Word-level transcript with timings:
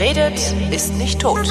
Wer 0.00 0.16
redet, 0.16 0.54
ist 0.72 0.96
nicht 0.96 1.20
tot. 1.20 1.46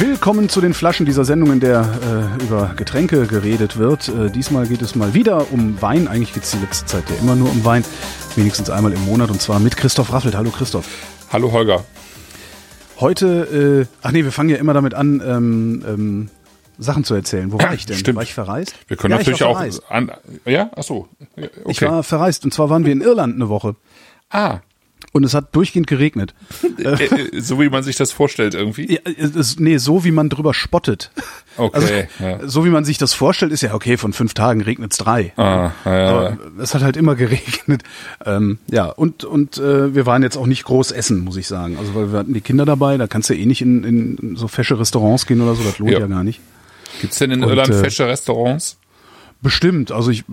Willkommen 0.00 0.48
zu 0.48 0.60
den 0.60 0.74
Flaschen 0.74 1.06
dieser 1.06 1.24
Sendung, 1.24 1.52
in 1.52 1.60
der 1.60 1.86
äh, 2.40 2.42
über 2.42 2.74
Getränke 2.76 3.28
geredet 3.28 3.78
wird. 3.78 4.08
Äh, 4.08 4.32
diesmal 4.32 4.66
geht 4.66 4.82
es 4.82 4.96
mal 4.96 5.14
wieder 5.14 5.52
um 5.52 5.80
Wein. 5.80 6.08
Eigentlich 6.08 6.34
geht 6.34 6.42
es 6.42 6.50
die 6.50 6.58
letzte 6.58 6.86
Zeit 6.86 7.04
ja 7.08 7.14
immer 7.22 7.36
nur 7.36 7.48
um 7.52 7.64
Wein. 7.64 7.84
Wenigstens 8.34 8.68
einmal 8.68 8.92
im 8.92 9.04
Monat 9.04 9.30
und 9.30 9.40
zwar 9.40 9.60
mit 9.60 9.76
Christoph 9.76 10.12
Raffelt. 10.12 10.34
Hallo 10.34 10.50
Christoph. 10.50 10.88
Hallo 11.30 11.52
Holger. 11.52 11.84
Heute, 12.98 13.86
äh, 13.86 13.94
ach 14.02 14.10
nee, 14.10 14.24
wir 14.24 14.32
fangen 14.32 14.48
ja 14.48 14.56
immer 14.56 14.74
damit 14.74 14.94
an, 14.94 15.22
ähm, 15.24 15.84
ähm, 15.86 16.30
Sachen 16.78 17.04
zu 17.04 17.14
erzählen. 17.14 17.52
Wo 17.52 17.58
war 17.58 17.74
ich 17.74 17.86
denn? 17.86 17.96
Stimmt. 17.96 18.16
War 18.16 18.22
ich 18.22 18.34
verreist? 18.34 18.74
Wir 18.86 18.96
können 18.96 19.12
ja, 19.12 19.18
natürlich 19.18 19.42
auch 19.42 19.60
an, 19.88 20.12
ja, 20.46 20.70
ach 20.76 20.82
so. 20.82 21.08
Okay. 21.36 21.48
Ich 21.68 21.82
war 21.82 22.02
verreist 22.02 22.44
und 22.44 22.54
zwar 22.54 22.70
waren 22.70 22.84
wir 22.84 22.92
in 22.92 23.00
Irland 23.00 23.34
eine 23.34 23.48
Woche 23.48 23.74
ah, 24.30 24.60
und 25.12 25.24
es 25.24 25.34
hat 25.34 25.54
durchgehend 25.54 25.86
geregnet. 25.86 26.34
äh, 26.78 27.04
äh, 27.04 27.40
so 27.40 27.60
wie 27.60 27.68
man 27.68 27.82
sich 27.82 27.96
das 27.96 28.12
vorstellt 28.12 28.54
irgendwie. 28.54 28.92
Ja, 28.94 29.00
es 29.16 29.30
ist, 29.34 29.60
nee, 29.60 29.78
so 29.78 30.04
wie 30.04 30.10
man 30.10 30.28
drüber 30.28 30.54
spottet. 30.54 31.10
Okay, 31.56 31.76
Also, 31.76 31.94
ja. 32.24 32.48
So 32.48 32.64
wie 32.64 32.68
man 32.70 32.84
sich 32.84 32.98
das 32.98 33.14
vorstellt, 33.14 33.50
ist 33.50 33.62
ja 33.62 33.74
okay, 33.74 33.96
von 33.96 34.12
fünf 34.12 34.34
Tagen 34.34 34.60
regnet's 34.60 34.98
drei. 34.98 35.32
Ah, 35.36 35.72
ja, 35.84 35.98
ja. 35.98 36.08
Aber 36.10 36.38
es 36.60 36.74
hat 36.74 36.82
halt 36.82 36.96
immer 36.96 37.14
geregnet. 37.16 37.82
Ähm, 38.24 38.58
ja, 38.70 38.86
und, 38.86 39.24
und 39.24 39.58
äh, 39.58 39.94
wir 39.94 40.06
waren 40.06 40.22
jetzt 40.22 40.36
auch 40.36 40.46
nicht 40.46 40.64
groß 40.64 40.92
essen, 40.92 41.24
muss 41.24 41.36
ich 41.36 41.48
sagen. 41.48 41.76
Also 41.78 41.94
weil 41.94 42.12
wir 42.12 42.18
hatten 42.18 42.34
die 42.34 42.40
Kinder 42.40 42.64
dabei, 42.66 42.96
da 42.98 43.06
kannst 43.06 43.30
du 43.30 43.34
eh 43.34 43.46
nicht 43.46 43.62
in, 43.62 43.84
in 43.84 44.36
so 44.36 44.46
fesche 44.46 44.78
Restaurants 44.78 45.26
gehen 45.26 45.40
oder 45.40 45.54
so, 45.54 45.62
das 45.64 45.78
lohnt 45.78 45.92
ja, 45.92 46.00
Ja. 46.00 46.06
gar 46.06 46.22
nicht. 46.22 46.40
Gibt's 47.00 47.18
denn 47.18 47.30
in 47.30 47.42
Und, 47.42 47.48
Irland 47.50 47.70
äh, 47.70 47.74
fesche 47.80 48.06
Restaurants? 48.06 48.78
Bestimmt. 49.40 49.92
Also 49.92 50.10
ich 50.10 50.24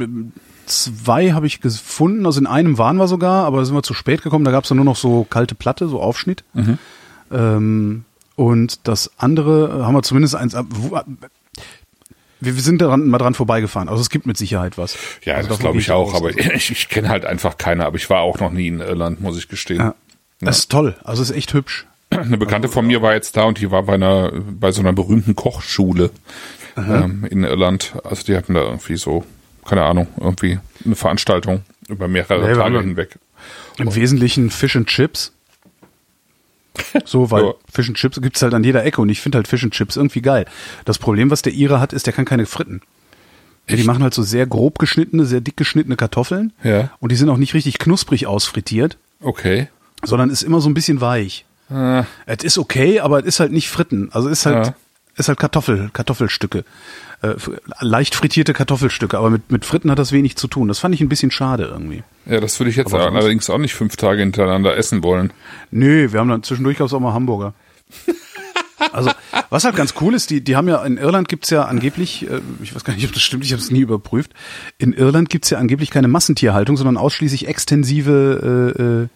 zwei 0.65 1.31
habe 1.33 1.45
ich 1.45 1.61
gefunden, 1.61 2.25
also 2.25 2.39
in 2.39 2.47
einem 2.47 2.77
waren 2.77 2.97
wir 2.97 3.07
sogar, 3.07 3.45
aber 3.45 3.57
da 3.59 3.65
sind 3.65 3.75
wir 3.75 3.83
zu 3.83 3.93
spät 3.93 4.23
gekommen, 4.23 4.45
da 4.45 4.51
gab's 4.51 4.67
dann 4.69 4.77
nur 4.77 4.85
noch 4.85 4.95
so 4.95 5.23
kalte 5.29 5.53
Platte, 5.53 5.87
so 5.87 6.01
Aufschnitt. 6.01 6.43
Ähm, 7.31 8.03
und 8.35 8.87
das 8.87 9.11
andere 9.17 9.79
äh, 9.79 9.83
haben 9.83 9.93
wir 9.95 10.03
zumindest 10.03 10.35
eins 10.35 10.55
wo- 10.55 10.99
Wir, 12.41 12.53
sind 12.53 12.81
daran 12.81 13.07
mal 13.07 13.17
dran 13.17 13.33
vorbeigefahren. 13.33 13.89
Also 13.89 14.01
es 14.01 14.09
gibt 14.09 14.25
mit 14.25 14.37
Sicherheit 14.37 14.77
was. 14.77 14.97
Ja, 15.23 15.35
also 15.35 15.49
das 15.49 15.59
glaube 15.59 15.79
ich 15.79 15.91
auch, 15.91 16.13
aus. 16.13 16.19
aber 16.19 16.29
ich, 16.55 16.71
ich 16.71 16.89
kenne 16.89 17.09
halt 17.09 17.25
einfach 17.25 17.57
keine, 17.57 17.85
aber 17.85 17.95
ich 17.97 18.09
war 18.09 18.21
auch 18.21 18.39
noch 18.39 18.51
nie 18.51 18.67
in 18.67 18.79
Irland, 18.79 19.21
muss 19.21 19.37
ich 19.37 19.47
gestehen. 19.47 19.77
Ja. 19.79 19.95
Das 20.41 20.59
ist 20.59 20.71
toll. 20.71 20.95
Also 21.03 21.21
es 21.21 21.29
ist 21.29 21.35
echt 21.37 21.53
hübsch. 21.53 21.85
Eine 22.09 22.37
Bekannte 22.37 22.67
von 22.69 22.85
mir 22.87 23.01
war 23.01 23.13
jetzt 23.13 23.35
da 23.35 23.43
und 23.43 23.59
die 23.59 23.71
war 23.71 23.83
bei 23.83 23.95
einer, 23.95 24.31
bei 24.33 24.71
so 24.71 24.81
einer 24.81 24.93
berühmten 24.93 25.35
Kochschule 25.35 26.11
ähm, 26.77 27.25
in 27.29 27.43
Irland. 27.43 27.93
Also 28.03 28.23
die 28.23 28.35
hatten 28.35 28.53
da 28.53 28.61
irgendwie 28.61 28.95
so, 28.97 29.25
keine 29.65 29.83
Ahnung, 29.83 30.07
irgendwie 30.19 30.59
eine 30.85 30.95
Veranstaltung 30.95 31.63
über 31.89 32.07
mehrere 32.07 32.47
wir 32.47 32.55
Tage 32.55 32.79
hinweg. 32.81 33.17
Im 33.77 33.93
Wesentlichen 33.93 34.49
Fish 34.49 34.75
and 34.75 34.87
Chips. 34.87 35.33
So, 37.05 37.31
weil 37.31 37.43
Ja. 37.43 37.53
Fish 37.71 37.87
and 37.87 37.97
Chips 37.97 38.19
gibt's 38.21 38.41
halt 38.41 38.53
an 38.53 38.63
jeder 38.63 38.83
Ecke 38.83 39.01
und 39.01 39.09
ich 39.09 39.21
finde 39.21 39.37
halt 39.37 39.47
Fish 39.47 39.63
and 39.63 39.73
Chips 39.73 39.95
irgendwie 39.95 40.21
geil. 40.21 40.45
Das 40.83 40.97
Problem, 40.99 41.31
was 41.31 41.41
der 41.41 41.53
Ire 41.53 41.79
hat, 41.79 41.93
ist, 41.93 42.05
der 42.05 42.13
kann 42.13 42.25
keine 42.25 42.45
fritten. 42.45 42.81
Ja, 43.67 43.75
die 43.77 43.83
machen 43.83 44.03
halt 44.03 44.13
so 44.13 44.21
sehr 44.23 44.45
grob 44.45 44.77
geschnittene, 44.77 45.25
sehr 45.25 45.41
dick 45.41 45.57
geschnittene 45.57 45.95
Kartoffeln. 45.95 46.53
Ja. 46.63 46.91
Und 46.99 47.11
die 47.11 47.15
sind 47.15 47.29
auch 47.29 47.37
nicht 47.37 47.53
richtig 47.53 47.79
knusprig 47.79 48.27
ausfrittiert, 48.27 48.97
Okay. 49.21 49.69
sondern 50.03 50.29
ist 50.29 50.43
immer 50.43 50.61
so 50.61 50.69
ein 50.69 50.73
bisschen 50.75 51.01
weich. 51.01 51.45
Äh, 51.69 52.03
Es 52.25 52.43
ist 52.43 52.57
okay, 52.57 52.99
aber 52.99 53.19
es 53.19 53.25
ist 53.25 53.39
halt 53.39 53.51
nicht 53.51 53.69
fritten. 53.69 54.09
Also 54.11 54.29
ist 54.29 54.45
halt, 54.45 54.67
Ja. 54.67 54.75
ist 55.17 55.27
halt 55.27 55.39
Kartoffel, 55.39 55.89
Kartoffelstücke. 55.93 56.63
Äh, 57.21 57.35
leicht 57.79 58.13
frittierte 58.13 58.53
Kartoffelstücke, 58.53 59.17
aber 59.17 59.29
mit, 59.29 59.51
mit 59.51 59.65
Fritten 59.65 59.89
hat 59.89 59.97
das 59.99 60.11
wenig 60.11 60.35
zu 60.35 60.47
tun. 60.47 60.67
Das 60.67 60.79
fand 60.79 60.93
ich 60.93 61.01
ein 61.01 61.09
bisschen 61.09 61.31
schade 61.31 61.63
irgendwie. 61.63 62.03
ja, 62.25 62.39
das 62.39 62.59
würde 62.59 62.69
ich 62.69 62.75
jetzt 62.75 62.93
Aber 62.93 63.05
allerdings 63.11 63.49
auch 63.49 63.57
nicht 63.57 63.73
fünf 63.73 63.95
Tage 63.95 64.19
hintereinander 64.21 64.75
essen 64.77 65.01
wollen. 65.03 65.31
Nö, 65.71 66.11
wir 66.11 66.19
haben 66.19 66.29
dann 66.29 66.43
zwischendurch 66.43 66.77
gab's 66.77 66.93
auch 66.93 66.99
mal 66.99 67.13
Hamburger. 67.13 67.53
Also, 68.91 69.09
was 69.49 69.63
halt 69.63 69.77
ganz 69.77 69.93
cool 70.01 70.13
ist, 70.13 70.29
die, 70.29 70.41
die 70.41 70.57
haben 70.57 70.67
ja, 70.67 70.83
in 70.83 70.97
Irland 70.97 71.29
gibt's 71.29 71.49
ja 71.49 71.63
angeblich, 71.63 72.29
äh, 72.29 72.41
ich 72.61 72.75
weiß 72.75 72.83
gar 72.83 72.93
nicht, 72.93 73.05
ob 73.05 73.13
das 73.13 73.21
stimmt, 73.23 73.45
ich 73.45 73.53
habe 73.53 73.61
es 73.61 73.71
nie 73.71 73.79
überprüft, 73.79 74.33
in 74.77 74.91
Irland 74.91 75.29
gibt's 75.29 75.49
ja 75.49 75.57
angeblich 75.59 75.91
keine 75.91 76.09
Massentierhaltung, 76.09 76.75
sondern 76.75 76.97
ausschließlich 76.97 77.47
extensive 77.47 79.07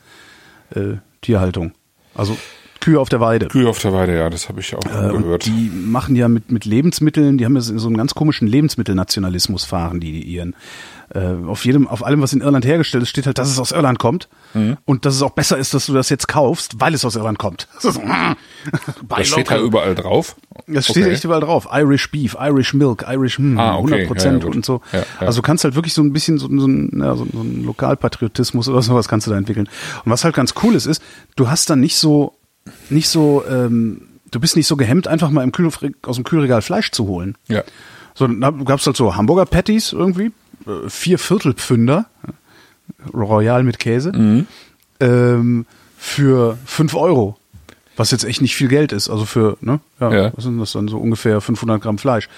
äh, 0.76 0.80
äh, 0.80 0.82
äh, 0.94 0.98
Tierhaltung. 1.22 1.74
Also 2.16 2.38
Kühe 2.80 3.00
auf 3.00 3.09
der 3.09 3.20
Weide. 3.20 3.47
Kühe 3.47 3.68
auf 3.68 3.80
der 3.80 3.92
Weide, 3.94 4.18
ja, 4.18 4.30
das 4.30 4.47
habe 4.47 4.62
ich 4.62 4.74
auch 4.75 4.86
Äh, 4.86 5.09
gehört. 5.09 5.46
die 5.46 5.70
machen 5.74 6.16
ja 6.16 6.28
mit, 6.30 6.50
mit 6.52 6.66
Lebensmitteln, 6.66 7.38
die 7.38 7.46
haben 7.46 7.56
ja 7.56 7.62
so 7.62 7.88
einen 7.88 7.97
ganz 7.97 8.16
komischen 8.16 8.47
Lebensmittelnationalismus 8.47 9.66
fahren, 9.66 10.00
die, 10.00 10.12
die 10.14 10.22
ihren. 10.24 10.56
Äh, 11.14 11.46
auf 11.47 11.66
jedem, 11.66 11.88
auf 11.88 12.06
allem, 12.06 12.22
was 12.22 12.34
in 12.34 12.42
Irland 12.42 12.66
hergestellt 12.66 13.02
ist, 13.02 13.09
steht 13.09 13.25
halt, 13.25 13.38
dass 13.40 13.50
es 13.50 13.58
aus 13.58 13.72
Irland 13.72 13.97
kommt. 13.97 14.30
Mhm. 14.53 14.78
Und 14.86 15.06
dass 15.06 15.16
es 15.16 15.22
auch 15.24 15.31
besser 15.31 15.58
ist, 15.58 15.74
dass 15.74 15.88
du 15.88 15.94
das 15.94 16.09
jetzt 16.09 16.28
kaufst, 16.28 16.80
weil 16.80 16.94
es 16.94 17.03
aus 17.03 17.16
Irland 17.16 17.40
kommt. 17.40 17.68
Das, 17.81 17.86
ist 17.86 17.94
so, 17.96 18.02
das 19.09 19.28
steht 19.28 19.50
da 19.50 19.58
überall 19.58 19.96
drauf. 19.96 20.36
das 20.68 20.86
steht 20.86 21.03
Okay. 21.03 21.14
echt 21.14 21.24
überall 21.24 21.42
drauf. 21.42 21.68
Irish 21.72 22.12
Beef, 22.12 22.36
Irish 22.40 22.74
Milk, 22.74 23.06
Irish 23.08 23.38
hm, 23.38 23.58
Ah, 23.58 23.78
okay. 23.78 23.94
100 23.94 24.08
Prozent 24.08 24.44
Ja, 24.44 24.50
ja, 24.50 24.56
und 24.56 24.66
so. 24.66 24.81
Ja. 24.92 25.03
Also 25.20 25.42
du 25.42 25.46
kannst 25.46 25.64
halt 25.64 25.75
wirklich 25.75 25.94
so 25.94 26.02
ein 26.03 26.14
bisschen 26.14 26.38
so, 26.38 26.47
so, 26.47 26.68
ein, 26.68 27.00
ja, 27.02 27.16
so, 27.16 27.26
so 27.31 27.40
ein 27.41 27.64
Lokalpatriotismus 27.64 28.68
oder 28.70 28.81
sowas 28.81 29.08
kannst 29.08 29.26
du 29.28 29.31
da 29.31 29.38
entwickeln. 29.38 29.68
Und 30.06 30.12
was 30.12 30.24
halt 30.24 30.36
ganz 30.36 30.53
cool 30.64 30.76
ist, 30.76 30.86
ist, 30.86 31.02
du 31.36 31.50
hast 31.50 31.70
dann 31.70 31.80
nicht 31.80 31.97
so, 31.97 32.36
nicht 32.90 33.09
so, 33.09 33.44
ähm, 33.50 34.02
du 34.30 34.40
bist 34.40 34.56
nicht 34.56 34.68
so 34.68 34.76
gehemmt, 34.76 35.08
einfach 35.08 35.30
mal 35.31 35.44
im 35.44 35.52
Kühl, 35.52 35.70
aus 36.03 36.16
dem 36.16 36.24
Kühlregal 36.24 36.62
Fleisch 36.62 36.91
zu 36.91 37.08
holen. 37.08 37.36
Ja. 37.47 37.64
So, 38.14 38.28
dann 38.28 38.66
gab's 38.66 38.86
halt 38.86 38.97
so 38.97 39.16
Hamburger 39.16 39.46
Patties 39.46 39.94
irgendwie, 39.94 40.31
vier 40.88 41.20
Viertelpfünder, 41.20 42.06
Royal 43.14 43.64
mit 43.64 43.80
Käse, 43.80 44.12
Mhm. 44.12 44.47
ähm, 45.00 45.66
für 45.97 46.58
fünf 46.66 46.96
Euro. 46.96 47.38
Was 47.97 48.12
jetzt 48.12 48.24
echt 48.24 48.42
nicht 48.42 48.56
viel 48.56 48.70
Geld 48.70 48.94
ist. 48.94 49.09
Also 49.09 49.25
für, 49.25 49.58
ne? 49.62 49.81
Ja, 50.00 50.14
Ja. 50.14 50.31
was 50.36 50.46
sind 50.46 50.58
das 50.59 50.72
dann? 50.72 50.88
So 50.88 50.97
ungefähr 51.00 51.42
500 51.42 51.81
Gramm 51.81 51.97
Fleisch. 51.97 52.30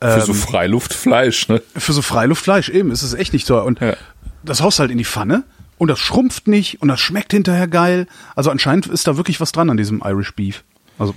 Für 0.00 0.08
Ähm, 0.14 0.20
so 0.20 0.32
Freiluftfleisch, 0.34 1.48
ne? 1.48 1.60
für 1.76 1.92
so 1.92 2.02
Freiluftfleisch 2.02 2.68
eben 2.68 2.92
ist 2.92 3.02
es 3.02 3.14
echt 3.14 3.32
nicht 3.32 3.48
teuer. 3.48 3.64
Und 3.64 3.80
Ja. 3.80 3.96
das 4.44 4.62
haust 4.62 4.78
halt 4.78 4.92
in 4.92 4.98
die 4.98 5.04
Pfanne 5.04 5.42
und 5.76 5.88
das 5.88 5.98
schrumpft 5.98 6.46
nicht 6.46 6.80
und 6.80 6.86
das 6.86 7.00
schmeckt 7.00 7.32
hinterher 7.32 7.66
geil. 7.66 8.06
Also 8.36 8.50
anscheinend 8.52 8.86
ist 8.86 9.08
da 9.08 9.16
wirklich 9.16 9.40
was 9.40 9.50
dran 9.50 9.70
an 9.70 9.76
diesem 9.76 10.00
Irish 10.04 10.34
Beef. 10.36 10.62
Also 11.00 11.14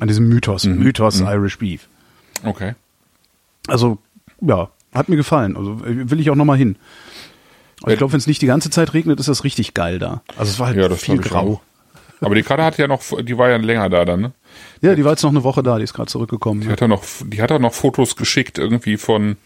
an 0.00 0.08
diesem 0.08 0.28
Mythos. 0.28 0.64
Mhm. 0.64 0.78
Mythos 0.78 1.20
Irish 1.20 1.58
Beef. 1.58 1.86
Okay. 2.42 2.74
Also, 3.68 3.98
ja, 4.40 4.68
hat 4.96 5.08
mir 5.08 5.16
gefallen. 5.16 5.56
Also 5.56 5.80
will 5.84 6.20
ich 6.20 6.30
auch 6.30 6.34
nochmal 6.36 6.58
hin. 6.58 6.76
Aber 7.82 7.92
ich 7.92 7.98
glaube, 7.98 8.12
wenn 8.14 8.18
es 8.20 8.26
nicht 8.26 8.40
die 8.42 8.46
ganze 8.46 8.70
Zeit 8.70 8.94
regnet, 8.94 9.20
ist 9.20 9.28
das 9.28 9.44
richtig 9.44 9.74
geil 9.74 9.98
da. 9.98 10.22
Also 10.36 10.50
es 10.50 10.58
war 10.58 10.68
halt 10.68 10.76
Ja, 10.78 10.88
viel 10.90 11.18
grau. 11.18 11.60
Aber 12.22 12.34
die 12.34 12.42
Karte 12.42 12.64
hat 12.64 12.78
ja 12.78 12.88
noch, 12.88 13.02
die 13.22 13.36
war 13.36 13.50
ja 13.50 13.56
länger 13.58 13.90
da 13.90 14.06
dann, 14.06 14.20
ne? 14.22 14.32
Ja, 14.80 14.94
die 14.94 15.04
war 15.04 15.12
jetzt 15.12 15.22
noch 15.22 15.30
eine 15.30 15.44
Woche 15.44 15.62
da, 15.62 15.76
die 15.76 15.84
ist 15.84 15.92
gerade 15.92 16.08
zurückgekommen. 16.10 16.62
Die 16.62 16.68
hat 16.68 16.80
ja 16.80 16.88
noch, 16.88 17.04
die 17.26 17.42
hat 17.42 17.52
auch 17.52 17.58
noch 17.58 17.74
Fotos 17.74 18.16
geschickt, 18.16 18.56
irgendwie 18.56 18.96
von, 18.96 19.36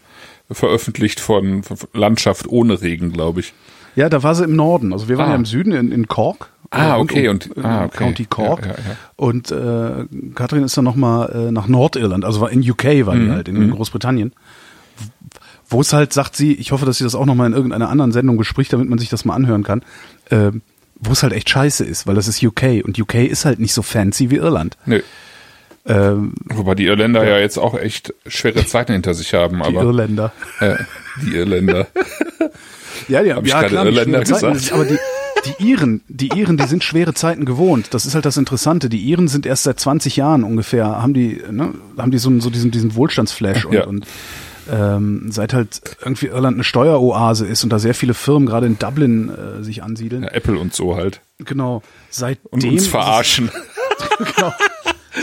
veröffentlicht 0.49 1.19
von, 1.19 1.63
Landschaft 1.93 2.47
ohne 2.47 2.81
Regen, 2.81 3.11
glaube 3.11 3.41
ich. 3.41 3.53
Ja, 3.97 4.07
da 4.07 4.23
war 4.23 4.35
sie 4.35 4.45
im 4.45 4.55
Norden. 4.55 4.93
Also 4.93 5.09
wir 5.09 5.17
waren 5.17 5.27
Ah. 5.27 5.31
ja 5.31 5.35
im 5.35 5.45
Süden 5.45 5.73
in, 5.73 5.91
in 5.91 6.07
Cork. 6.07 6.49
Ah, 6.69 6.95
Äh, 6.95 6.99
okay, 7.01 7.27
um- 7.27 7.33
und- 7.35 7.57
äh, 7.57 7.61
ah, 7.61 7.83
okay. 7.85 7.97
County 7.97 8.25
Cork. 8.25 8.61
Ja, 8.65 8.67
ja, 8.71 8.77
ja. 8.77 8.95
Und 9.17 9.51
äh, 9.51 10.05
Katrin 10.33 10.63
ist 10.63 10.77
dann 10.77 10.85
nochmal 10.85 11.29
äh, 11.49 11.51
nach 11.51 11.67
Nordirland, 11.67 12.23
also 12.23 12.39
war 12.39 12.49
in 12.51 12.61
UK 12.61 13.05
war 13.05 13.15
die 13.15 13.21
Mhm, 13.23 13.31
halt, 13.31 13.49
in 13.49 13.69
Großbritannien. 13.71 14.31
Wo 15.71 15.81
es 15.81 15.91
halt, 15.93 16.13
sagt 16.13 16.35
sie, 16.35 16.53
ich 16.53 16.71
hoffe, 16.71 16.85
dass 16.85 16.97
sie 16.99 17.03
das 17.03 17.15
auch 17.15 17.25
nochmal 17.25 17.47
in 17.47 17.53
irgendeiner 17.53 17.89
anderen 17.89 18.11
Sendung 18.11 18.37
bespricht, 18.37 18.71
damit 18.73 18.89
man 18.89 18.99
sich 18.99 19.09
das 19.09 19.25
mal 19.25 19.33
anhören 19.35 19.63
kann, 19.63 19.81
äh, 20.29 20.51
wo 20.99 21.13
es 21.13 21.23
halt 21.23 21.33
echt 21.33 21.49
scheiße 21.49 21.83
ist, 21.83 22.05
weil 22.05 22.13
das 22.15 22.27
ist 22.27 22.43
UK 22.43 22.83
und 22.85 22.99
UK 22.99 23.15
ist 23.15 23.45
halt 23.45 23.59
nicht 23.59 23.73
so 23.73 23.81
fancy 23.81 24.29
wie 24.29 24.35
Irland. 24.35 24.77
Nö. 24.85 25.01
Ähm, 25.83 26.33
Wobei 26.45 26.75
die 26.75 26.85
Irländer 26.85 27.27
ja 27.27 27.39
jetzt 27.39 27.57
auch 27.57 27.73
echt 27.75 28.13
schwere 28.27 28.63
Zeiten 28.67 28.93
hinter 28.93 29.15
sich 29.15 29.33
haben, 29.33 29.57
die 29.57 29.63
aber 29.63 29.81
Irländer. 29.81 30.31
äh, 30.59 30.75
die 31.25 31.35
Irländer. 31.35 31.87
Ja, 33.07 33.23
die 33.23 33.33
Hab 33.33 33.43
ich 33.45 33.49
ja, 33.51 33.63
klar, 33.63 33.85
Irländer 33.85 34.23
schwere 34.25 34.39
Zeiten, 34.39 34.53
gesagt? 34.53 34.73
aber 34.73 34.85
die, 34.85 34.97
die 35.45 35.69
Iren, 35.71 36.01
die 36.07 36.27
Iren, 36.37 36.57
die 36.57 36.67
sind 36.67 36.83
schwere 36.83 37.15
Zeiten 37.15 37.45
gewohnt. 37.45 37.87
Das 37.95 38.05
ist 38.05 38.13
halt 38.13 38.25
das 38.25 38.37
Interessante. 38.37 38.89
Die 38.89 38.99
Iren 38.99 39.27
sind 39.27 39.47
erst 39.47 39.63
seit 39.63 39.79
20 39.79 40.17
Jahren 40.17 40.43
ungefähr, 40.43 40.85
haben 41.01 41.15
die, 41.15 41.41
ne, 41.49 41.73
haben 41.97 42.11
die 42.11 42.19
so, 42.19 42.39
so 42.39 42.49
diesen, 42.51 42.69
diesen 42.69 42.93
Wohlstandsflash 42.93 43.65
und, 43.65 43.73
Ja. 43.73 43.85
und 43.85 44.05
ähm, 44.69 45.31
seit 45.31 45.53
halt 45.53 45.81
irgendwie 46.01 46.27
Irland 46.27 46.55
eine 46.55 46.63
Steueroase 46.63 47.45
ist 47.47 47.63
und 47.63 47.69
da 47.71 47.79
sehr 47.79 47.93
viele 47.93 48.13
Firmen 48.13 48.45
gerade 48.47 48.65
in 48.67 48.77
Dublin 48.77 49.29
äh, 49.29 49.63
sich 49.63 49.83
ansiedeln. 49.83 50.23
Ja, 50.23 50.29
Apple 50.31 50.57
und 50.59 50.73
so 50.73 50.95
halt. 50.95 51.21
Genau. 51.39 51.81
Seitdem 52.09 52.45
Und 52.51 52.63
uns 52.65 52.73
ist 52.75 52.81
es- 52.83 52.87
verarschen. 52.87 53.49
genau. 54.35 54.53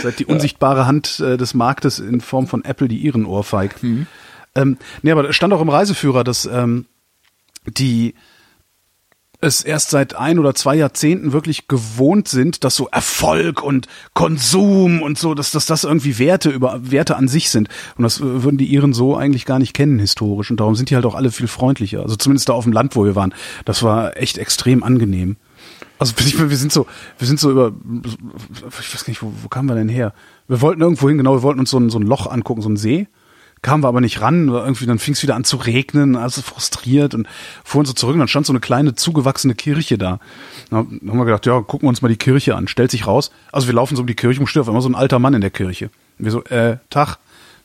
Seit 0.01 0.19
die 0.19 0.25
unsichtbare 0.25 0.85
Hand 0.85 1.19
äh, 1.19 1.37
des 1.37 1.53
Marktes 1.53 1.99
in 1.99 2.21
Form 2.21 2.47
von 2.47 2.63
Apple 2.63 2.87
die 2.87 2.97
ihren 2.97 3.25
ohrfeigt. 3.25 3.81
Mhm. 3.83 4.07
Ähm, 4.55 4.77
nee, 5.01 5.11
aber 5.11 5.31
stand 5.33 5.53
auch 5.53 5.61
im 5.61 5.69
Reiseführer, 5.69 6.23
dass 6.23 6.45
ähm, 6.45 6.85
die 7.67 8.15
es 9.41 9.61
erst 9.61 9.89
seit 9.89 10.15
ein 10.15 10.37
oder 10.37 10.53
zwei 10.53 10.75
Jahrzehnten 10.75 11.31
wirklich 11.31 11.67
gewohnt 11.67 12.27
sind, 12.27 12.63
dass 12.63 12.75
so 12.75 12.87
Erfolg 12.87 13.63
und 13.63 13.87
Konsum 14.13 15.01
und 15.01 15.17
so, 15.17 15.33
dass, 15.33 15.51
dass 15.51 15.65
das 15.65 15.85
irgendwie 15.85 16.19
Werte 16.19 16.49
über 16.49 16.91
Werte 16.91 17.15
an 17.15 17.29
sich 17.29 17.49
sind. 17.49 17.69
Und 17.95 18.03
das 18.03 18.19
würden 18.19 18.57
die 18.57 18.65
Iren 18.65 18.93
so 18.93 19.15
eigentlich 19.15 19.45
gar 19.45 19.59
nicht 19.59 19.73
kennen 19.73 19.97
historisch. 19.97 20.51
Und 20.51 20.59
darum 20.59 20.75
sind 20.75 20.89
die 20.89 20.95
halt 20.95 21.05
auch 21.05 21.15
alle 21.15 21.31
viel 21.31 21.47
freundlicher. 21.47 22.01
Also 22.01 22.17
zumindest 22.17 22.49
da 22.49 22.53
auf 22.53 22.65
dem 22.65 22.73
Land, 22.73 22.95
wo 22.97 23.05
wir 23.05 23.15
waren. 23.15 23.33
Das 23.63 23.81
war 23.81 24.17
echt 24.17 24.37
extrem 24.37 24.83
angenehm. 24.83 25.37
Also 25.99 26.13
wir 26.17 26.57
sind 26.57 26.73
so, 26.73 26.85
wir 27.17 27.27
sind 27.27 27.39
so 27.39 27.51
über, 27.51 27.71
ich 28.79 28.93
weiß 28.93 29.07
nicht, 29.07 29.21
wo, 29.21 29.31
wo 29.41 29.47
kamen 29.47 29.69
wir 29.69 29.75
denn 29.75 29.89
her? 29.89 30.13
Wir 30.47 30.61
wollten 30.61 30.81
irgendwo 30.81 31.07
hin, 31.07 31.17
genau, 31.17 31.35
wir 31.35 31.43
wollten 31.43 31.59
uns 31.59 31.69
so 31.69 31.77
ein, 31.77 31.89
so 31.89 31.99
ein 31.99 32.03
Loch 32.03 32.27
angucken, 32.27 32.61
so 32.61 32.69
ein 32.69 32.77
See 32.77 33.07
kamen 33.61 33.83
wir 33.83 33.87
aber 33.87 34.01
nicht 34.01 34.21
ran, 34.21 34.47
irgendwie, 34.47 34.85
dann 34.85 34.99
fing 34.99 35.13
es 35.13 35.23
wieder 35.23 35.35
an 35.35 35.43
zu 35.43 35.57
regnen, 35.57 36.15
also 36.15 36.41
frustriert 36.41 37.13
und 37.13 37.27
fuhren 37.63 37.85
so 37.85 37.93
zurück 37.93 38.13
und 38.13 38.19
dann 38.19 38.27
stand 38.27 38.45
so 38.45 38.53
eine 38.53 38.59
kleine 38.59 38.95
zugewachsene 38.95 39.55
Kirche 39.55 39.97
da. 39.97 40.19
Dann 40.69 40.99
haben 41.07 41.17
wir 41.17 41.25
gedacht, 41.25 41.45
ja, 41.45 41.59
gucken 41.61 41.85
wir 41.85 41.89
uns 41.89 42.01
mal 42.01 42.07
die 42.07 42.17
Kirche 42.17 42.55
an. 42.55 42.67
Stellt 42.67 42.91
sich 42.91 43.07
raus, 43.07 43.31
also 43.51 43.67
wir 43.67 43.73
laufen 43.73 43.95
so 43.95 44.01
um 44.01 44.07
die 44.07 44.15
Kirche 44.15 44.39
und 44.39 44.47
steht 44.47 44.61
auf 44.61 44.67
einmal 44.67 44.81
so 44.81 44.89
ein 44.89 44.95
alter 44.95 45.19
Mann 45.19 45.33
in 45.33 45.41
der 45.41 45.49
Kirche. 45.49 45.89
Und 46.17 46.25
wir 46.25 46.31
so, 46.31 46.43
äh, 46.45 46.77
Tag, 46.89 47.17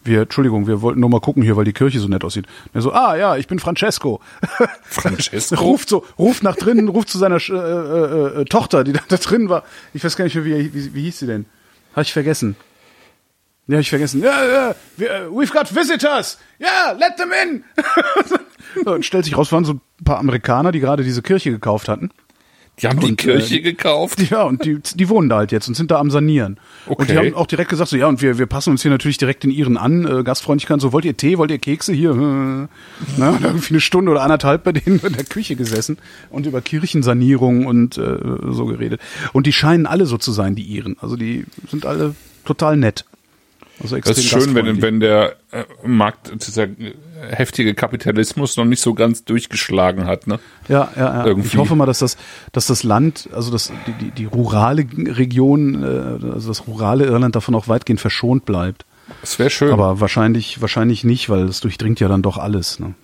wir, 0.04 0.22
Entschuldigung, 0.22 0.66
wir 0.66 0.82
wollten 0.82 1.00
nur 1.00 1.08
mal 1.08 1.20
gucken 1.20 1.42
hier, 1.42 1.56
weil 1.56 1.64
die 1.64 1.72
Kirche 1.72 1.98
so 1.98 2.08
nett 2.08 2.24
aussieht. 2.24 2.46
Und 2.46 2.74
er 2.74 2.82
so, 2.82 2.92
ah 2.92 3.16
ja, 3.16 3.36
ich 3.36 3.46
bin 3.46 3.58
Francesco. 3.58 4.20
Francesco? 4.82 5.56
ruft 5.56 5.88
so, 5.88 6.04
ruft 6.18 6.42
nach 6.42 6.56
drinnen, 6.56 6.88
ruft 6.88 7.08
zu 7.08 7.18
seiner 7.18 7.36
äh, 7.36 7.52
äh, 7.52 8.40
äh, 8.42 8.44
Tochter, 8.44 8.84
die 8.84 8.92
da, 8.92 9.00
da 9.08 9.16
drin 9.16 9.48
war. 9.48 9.64
Ich 9.94 10.04
weiß 10.04 10.16
gar 10.16 10.24
nicht 10.24 10.34
mehr, 10.34 10.44
wie, 10.44 10.74
wie, 10.74 10.94
wie 10.94 11.02
hieß 11.04 11.20
sie 11.20 11.26
denn? 11.26 11.46
Habe 11.92 12.02
ich 12.02 12.12
vergessen. 12.12 12.56
Ja, 13.66 13.78
ich 13.78 13.88
vergessen. 13.88 14.22
Ja, 14.22 14.44
ja, 14.46 14.74
wir, 14.96 15.28
we've 15.30 15.52
got 15.52 15.74
visitors. 15.74 16.38
Ja, 16.58 16.66
yeah, 16.68 16.92
let 16.92 17.16
them 17.16 17.30
in. 17.42 17.64
so, 18.84 18.94
und 18.94 19.04
stellt 19.04 19.24
sich 19.24 19.36
raus, 19.36 19.52
waren 19.52 19.64
so 19.64 19.74
ein 19.74 19.80
paar 20.04 20.18
Amerikaner, 20.18 20.70
die 20.70 20.80
gerade 20.80 21.02
diese 21.02 21.22
Kirche 21.22 21.50
gekauft 21.50 21.88
hatten. 21.88 22.10
Die 22.82 22.88
haben 22.88 22.98
die 22.98 23.06
Und, 23.06 23.16
Kirche 23.18 23.56
äh, 23.56 23.60
gekauft? 23.60 24.18
Ja, 24.30 24.42
und 24.42 24.64
die, 24.64 24.80
die 24.96 25.08
wohnen 25.08 25.28
da 25.28 25.36
halt 25.36 25.52
jetzt 25.52 25.68
und 25.68 25.74
sind 25.76 25.92
da 25.92 25.98
am 26.00 26.10
Sanieren. 26.10 26.58
Und 26.86 27.08
die 27.08 27.16
Okay. 27.16 27.28
haben 27.28 27.34
auch 27.36 27.46
direkt 27.46 27.70
gesagt, 27.70 27.88
so, 27.88 27.96
ja, 27.96 28.08
und 28.08 28.20
wir, 28.20 28.36
wir 28.36 28.46
passen 28.46 28.70
uns 28.70 28.82
hier 28.82 28.90
natürlich 28.90 29.16
direkt 29.16 29.44
in 29.44 29.50
ihren 29.50 29.76
an, 29.76 30.04
äh, 30.04 30.24
Gastfreundlichkeit, 30.24 30.80
so, 30.80 30.92
wollt 30.92 31.04
ihr 31.04 31.16
Tee, 31.16 31.38
wollt 31.38 31.52
ihr 31.52 31.58
Kekse 31.58 31.92
hier? 31.92 32.10
Äh, 32.10 32.66
na, 33.16 33.30
und 33.30 33.44
irgendwie 33.44 33.74
eine 33.74 33.80
Stunde 33.80 34.10
oder 34.10 34.22
anderthalb 34.22 34.64
bei 34.64 34.72
denen 34.72 34.98
in 34.98 35.12
der 35.12 35.24
Küche 35.24 35.54
gesessen 35.54 35.98
und 36.30 36.46
über 36.46 36.60
Kirchensanierung 36.60 37.66
und 37.66 37.96
äh, 37.96 38.18
so 38.50 38.66
geredet. 38.66 39.00
Und 39.32 39.46
die 39.46 39.52
scheinen 39.52 39.86
alle 39.86 40.06
so 40.06 40.18
zu 40.18 40.32
sein, 40.32 40.56
die 40.56 40.64
Iren. 40.64 40.96
Also 41.00 41.14
die 41.16 41.46
sind 41.70 41.86
alle 41.86 42.16
total 42.44 42.76
nett. 42.76 43.04
Also 43.82 43.98
Das 43.98 44.16
ist 44.18 44.24
schön, 44.28 44.54
wenn, 44.54 44.80
wenn 44.82 45.00
der 45.00 45.36
äh, 45.50 45.64
Markt, 45.84 46.30
dieser 46.46 46.68
heftige 47.28 47.74
Kapitalismus 47.74 48.56
noch 48.56 48.64
nicht 48.64 48.80
so 48.80 48.94
ganz 48.94 49.24
durchgeschlagen 49.24 50.06
hat, 50.06 50.26
ne? 50.26 50.38
Ja, 50.68 50.92
ja, 50.96 51.02
ja. 51.02 51.26
Irgendwie. 51.26 51.48
Ich 51.48 51.56
hoffe 51.56 51.74
mal, 51.74 51.86
dass 51.86 51.98
das, 51.98 52.16
dass 52.52 52.66
das 52.66 52.82
Land, 52.84 53.28
also 53.32 53.50
das, 53.50 53.72
die, 53.86 53.92
die, 53.92 54.10
die 54.12 54.24
rurale 54.26 54.86
Region, 54.96 55.82
äh, 55.82 56.26
also 56.32 56.48
das 56.48 56.66
rurale 56.68 57.04
Irland 57.06 57.34
davon 57.34 57.54
auch 57.56 57.66
weitgehend 57.68 58.00
verschont 58.00 58.44
bleibt. 58.44 58.84
Das 59.20 59.38
wäre 59.38 59.50
schön. 59.50 59.72
Aber 59.72 60.00
wahrscheinlich, 60.00 60.60
wahrscheinlich 60.60 61.02
nicht, 61.04 61.28
weil 61.28 61.42
es 61.44 61.60
durchdringt 61.60 61.98
ja 62.00 62.08
dann 62.08 62.22
doch 62.22 62.38
alles. 62.38 62.78
Ne? 62.78 62.94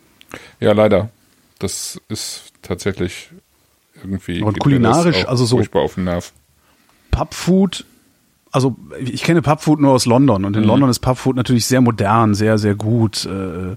ja, 0.60 0.72
leider. 0.72 1.10
Das 1.58 2.00
ist 2.08 2.52
tatsächlich 2.62 3.28
irgendwie. 4.02 4.40
Und 4.42 4.58
kulinarisch, 4.60 5.26
also 5.26 5.44
so- 5.44 5.56
Furchtbar 5.56 5.82
auf 5.82 5.96
den 5.96 6.04
Nerv. 6.04 6.32
Pubfood, 7.10 7.84
also 8.52 8.76
ich 8.98 9.22
kenne 9.22 9.42
Pubfood 9.42 9.80
nur 9.80 9.92
aus 9.92 10.06
London 10.06 10.44
und 10.44 10.56
in 10.56 10.64
London 10.64 10.90
ist 10.90 11.00
Pubfood 11.00 11.36
natürlich 11.36 11.66
sehr 11.66 11.80
modern, 11.80 12.34
sehr, 12.34 12.58
sehr 12.58 12.74
gut. 12.74 13.26
Äh, 13.26 13.76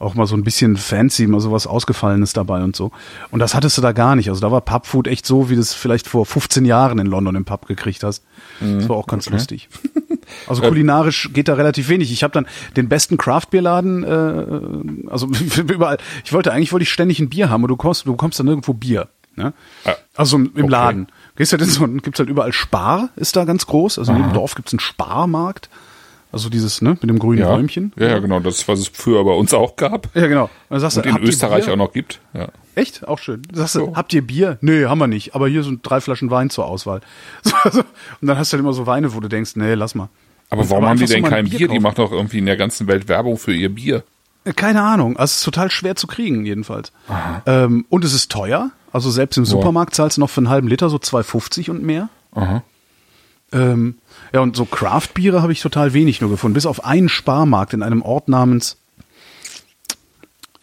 auch 0.00 0.14
mal 0.14 0.28
so 0.28 0.36
ein 0.36 0.44
bisschen 0.44 0.76
fancy, 0.76 1.26
mal 1.26 1.40
sowas 1.40 1.66
Ausgefallenes 1.66 2.32
dabei 2.32 2.62
und 2.62 2.76
so. 2.76 2.92
Und 3.32 3.40
das 3.40 3.54
hattest 3.54 3.78
du 3.78 3.82
da 3.82 3.90
gar 3.90 4.14
nicht. 4.14 4.28
Also 4.28 4.40
da 4.40 4.52
war 4.52 4.60
Pubfood 4.60 5.08
echt 5.08 5.26
so, 5.26 5.50
wie 5.50 5.56
du 5.56 5.60
es 5.60 5.74
vielleicht 5.74 6.06
vor 6.06 6.24
15 6.24 6.64
Jahren 6.64 7.00
in 7.00 7.08
London 7.08 7.34
im 7.34 7.44
Pub 7.44 7.66
gekriegt 7.66 8.04
hast. 8.04 8.22
Das 8.60 8.88
war 8.88 8.96
auch 8.96 9.06
ganz 9.06 9.28
lustig. 9.28 9.68
Also 10.46 10.60
kulinarisch 10.60 11.30
geht 11.32 11.48
da 11.48 11.54
relativ 11.54 11.88
wenig. 11.88 12.12
Ich 12.12 12.22
habe 12.22 12.34
dann 12.34 12.46
den 12.76 12.86
besten 12.86 13.16
Craft-Bierladen, 13.16 14.04
äh, 14.04 15.08
also 15.08 15.26
überall. 15.56 15.96
Ich 16.22 16.34
wollte 16.34 16.52
eigentlich 16.52 16.70
wollte 16.70 16.82
ich 16.82 16.90
ständig 16.90 17.18
ein 17.18 17.30
Bier 17.30 17.48
haben, 17.48 17.62
und 17.62 17.68
du 17.68 17.76
kommst, 17.76 18.04
du 18.04 18.12
bekommst 18.12 18.38
dann 18.38 18.44
nirgendwo 18.44 18.74
Bier. 18.74 19.08
Ne? 19.36 19.54
Ah, 19.86 19.94
Also 20.16 20.36
im, 20.36 20.50
im 20.54 20.64
okay. 20.64 20.72
Laden. 20.72 21.06
Gehst 21.38 21.52
halt 21.52 21.62
in 21.62 21.68
so, 21.68 21.86
gibt's 21.86 22.18
halt 22.18 22.28
überall 22.28 22.52
Spar, 22.52 23.08
ist 23.16 23.34
da 23.36 23.44
ganz 23.44 23.66
groß. 23.66 23.98
Also 23.98 24.12
in 24.12 24.18
jedem 24.18 24.32
Dorf 24.34 24.54
gibt's 24.54 24.72
einen 24.72 24.80
Sparmarkt. 24.80 25.70
Also 26.30 26.50
dieses, 26.50 26.82
ne, 26.82 26.90
mit 27.00 27.04
dem 27.08 27.18
grünen 27.18 27.40
Ja. 27.40 27.48
Räumchen. 27.54 27.90
ja, 27.96 28.08
ja, 28.08 28.18
genau. 28.18 28.38
Das, 28.40 28.68
was 28.68 28.80
es 28.80 28.88
früher 28.88 29.24
bei 29.24 29.32
uns 29.32 29.54
auch 29.54 29.76
gab. 29.76 30.14
Ja, 30.14 30.26
genau. 30.26 30.44
Und 30.44 30.50
dann 30.68 30.80
sagst 30.80 30.98
Und 30.98 31.06
du, 31.06 31.10
in 31.10 31.22
Österreich 31.22 31.64
Bier? 31.64 31.72
auch 31.72 31.78
noch 31.78 31.92
gibt. 31.94 32.20
Ja. 32.34 32.48
Echt? 32.74 33.08
Auch 33.08 33.18
schön. 33.18 33.40
Sagst 33.52 33.76
du, 33.76 33.78
So. 33.86 33.96
habt 33.96 34.12
ihr 34.12 34.20
Bier? 34.26 34.58
Nee, 34.60 34.84
haben 34.84 34.98
wir 34.98 35.06
nicht. 35.06 35.34
Aber 35.34 35.48
hier 35.48 35.62
sind 35.62 35.80
drei 35.88 36.02
Flaschen 36.02 36.30
Wein 36.30 36.50
zur 36.50 36.66
Auswahl. 36.66 37.00
So, 37.44 37.54
so. 37.70 37.78
Und 37.80 38.28
dann 38.28 38.36
hast 38.36 38.52
du 38.52 38.56
halt 38.56 38.60
immer 38.62 38.74
so 38.74 38.86
Weine, 38.86 39.14
wo 39.14 39.20
du 39.20 39.28
denkst, 39.28 39.56
nee, 39.56 39.72
lass 39.74 39.94
mal. 39.94 40.10
Aber 40.50 40.68
warum 40.68 40.86
haben 40.86 40.98
die 40.98 41.06
denn 41.06 41.22
kein 41.24 41.48
Bier? 41.48 41.60
Die 41.60 41.66
kaufen. 41.68 41.82
machen 41.82 41.96
doch 41.96 42.12
irgendwie 42.12 42.38
in 42.38 42.46
der 42.46 42.56
ganzen 42.58 42.86
Welt 42.88 43.08
Werbung 43.08 43.38
für 43.38 43.54
ihr 43.54 43.74
Bier. 43.74 44.02
Äh, 44.48 44.52
Keine 44.52 44.82
Ahnung. 44.82 45.16
Also 45.16 45.32
es 45.32 45.36
ist 45.38 45.44
total 45.44 45.70
schwer 45.70 45.96
zu 45.96 46.06
kriegen, 46.06 46.44
jedenfalls. 46.44 46.92
Ähm, 47.46 47.86
und 47.88 48.04
es 48.04 48.14
ist 48.14 48.30
teuer. 48.30 48.70
Also 48.92 49.10
selbst 49.10 49.36
im 49.36 49.44
Supermarkt 49.44 49.94
zahlst 49.94 50.16
du 50.16 50.20
noch 50.20 50.30
für 50.30 50.38
einen 50.38 50.48
halben 50.48 50.68
Liter 50.68 50.88
so 50.88 50.96
2,50 50.96 51.70
und 51.70 51.82
mehr. 51.82 52.08
Aha. 52.34 52.62
Ähm, 53.52 53.96
ja, 54.32 54.40
und 54.40 54.56
so 54.56 54.64
Craft-Biere 54.64 55.42
habe 55.42 55.52
ich 55.52 55.60
total 55.60 55.92
wenig 55.92 56.20
nur 56.20 56.30
gefunden. 56.30 56.54
Bis 56.54 56.66
auf 56.66 56.84
einen 56.84 57.08
Sparmarkt 57.08 57.72
in 57.74 57.82
einem 57.82 58.02
Ort 58.02 58.28
namens. 58.28 58.76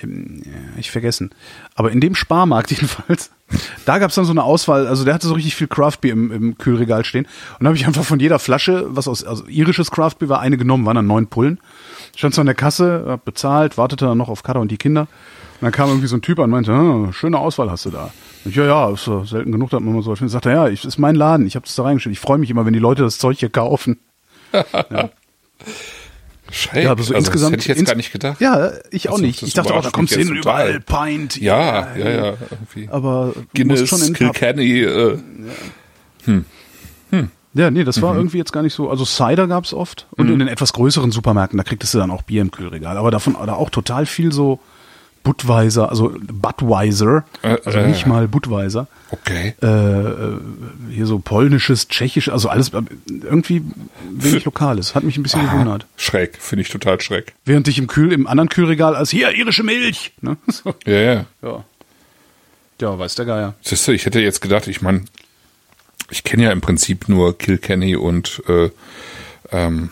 Ähm, 0.06 0.42
ja, 0.46 0.52
Ich 0.78 0.92
vergessen. 0.92 1.32
Aber 1.76 1.92
in 1.92 2.00
dem 2.00 2.16
Sparmarkt 2.16 2.72
jedenfalls, 2.72 3.32
da 3.86 4.00
gab 4.00 4.10
es 4.10 4.16
dann 4.16 4.26
so 4.26 4.32
eine 4.32 4.44
Auswahl, 4.44 4.88
also 4.88 5.04
der 5.06 5.14
hatte 5.14 5.28
so 5.28 5.34
richtig 5.34 5.56
viel 5.56 5.68
Craft-Bier 5.68 6.14
im, 6.14 6.32
im 6.32 6.58
Kühlregal 6.58 7.06
stehen. 7.06 7.26
Und 7.60 7.64
da 7.64 7.68
habe 7.68 7.78
ich 7.78 7.86
einfach 7.86 8.04
von 8.04 8.20
jeder 8.20 8.40
Flasche, 8.40 8.86
was 8.90 9.08
aus 9.08 9.24
also 9.24 9.46
irisches 9.48 9.92
Craft-Bier 9.92 10.30
war, 10.30 10.40
eine 10.40 10.58
genommen, 10.58 10.86
waren 10.86 10.96
dann 10.96 11.08
neun 11.08 11.28
Pullen. 11.28 11.60
Stand 12.16 12.34
so 12.34 12.42
an 12.42 12.48
der 12.48 12.56
Kasse, 12.56 13.06
hab 13.08 13.26
bezahlt, 13.26 13.78
wartete 13.78 14.06
dann 14.06 14.18
noch 14.18 14.30
auf 14.30 14.44
Kada 14.44 14.60
und 14.60 14.72
die 14.72 14.78
Kinder. 14.78 15.02
Und 15.02 15.62
dann 15.62 15.72
kam 15.72 15.90
irgendwie 15.90 16.08
so 16.08 16.18
ein 16.18 16.22
Typ 16.22 16.40
an 16.40 16.46
und 16.46 16.52
meinte, 16.52 16.74
ah, 16.74 17.14
schöne 17.14 17.40
Auswahl 17.40 17.72
hast 17.72 17.86
du 17.86 17.90
da. 17.90 18.12
Ich, 18.44 18.56
ja, 18.56 18.66
ja, 18.66 18.90
ist 18.92 19.06
so 19.06 19.24
selten 19.24 19.52
genug, 19.52 19.70
dass 19.70 19.80
man 19.80 19.94
mal 19.94 20.04
so 20.04 20.16
findet. 20.16 20.32
Sagt 20.32 20.46
er, 20.46 20.52
ja, 20.52 20.68
ich, 20.68 20.84
ist 20.84 20.98
mein 20.98 21.16
Laden, 21.16 21.48
ich 21.48 21.56
habe 21.56 21.66
das 21.66 21.76
da 21.76 21.84
reingestellt. 21.84 22.14
Ich 22.14 22.20
freue 22.20 22.38
mich 22.38 22.50
immer, 22.50 22.66
wenn 22.66 22.74
die 22.74 22.80
Leute 22.80 23.04
das 23.04 23.18
Zeug 23.18 23.40
hier 23.40 23.50
kaufen. 23.50 24.00
Schräg. 26.52 26.84
Ja, 26.86 26.92
aber 26.92 27.04
so 27.04 27.14
also, 27.16 27.26
insgesamt. 27.28 27.54
Das 27.56 27.58
hätte 27.58 27.62
ich 27.64 27.68
jetzt 27.70 27.80
ins- 27.80 27.90
gar 27.90 27.96
nicht 27.96 28.12
gedacht. 28.12 28.40
Ja, 28.40 28.72
ich 28.92 29.10
auch 29.10 29.14
Also, 29.14 29.26
nicht. 29.26 29.42
Ich 29.44 29.54
dachte 29.54 29.74
auch, 29.74 29.82
da 29.84 29.90
kommst 29.90 30.16
du 30.16 30.20
hin 30.20 30.30
und 30.30 30.38
überall. 30.38 30.80
Pint. 30.80 31.38
Ja, 31.42 31.96
ja, 31.96 32.10
ja. 32.10 32.34
Irgendwie. 32.52 32.88
Aber 32.92 33.34
Guinness, 33.54 33.88
schon 33.90 34.02
in. 34.02 34.14
Kilkenny, 34.14 34.82
äh, 34.82 35.18
Ja, 37.58 37.72
nee, 37.72 37.86
das 37.86 38.02
war 38.02 38.12
Mhm. 38.14 38.20
irgendwie 38.20 38.38
jetzt 38.38 38.52
gar 38.52 38.64
nicht 38.64 38.74
so. 38.74 38.90
Also 38.90 39.06
Cider 39.06 39.48
gab's 39.48 39.74
oft 39.74 40.08
und 40.18 40.30
in 40.30 40.40
den 40.40 40.50
etwas 40.50 40.74
größeren 40.74 41.12
Supermärkten, 41.12 41.56
da 41.58 41.64
kriegtest 41.64 41.94
du 41.94 42.00
dann 42.00 42.12
auch 42.12 42.24
Bier 42.24 42.42
im 42.42 42.52
Kühlregal. 42.52 42.98
Aber 42.98 43.12
davon 43.12 43.38
da 43.46 43.54
auch 43.54 43.70
total 43.70 44.06
viel 44.06 44.34
so 44.34 44.60
Budweiser, 45.26 45.90
also 45.90 46.16
Budweiser, 46.22 47.26
Äh, 47.42 47.58
also 47.66 47.80
äh. 47.80 47.88
nicht 47.88 48.06
mal 48.06 48.30
Budweiser. 48.30 48.88
okay. 49.12 49.56
Äh, 49.62 49.66
äh, 49.68 50.38
hier 50.92 51.06
so 51.06 51.20
polnisches, 51.20 51.90
tschechisches, 51.90 52.32
also 52.32 52.48
alles 52.48 52.70
äh, 52.70 52.82
irgendwie 53.10 53.62
wenig 54.10 54.46
Lokales. 54.46 54.96
Hat 54.96 55.04
mich 55.04 55.18
ein 55.18 55.24
bisschen 55.24 55.46
gewundert. 55.46 55.86
Schräg, 55.98 56.38
finde 56.38 56.62
ich 56.62 56.70
total 56.70 57.02
schräg. 57.02 57.34
Während 57.44 57.68
ich 57.68 57.78
im 57.78 57.88
Kühl, 57.88 58.14
im 58.14 58.28
anderen 58.28 58.48
Kühlregal 58.48 58.96
als 58.96 59.10
hier 59.10 59.32
irische 59.32 59.64
Milch. 59.64 60.14
Ne? 60.22 60.38
So. 60.48 60.74
Ja, 60.86 60.94
ja. 61.02 61.26
Ja. 61.42 61.64
Ja, 62.80 63.00
weiß 63.00 63.16
der 63.16 63.26
Geier. 63.26 63.56
Siehst 63.62 63.88
du, 63.88 63.92
ich 63.94 64.06
hätte 64.06 64.20
jetzt 64.22 64.42
gedacht, 64.42 64.68
ich 64.68 64.82
meine, 64.82 65.04
ich 66.12 66.24
kenne 66.24 66.44
ja 66.44 66.52
im 66.52 66.62
Prinzip 66.62 67.10
nur 67.10 67.38
Kilkenny 67.38 67.96
und 67.96 68.44
äh, 68.48 68.70
ähm, 69.52 69.90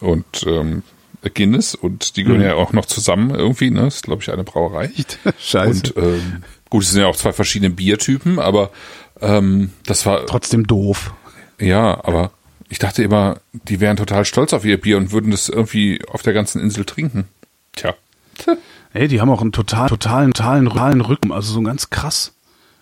und 0.00 0.44
ähm, 0.46 0.82
Guinness 1.30 1.74
und 1.74 2.16
die 2.16 2.24
gehören 2.24 2.40
Mhm. 2.40 2.46
ja 2.46 2.54
auch 2.54 2.72
noch 2.72 2.86
zusammen 2.86 3.30
irgendwie, 3.34 3.70
ne? 3.70 3.82
Das 3.82 3.96
ist, 3.96 4.02
glaube 4.04 4.22
ich, 4.22 4.30
eine 4.32 4.44
Brauerei. 4.44 4.90
Scheiße. 5.38 5.92
Und 5.94 5.96
ähm, 5.96 6.42
gut, 6.70 6.82
es 6.84 6.90
sind 6.90 7.00
ja 7.02 7.06
auch 7.08 7.16
zwei 7.16 7.32
verschiedene 7.32 7.70
Biertypen, 7.70 8.38
aber 8.38 8.70
ähm, 9.20 9.70
das 9.86 10.06
war 10.06 10.26
Trotzdem 10.26 10.66
doof. 10.66 11.12
ja, 11.60 12.02
aber 12.04 12.30
ich 12.68 12.78
dachte 12.78 13.02
immer, 13.02 13.38
die 13.52 13.80
wären 13.80 13.96
total 13.96 14.24
stolz 14.24 14.52
auf 14.52 14.64
ihr 14.64 14.80
Bier 14.80 14.96
und 14.96 15.12
würden 15.12 15.30
das 15.30 15.48
irgendwie 15.48 16.00
auf 16.08 16.22
der 16.22 16.32
ganzen 16.32 16.60
Insel 16.60 16.84
trinken. 16.84 17.24
Tja. 17.76 17.94
Ey, 18.92 19.08
die 19.08 19.20
haben 19.20 19.30
auch 19.30 19.40
einen 19.40 19.52
total, 19.52 19.88
totalen, 19.88 20.32
totalen, 20.32 20.64
totalen 20.66 21.00
Rücken, 21.00 21.32
also 21.32 21.52
so 21.52 21.60
ganz 21.62 21.90
krass. 21.90 22.32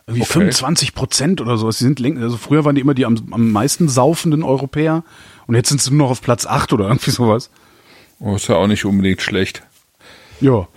Irgendwie 0.06 0.22
Okay. 0.22 0.32
25 0.32 0.94
Prozent 0.94 1.40
oder 1.40 1.56
sowas. 1.56 1.78
Die 1.78 1.84
sind 1.84 2.00
läng- 2.00 2.20
also 2.20 2.36
früher 2.36 2.64
waren 2.64 2.74
die 2.74 2.80
immer 2.80 2.94
die 2.94 3.06
am, 3.06 3.16
am 3.30 3.50
meisten 3.52 3.88
saufenden 3.88 4.42
Europäer 4.42 5.04
und 5.46 5.54
jetzt 5.54 5.68
sind 5.68 5.80
sie 5.80 5.90
nur 5.90 6.06
noch 6.06 6.10
auf 6.10 6.22
Platz 6.22 6.44
8 6.46 6.72
oder 6.72 6.88
irgendwie 6.88 7.10
sowas. 7.12 7.50
Oh, 8.24 8.36
ist 8.36 8.46
ja 8.48 8.54
auch 8.56 8.68
nicht 8.68 8.84
unbedingt 8.84 9.20
schlecht. 9.20 9.62
Ja. 10.40 10.68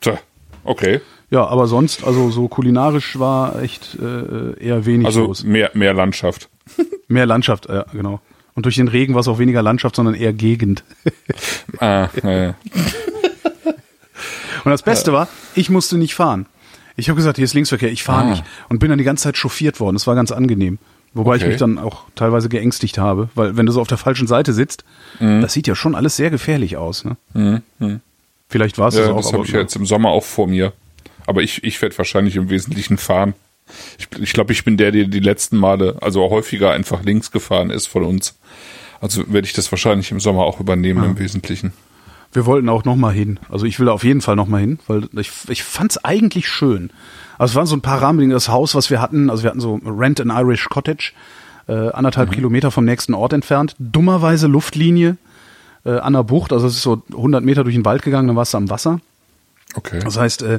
Tja, 0.00 0.18
okay. 0.64 1.00
Ja, 1.30 1.46
aber 1.46 1.66
sonst, 1.66 2.02
also 2.04 2.30
so 2.30 2.48
kulinarisch 2.48 3.18
war 3.18 3.60
echt 3.60 3.96
äh, 4.00 4.58
eher 4.64 4.86
wenig 4.86 5.06
Also 5.06 5.26
los. 5.26 5.44
mehr, 5.44 5.70
mehr 5.74 5.92
Landschaft. 5.94 6.48
Mehr 7.08 7.26
Landschaft, 7.26 7.68
ja, 7.68 7.84
genau. 7.92 8.20
Und 8.54 8.64
durch 8.66 8.74
den 8.76 8.88
Regen 8.88 9.14
war 9.14 9.20
es 9.20 9.28
auch 9.28 9.38
weniger 9.38 9.62
Landschaft, 9.62 9.94
sondern 9.96 10.14
eher 10.14 10.32
Gegend. 10.32 10.82
Ah, 11.78 12.08
naja. 12.22 12.54
Und 14.64 14.70
das 14.72 14.82
Beste 14.82 15.12
war, 15.12 15.28
ich 15.54 15.68
musste 15.70 15.98
nicht 15.98 16.14
fahren. 16.14 16.46
Ich 16.96 17.08
habe 17.08 17.16
gesagt, 17.16 17.36
hier 17.36 17.44
ist 17.44 17.54
Linksverkehr, 17.54 17.92
ich 17.92 18.02
fahre 18.02 18.24
Ah. 18.24 18.30
nicht. 18.30 18.44
Und 18.68 18.78
bin 18.78 18.88
dann 18.88 18.98
die 18.98 19.04
ganze 19.04 19.24
Zeit 19.24 19.36
chauffiert 19.36 19.78
worden. 19.78 19.94
Das 19.94 20.06
war 20.06 20.14
ganz 20.14 20.32
angenehm. 20.32 20.78
Wobei 21.16 21.36
ich 21.36 21.42
Okay. 21.42 21.50
mich 21.52 21.58
dann 21.58 21.78
auch 21.78 22.02
teilweise 22.14 22.48
geängstigt 22.48 22.98
habe, 22.98 23.28
weil 23.34 23.56
wenn 23.56 23.66
du 23.66 23.72
so 23.72 23.80
auf 23.80 23.88
der 23.88 23.98
falschen 23.98 24.26
Seite 24.26 24.52
sitzt, 24.52 24.84
Mhm. 25.18 25.40
das 25.40 25.52
sieht 25.52 25.66
ja 25.66 25.74
schon 25.74 25.94
alles 25.94 26.16
sehr 26.16 26.30
gefährlich 26.30 26.76
aus. 26.76 27.04
Ne? 27.04 27.62
Vielleicht 28.48 28.78
war 28.78 28.88
es 28.88 28.94
das 28.94 29.06
Ja, 29.06 29.12
auch. 29.12 29.16
das 29.16 29.32
habe 29.32 29.44
ich 29.44 29.50
ja 29.50 29.60
jetzt 29.60 29.76
im 29.76 29.86
Sommer 29.86 30.10
auch 30.10 30.24
vor 30.24 30.46
mir. 30.46 30.72
Aber 31.26 31.42
ich, 31.42 31.64
ich 31.64 31.80
werde 31.82 31.96
wahrscheinlich 31.98 32.36
im 32.36 32.50
Wesentlichen 32.50 32.98
fahren. 32.98 33.34
Ich, 33.98 34.08
ich 34.20 34.32
glaube, 34.32 34.52
ich 34.52 34.64
bin 34.64 34.76
der, 34.76 34.92
der 34.92 35.06
die 35.06 35.18
letzten 35.20 35.56
Male, 35.56 35.96
also 36.00 36.28
häufiger 36.30 36.70
einfach 36.70 37.02
links 37.02 37.32
gefahren 37.32 37.70
ist 37.70 37.86
von 37.88 38.04
uns. 38.04 38.38
Also 39.00 39.24
werde 39.32 39.46
ich 39.46 39.52
das 39.52 39.72
wahrscheinlich 39.72 40.12
im 40.12 40.20
Sommer 40.20 40.42
auch 40.44 40.60
übernehmen 40.60 41.02
im 41.04 41.18
Wesentlichen. 41.18 41.72
Wir 42.32 42.46
wollten 42.46 42.68
auch 42.68 42.84
noch 42.84 42.96
mal 42.96 43.12
hin. 43.12 43.40
Also 43.48 43.66
ich 43.66 43.78
will 43.80 43.86
da 43.86 43.92
auf 43.92 44.04
jeden 44.04 44.20
Fall 44.20 44.36
noch 44.36 44.46
mal 44.46 44.60
hin, 44.60 44.78
weil 44.86 45.08
ich, 45.18 45.30
ich 45.48 45.62
fand 45.64 45.90
es 45.92 46.04
eigentlich 46.04 46.48
schön. 46.48 46.90
Also 47.38 47.52
es 47.52 47.54
waren 47.56 47.66
so 47.66 47.76
ein 47.76 47.80
paar 47.80 48.02
Rahmenbedingungen. 48.02 48.36
Das 48.36 48.48
Haus, 48.48 48.74
was 48.74 48.90
wir 48.90 49.00
hatten, 49.00 49.30
also 49.30 49.42
wir 49.42 49.50
hatten 49.50 49.60
so 49.60 49.80
Rent 49.84 50.20
an 50.20 50.30
Irish 50.30 50.68
Cottage, 50.68 51.12
äh, 51.68 51.90
anderthalb 51.90 52.30
Kilometer 52.32 52.70
vom 52.70 52.84
nächsten 52.84 53.14
Ort 53.14 53.32
entfernt. 53.32 53.74
Dummerweise 53.78 54.46
Luftlinie 54.46 55.16
äh, 55.84 55.98
an 55.98 56.12
der 56.12 56.24
Bucht, 56.24 56.52
also 56.52 56.66
es 56.66 56.74
ist 56.74 56.82
so 56.82 57.02
100 57.10 57.44
Meter 57.44 57.64
durch 57.64 57.74
den 57.74 57.84
Wald 57.84 58.02
gegangen, 58.02 58.28
dann 58.28 58.36
warst 58.36 58.54
du 58.54 58.58
am 58.58 58.70
Wasser. 58.70 59.00
Okay. 59.74 60.00
Das 60.02 60.16
heißt, 60.16 60.42
äh, 60.42 60.54
äh, 60.54 60.58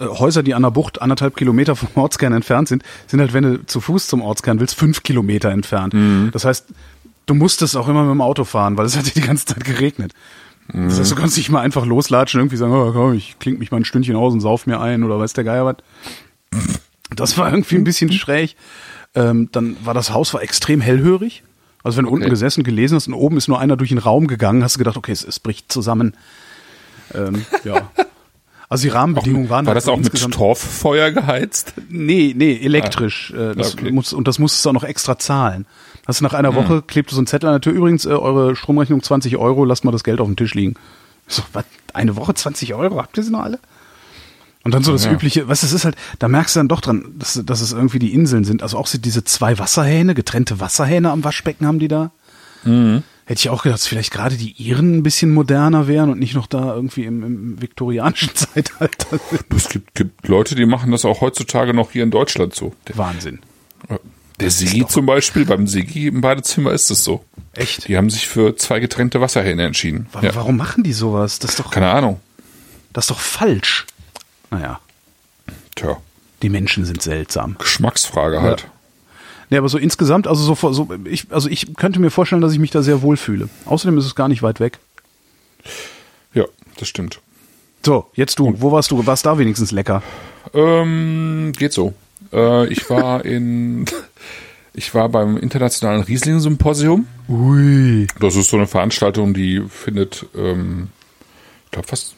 Häuser, 0.00 0.42
die 0.42 0.54
an 0.54 0.62
der 0.62 0.70
Bucht 0.70 1.00
anderthalb 1.00 1.36
Kilometer 1.36 1.76
vom 1.76 1.88
Ortskern 2.02 2.32
entfernt 2.32 2.68
sind, 2.68 2.82
sind 3.06 3.20
halt, 3.20 3.32
wenn 3.32 3.44
du 3.44 3.66
zu 3.66 3.80
Fuß 3.80 4.08
zum 4.08 4.22
Ortskern 4.22 4.58
willst, 4.60 4.74
fünf 4.74 5.02
Kilometer 5.02 5.50
entfernt. 5.50 5.94
Das 6.32 6.44
heißt, 6.44 6.66
du 7.26 7.34
musstest 7.34 7.76
auch 7.76 7.88
immer 7.88 8.02
mit 8.02 8.12
dem 8.12 8.20
Auto 8.20 8.44
fahren, 8.44 8.76
weil 8.76 8.86
es 8.86 8.96
hat 8.96 9.14
die 9.14 9.20
ganze 9.20 9.46
Zeit 9.46 9.64
geregnet. 9.64 10.12
Das 10.72 10.98
heißt, 10.98 11.10
du 11.10 11.14
kannst 11.16 11.36
nicht 11.36 11.48
mal 11.50 11.60
einfach 11.60 11.86
loslatschen, 11.86 12.40
irgendwie 12.40 12.56
sagen, 12.56 12.72
oh, 12.72 12.92
komm, 12.92 13.14
ich 13.14 13.38
kling 13.38 13.58
mich 13.58 13.70
mal 13.70 13.76
ein 13.78 13.84
Stündchen 13.84 14.16
aus 14.16 14.32
und 14.32 14.40
sauf 14.40 14.66
mir 14.66 14.80
ein 14.80 15.04
oder 15.04 15.18
weiß 15.18 15.32
der 15.32 15.44
Geier 15.44 15.64
was. 15.64 15.76
Das 17.14 17.38
war 17.38 17.50
irgendwie 17.50 17.76
ein 17.76 17.84
bisschen 17.84 18.12
schräg. 18.12 18.56
Ähm, 19.14 19.48
dann 19.52 19.76
war 19.84 19.94
das 19.94 20.12
Haus 20.12 20.34
war 20.34 20.42
extrem 20.42 20.80
hellhörig. 20.80 21.42
Also 21.82 21.98
wenn 21.98 22.04
du 22.06 22.10
unten 22.10 22.24
Okay. 22.24 22.30
gesessen 22.30 22.64
gelesen 22.64 22.96
hast 22.96 23.06
und 23.06 23.14
oben 23.14 23.36
ist 23.36 23.46
nur 23.48 23.60
einer 23.60 23.76
durch 23.76 23.90
den 23.90 23.98
Raum 23.98 24.26
gegangen, 24.26 24.62
hast 24.64 24.74
du 24.74 24.78
gedacht, 24.78 24.96
okay, 24.96 25.12
es, 25.12 25.24
es 25.24 25.38
bricht 25.38 25.70
zusammen. 25.72 26.14
Ähm, 27.14 27.44
ja. 27.64 27.90
Also 28.68 28.82
die 28.82 28.88
Rahmenbedingungen 28.88 29.48
waren 29.48 29.64
War 29.64 29.74
halt 29.74 29.84
das 29.84 29.88
auch 29.88 29.96
mit 29.96 30.32
Torffeuer 30.32 31.12
geheizt? 31.12 31.74
Nee, 31.88 32.34
nee, 32.36 32.56
elektrisch. 32.56 33.30
Äh, 33.30 33.54
das 33.54 33.74
Okay. 33.74 33.92
muss, 33.92 34.12
und 34.12 34.26
das 34.26 34.40
musstest 34.40 34.64
du 34.64 34.70
auch 34.70 34.74
noch 34.74 34.82
extra 34.82 35.16
zahlen. 35.20 35.66
Hast 36.06 36.20
du 36.20 36.24
nach 36.24 36.32
Hm. 36.32 36.38
einer 36.38 36.54
Woche 36.54 36.82
klebte 36.82 37.14
so 37.14 37.20
ein 37.20 37.26
Zettel 37.26 37.48
an 37.48 37.54
der 37.54 37.60
Tür. 37.60 37.72
Übrigens, 37.72 38.04
äh, 38.06 38.10
eure 38.10 38.54
Stromrechnung 38.56 39.02
20 39.02 39.36
Euro, 39.36 39.64
lasst 39.64 39.84
mal 39.84 39.90
das 39.92 40.04
Geld 40.04 40.20
auf 40.20 40.26
dem 40.26 40.36
Tisch 40.36 40.54
liegen. 40.54 40.74
So, 41.26 41.42
was? 41.52 41.64
Eine 41.92 42.14
Woche 42.16 42.34
20 42.34 42.74
Euro? 42.74 43.00
Habt 43.00 43.16
ihr 43.16 43.22
sie 43.24 43.30
noch 43.32 43.40
alle? 43.42 43.58
Und 44.62 44.74
dann 44.74 44.82
so 44.82 44.92
das 44.92 45.04
Ja. 45.04 45.12
übliche, 45.12 45.48
was 45.48 45.60
das 45.62 45.72
ist 45.72 45.84
halt, 45.84 45.96
da 46.18 46.28
merkst 46.28 46.56
du 46.56 46.60
dann 46.60 46.68
doch 46.68 46.80
dran, 46.80 47.14
dass, 47.18 47.40
dass 47.44 47.60
es 47.60 47.72
irgendwie 47.72 47.98
die 48.00 48.12
Inseln 48.12 48.44
sind. 48.44 48.62
Also 48.62 48.76
auch 48.78 48.88
diese 48.88 49.22
zwei 49.24 49.58
Wasserhähne, 49.58 50.14
getrennte 50.14 50.58
Wasserhähne 50.60 51.10
am 51.10 51.22
Waschbecken 51.24 51.66
haben 51.66 51.78
die 51.78 51.88
da. 51.88 52.10
Mhm. 52.64 53.02
Hätte 53.26 53.40
ich 53.40 53.48
auch 53.48 53.62
gedacht, 53.64 53.80
dass 53.80 53.86
vielleicht 53.88 54.12
gerade 54.12 54.36
die 54.36 54.52
Iren 54.52 54.98
ein 54.98 55.02
bisschen 55.02 55.32
moderner 55.34 55.88
wären 55.88 56.10
und 56.10 56.18
nicht 56.20 56.34
noch 56.34 56.46
da 56.46 56.74
irgendwie 56.74 57.04
im, 57.04 57.22
im 57.24 57.60
viktorianischen 57.62 58.30
Zeitalter 58.34 59.18
sind. 59.30 59.44
Es 59.54 59.68
gibt, 59.68 59.94
gibt 59.94 60.28
Leute, 60.28 60.54
die 60.54 60.66
machen 60.66 60.90
das 60.92 61.04
auch 61.04 61.20
heutzutage 61.20 61.72
noch 61.74 61.90
hier 61.92 62.02
in 62.04 62.10
Deutschland 62.12 62.54
so. 62.54 62.72
Wahnsinn. 62.94 63.40
Der 64.40 64.50
Sigi 64.50 64.86
zum 64.86 65.06
Beispiel, 65.06 65.44
beim 65.46 65.66
Sigi 65.66 66.08
im 66.08 66.20
Badezimmer 66.20 66.72
ist 66.72 66.90
es 66.90 67.02
so. 67.04 67.24
Echt? 67.54 67.88
Die 67.88 67.96
haben 67.96 68.10
sich 68.10 68.28
für 68.28 68.56
zwei 68.56 68.80
getrennte 68.80 69.20
Wasserhähne 69.20 69.64
entschieden. 69.64 70.06
Warum, 70.12 70.26
Ja. 70.26 70.34
warum 70.34 70.56
machen 70.56 70.82
die 70.84 70.92
sowas? 70.92 71.38
Das 71.38 71.50
ist 71.52 71.60
doch, 71.60 71.70
Keine 71.70 71.90
Ahnung. 71.90 72.20
das 72.92 73.04
ist 73.04 73.10
doch 73.10 73.18
falsch. 73.20 73.86
Naja, 74.50 74.78
Tja, 75.74 75.96
die 76.42 76.48
Menschen 76.48 76.84
sind 76.84 77.02
seltsam. 77.02 77.56
Geschmacksfrage 77.58 78.40
halt. 78.42 78.66
Nee, 79.50 79.58
aber 79.58 79.68
so 79.68 79.78
insgesamt, 79.78 80.26
also 80.26 80.42
so, 80.42 80.54
vor- 80.54 80.74
so 80.74 80.88
ich, 81.04 81.26
also 81.30 81.48
ich 81.48 81.74
könnte 81.76 82.00
mir 82.00 82.10
vorstellen, 82.10 82.42
dass 82.42 82.52
ich 82.52 82.58
mich 82.58 82.70
da 82.72 82.82
sehr 82.82 83.02
wohl 83.02 83.16
fühle. 83.16 83.48
Außerdem 83.64 83.96
ist 83.98 84.04
es 84.06 84.14
gar 84.14 84.28
nicht 84.28 84.42
weit 84.42 84.58
weg. 84.60 84.78
Ja, 86.34 86.44
das 86.78 86.88
stimmt. 86.88 87.20
So, 87.84 88.10
jetzt 88.14 88.38
du. 88.38 88.54
Wo 88.60 88.72
warst 88.72 88.90
du? 88.90 89.06
War's 89.06 89.22
da 89.22 89.38
wenigstens 89.38 89.70
lecker? 89.70 90.02
Ähm, 90.52 91.52
geht 91.56 91.72
so. 91.72 91.94
Äh, 92.36 92.66
ich 92.68 92.88
war 92.90 93.24
in, 93.24 93.86
ich 94.74 94.94
war 94.94 95.08
beim 95.08 95.36
internationalen 95.36 96.02
Riesling-Symposium. 96.02 97.06
Ui. 97.28 98.06
Das 98.20 98.36
ist 98.36 98.50
so 98.50 98.56
eine 98.56 98.66
Veranstaltung, 98.66 99.34
die 99.34 99.62
findet, 99.68 100.26
ähm, 100.36 100.88
ich 101.64 101.70
glaube 101.72 101.88
fast 101.88 102.14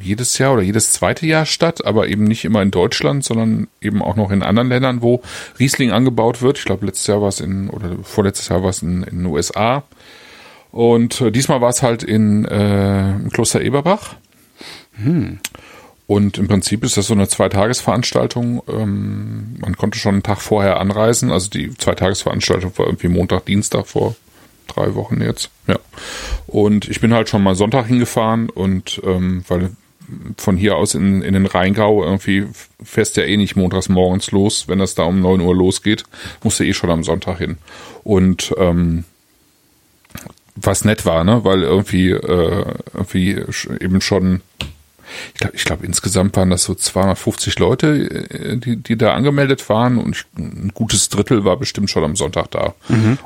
jedes 0.00 0.38
Jahr 0.38 0.52
oder 0.52 0.62
jedes 0.62 0.92
zweite 0.92 1.26
Jahr 1.26 1.44
statt, 1.44 1.84
aber 1.84 2.06
eben 2.06 2.24
nicht 2.24 2.44
immer 2.44 2.62
in 2.62 2.70
Deutschland, 2.70 3.24
sondern 3.24 3.66
eben 3.80 4.02
auch 4.02 4.14
noch 4.14 4.30
in 4.30 4.44
anderen 4.44 4.68
Ländern, 4.68 5.02
wo 5.02 5.22
Riesling 5.58 5.90
angebaut 5.90 6.42
wird. 6.42 6.58
Ich 6.58 6.64
glaube, 6.64 6.86
letztes 6.86 7.08
Jahr 7.08 7.20
war 7.20 7.28
es 7.28 7.40
in, 7.40 7.68
oder 7.68 7.96
vorletztes 8.04 8.48
Jahr 8.48 8.62
war 8.62 8.70
es 8.70 8.82
in, 8.82 9.02
in 9.02 9.18
den 9.18 9.26
USA. 9.26 9.82
Und 10.70 11.20
äh, 11.20 11.32
diesmal 11.32 11.60
war 11.60 11.70
es 11.70 11.82
halt 11.82 12.02
in 12.04 12.44
äh, 12.44 13.10
im 13.10 13.30
Kloster 13.30 13.60
Eberbach. 13.60 14.14
Und 16.08 16.38
im 16.38 16.48
Prinzip 16.48 16.84
ist 16.84 16.96
das 16.96 17.06
so 17.06 17.12
eine 17.12 17.28
Zweitagesveranstaltung. 17.28 18.62
Ähm, 18.66 19.56
man 19.60 19.76
konnte 19.76 19.98
schon 19.98 20.14
einen 20.14 20.22
Tag 20.22 20.40
vorher 20.40 20.80
anreisen. 20.80 21.30
Also 21.30 21.50
die 21.50 21.76
Zweitagesveranstaltung 21.76 22.72
war 22.78 22.86
irgendwie 22.86 23.08
Montag, 23.08 23.44
Dienstag 23.44 23.86
vor 23.86 24.16
drei 24.68 24.94
Wochen 24.94 25.20
jetzt. 25.20 25.50
Ja. 25.66 25.78
Und 26.46 26.88
ich 26.88 27.02
bin 27.02 27.12
halt 27.12 27.28
schon 27.28 27.42
mal 27.42 27.54
Sonntag 27.54 27.86
hingefahren 27.86 28.48
und 28.48 29.02
ähm, 29.04 29.44
weil 29.48 29.72
von 30.38 30.56
hier 30.56 30.76
aus 30.76 30.94
in, 30.94 31.20
in 31.20 31.34
den 31.34 31.44
Rheingau 31.44 32.02
irgendwie 32.02 32.46
fährst 32.82 33.18
ja 33.18 33.24
eh 33.24 33.36
nicht 33.36 33.56
montags 33.56 33.90
morgens 33.90 34.30
los, 34.30 34.66
wenn 34.66 34.78
das 34.78 34.94
da 34.94 35.02
um 35.02 35.20
9 35.20 35.42
Uhr 35.42 35.54
losgeht, 35.54 36.04
musst 36.42 36.58
du 36.58 36.64
eh 36.64 36.72
schon 36.72 36.88
am 36.88 37.04
Sonntag 37.04 37.36
hin. 37.36 37.58
Und 38.02 38.54
ähm, 38.56 39.04
was 40.56 40.86
nett 40.86 41.04
war, 41.04 41.24
ne? 41.24 41.44
Weil 41.44 41.62
irgendwie, 41.62 42.12
äh, 42.12 42.64
irgendwie 42.94 43.44
eben 43.80 44.00
schon, 44.00 44.40
ich 45.34 45.40
glaube, 45.40 45.56
ich 45.56 45.64
glaub, 45.64 45.84
insgesamt 45.84 46.36
waren 46.36 46.50
das 46.50 46.64
so 46.64 46.74
250 46.74 47.58
Leute, 47.58 47.88
äh, 48.30 48.56
die, 48.56 48.76
die 48.76 48.96
da 48.96 49.14
angemeldet 49.14 49.68
waren 49.68 49.98
und 49.98 50.16
ich, 50.16 50.24
ein 50.36 50.72
gutes 50.74 51.08
Drittel 51.08 51.44
war 51.44 51.56
bestimmt 51.56 51.90
schon 51.90 52.04
am 52.04 52.16
Sonntag 52.16 52.50
da. 52.50 52.74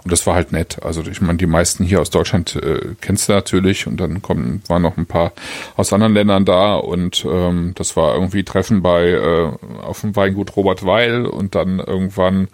Und 0.03 0.13
das 0.13 0.27
war 0.27 0.35
halt 0.35 0.53
nett. 0.53 0.83
Also 0.83 1.03
ich 1.03 1.21
meine, 1.21 1.39
die 1.39 1.47
meisten 1.47 1.85
hier 1.85 2.01
aus 2.01 2.11
Deutschland 2.11 2.57
äh, 2.57 2.95
kennst 3.01 3.29
du 3.29 3.33
natürlich 3.33 3.87
und 3.87 3.99
dann 3.99 4.23
kommen, 4.23 4.63
waren 4.69 4.83
noch 4.83 4.97
ein 4.97 5.07
paar 5.07 5.33
aus 5.77 5.93
anderen 5.93 6.15
Ländern 6.15 6.45
da 6.45 6.75
und 6.75 7.25
ähm, 7.29 7.73
das 7.77 7.97
war 7.97 8.15
irgendwie 8.15 8.45
Treffen 8.45 8.83
bei 8.83 9.09
äh, 9.11 9.51
auf 9.83 10.01
dem 10.01 10.17
Weingut 10.17 10.57
Robert 10.57 10.85
Weil 10.85 11.27
und 11.27 11.55
dann 11.55 11.79
irgendwann 11.79 12.49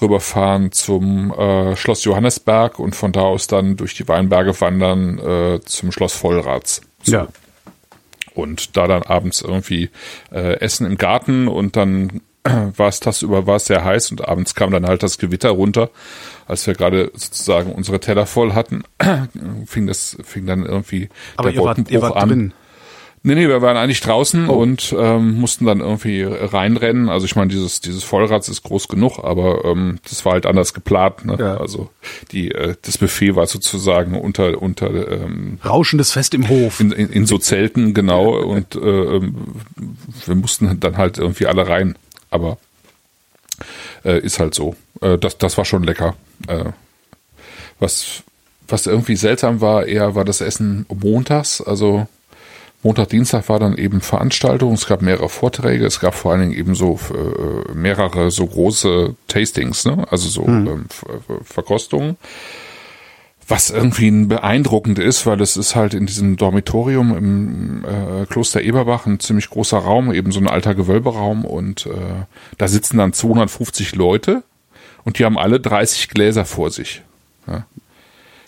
rüberfahren 0.00 0.72
zum 0.72 1.32
äh, 1.32 1.76
Schloss 1.76 2.04
Johannesberg 2.04 2.78
und 2.78 2.94
von 2.96 3.12
da 3.12 3.22
aus 3.22 3.46
dann 3.46 3.76
durch 3.76 3.94
die 3.94 4.08
Weinberge 4.08 4.60
wandern 4.60 5.18
äh, 5.18 5.60
zum 5.64 5.92
Schloss 5.92 6.14
Vollrats. 6.14 6.82
So. 7.02 7.12
Ja. 7.12 7.28
Und 8.32 8.76
da 8.76 8.86
dann 8.88 9.02
abends 9.02 9.42
irgendwie 9.42 9.90
äh, 10.32 10.58
Essen 10.60 10.86
im 10.86 10.96
Garten 10.98 11.46
und 11.46 11.76
dann 11.76 12.20
war 12.44 12.88
es 12.88 13.00
tagsüber 13.00 13.46
war 13.46 13.56
es 13.56 13.66
sehr 13.66 13.84
heiß 13.84 14.10
und 14.10 14.28
abends 14.28 14.54
kam 14.54 14.70
dann 14.70 14.86
halt 14.86 15.02
das 15.02 15.18
Gewitter 15.18 15.50
runter. 15.50 15.90
Als 16.46 16.66
wir 16.66 16.74
gerade 16.74 17.10
sozusagen 17.14 17.72
unsere 17.72 18.00
Teller 18.00 18.26
voll 18.26 18.52
hatten, 18.52 18.82
fing 19.66 19.86
das, 19.86 20.16
fing 20.24 20.46
dann 20.46 20.64
irgendwie 20.64 21.08
Aber 21.36 21.50
der 21.50 21.60
ihr 21.60 21.64
wart, 21.66 21.78
ihr 21.78 21.84
Wolkenbruch 21.84 22.02
wart 22.02 22.22
an. 22.22 22.28
drin. 22.28 22.52
Nee, 23.26 23.34
nee, 23.36 23.48
wir 23.48 23.62
waren 23.62 23.78
eigentlich 23.78 24.02
draußen 24.02 24.50
Oh. 24.50 24.52
und 24.60 24.94
ähm, 24.98 25.40
mussten 25.40 25.64
dann 25.64 25.80
irgendwie 25.80 26.22
reinrennen. 26.24 27.08
Also 27.08 27.24
ich 27.24 27.36
meine, 27.36 27.48
dieses, 27.48 27.80
dieses 27.80 28.04
Vollrad 28.04 28.46
ist 28.46 28.62
groß 28.62 28.86
genug, 28.88 29.18
aber 29.24 29.64
ähm, 29.64 29.98
das 30.06 30.26
war 30.26 30.32
halt 30.34 30.44
anders 30.44 30.74
geplant. 30.74 31.24
Ne? 31.24 31.36
Ja. 31.40 31.56
Also 31.56 31.88
die, 32.32 32.50
äh, 32.50 32.74
das 32.82 32.98
Buffet 32.98 33.34
war 33.34 33.46
sozusagen 33.46 34.20
unter, 34.20 34.60
unter 34.60 35.10
ähm, 35.10 35.58
Rauschendes 35.64 36.12
Fest 36.12 36.34
im 36.34 36.50
Hof. 36.50 36.80
in, 36.80 36.92
in, 36.92 37.08
in 37.08 37.26
so 37.26 37.38
Zelten, 37.38 37.94
genau. 37.94 38.36
Und 38.42 38.74
äh, 38.76 38.78
ähm, 38.80 39.34
wir 40.26 40.34
mussten 40.34 40.78
dann 40.78 40.98
halt 40.98 41.16
irgendwie 41.16 41.46
alle 41.46 41.66
rein. 41.66 41.96
Aber 42.30 42.58
äh, 44.04 44.18
ist 44.20 44.38
halt 44.38 44.54
so. 44.54 44.76
Äh, 45.00 45.16
das, 45.16 45.38
das 45.38 45.56
war 45.56 45.64
schon 45.64 45.82
lecker. 45.84 46.14
Äh, 46.46 46.66
was, 47.78 48.22
was 48.68 48.86
irgendwie 48.86 49.16
seltsam 49.16 49.62
war, 49.62 49.86
eher 49.86 50.14
war 50.14 50.26
das 50.26 50.42
Essen 50.42 50.84
montags. 50.94 51.62
Also 51.62 52.06
Montag, 52.84 53.08
Dienstag 53.08 53.48
war 53.48 53.58
dann 53.58 53.76
eben 53.76 54.00
Veranstaltung. 54.00 54.74
Es 54.74 54.86
gab 54.86 55.02
mehrere 55.02 55.28
Vorträge. 55.28 55.86
Es 55.86 55.98
gab 56.00 56.14
vor 56.14 56.32
allen 56.32 56.42
Dingen 56.42 56.52
eben 56.52 56.74
so 56.74 57.00
äh, 57.12 57.72
mehrere 57.74 58.30
so 58.30 58.46
große 58.46 59.16
Tastings, 59.26 59.84
ne? 59.86 60.06
also 60.10 60.28
so 60.28 60.44
ähm, 60.46 60.86
Ver- 60.90 61.20
Ver- 61.26 61.44
Verkostungen. 61.44 62.16
Was 63.46 63.68
irgendwie 63.70 64.10
beeindruckend 64.10 64.98
ist, 64.98 65.26
weil 65.26 65.40
es 65.42 65.56
ist 65.58 65.74
halt 65.74 65.92
in 65.92 66.06
diesem 66.06 66.36
Dormitorium 66.38 67.14
im 67.16 67.84
äh, 67.84 68.24
Kloster 68.26 68.62
Eberbach 68.62 69.04
ein 69.06 69.20
ziemlich 69.20 69.50
großer 69.50 69.78
Raum, 69.78 70.12
eben 70.14 70.32
so 70.32 70.40
ein 70.40 70.48
alter 70.48 70.74
Gewölberaum 70.74 71.44
und 71.44 71.84
äh, 71.84 71.90
da 72.56 72.68
sitzen 72.68 72.96
dann 72.96 73.12
250 73.12 73.96
Leute 73.96 74.44
und 75.04 75.18
die 75.18 75.26
haben 75.26 75.36
alle 75.38 75.60
30 75.60 76.08
Gläser 76.08 76.46
vor 76.46 76.70
sich. 76.70 77.02
Ja. 77.46 77.66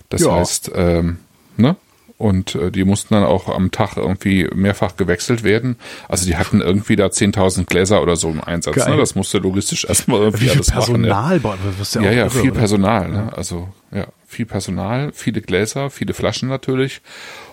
Das 0.08 0.22
Ja. 0.22 0.32
heißt, 0.36 0.70
ähm, 0.74 1.18
ne? 1.58 1.76
Und 2.18 2.54
äh, 2.54 2.70
die 2.70 2.84
mussten 2.84 3.14
dann 3.14 3.24
auch 3.24 3.48
am 3.48 3.70
Tag 3.70 3.96
irgendwie 3.96 4.48
mehrfach 4.54 4.96
gewechselt 4.96 5.42
werden. 5.44 5.76
Also 6.08 6.26
die 6.26 6.36
hatten 6.36 6.60
irgendwie 6.60 6.96
da 6.96 7.06
10.000 7.06 7.66
Gläser 7.66 8.02
oder 8.02 8.16
so 8.16 8.30
im 8.30 8.42
Einsatz. 8.42 8.86
Ne? 8.86 8.96
Das 8.96 9.14
musste 9.14 9.38
logistisch 9.38 9.84
erstmal 9.88 10.20
irgendwie 10.20 10.50
alles 10.50 10.70
Personal? 10.70 11.38
machen. 11.40 11.60
Ja, 11.62 11.78
wirst 11.78 11.94
Ja, 11.96 12.02
ja, 12.02 12.10
irre, 12.12 12.30
viel 12.30 12.50
oder? 12.50 12.58
Personal. 12.60 13.08
Ne? 13.10 13.32
Also 13.36 13.68
ja, 13.92 14.06
viel 14.26 14.46
Personal, 14.46 15.10
viele 15.12 15.40
Gläser, 15.42 15.90
viele 15.90 16.14
Flaschen 16.14 16.48
natürlich 16.48 17.00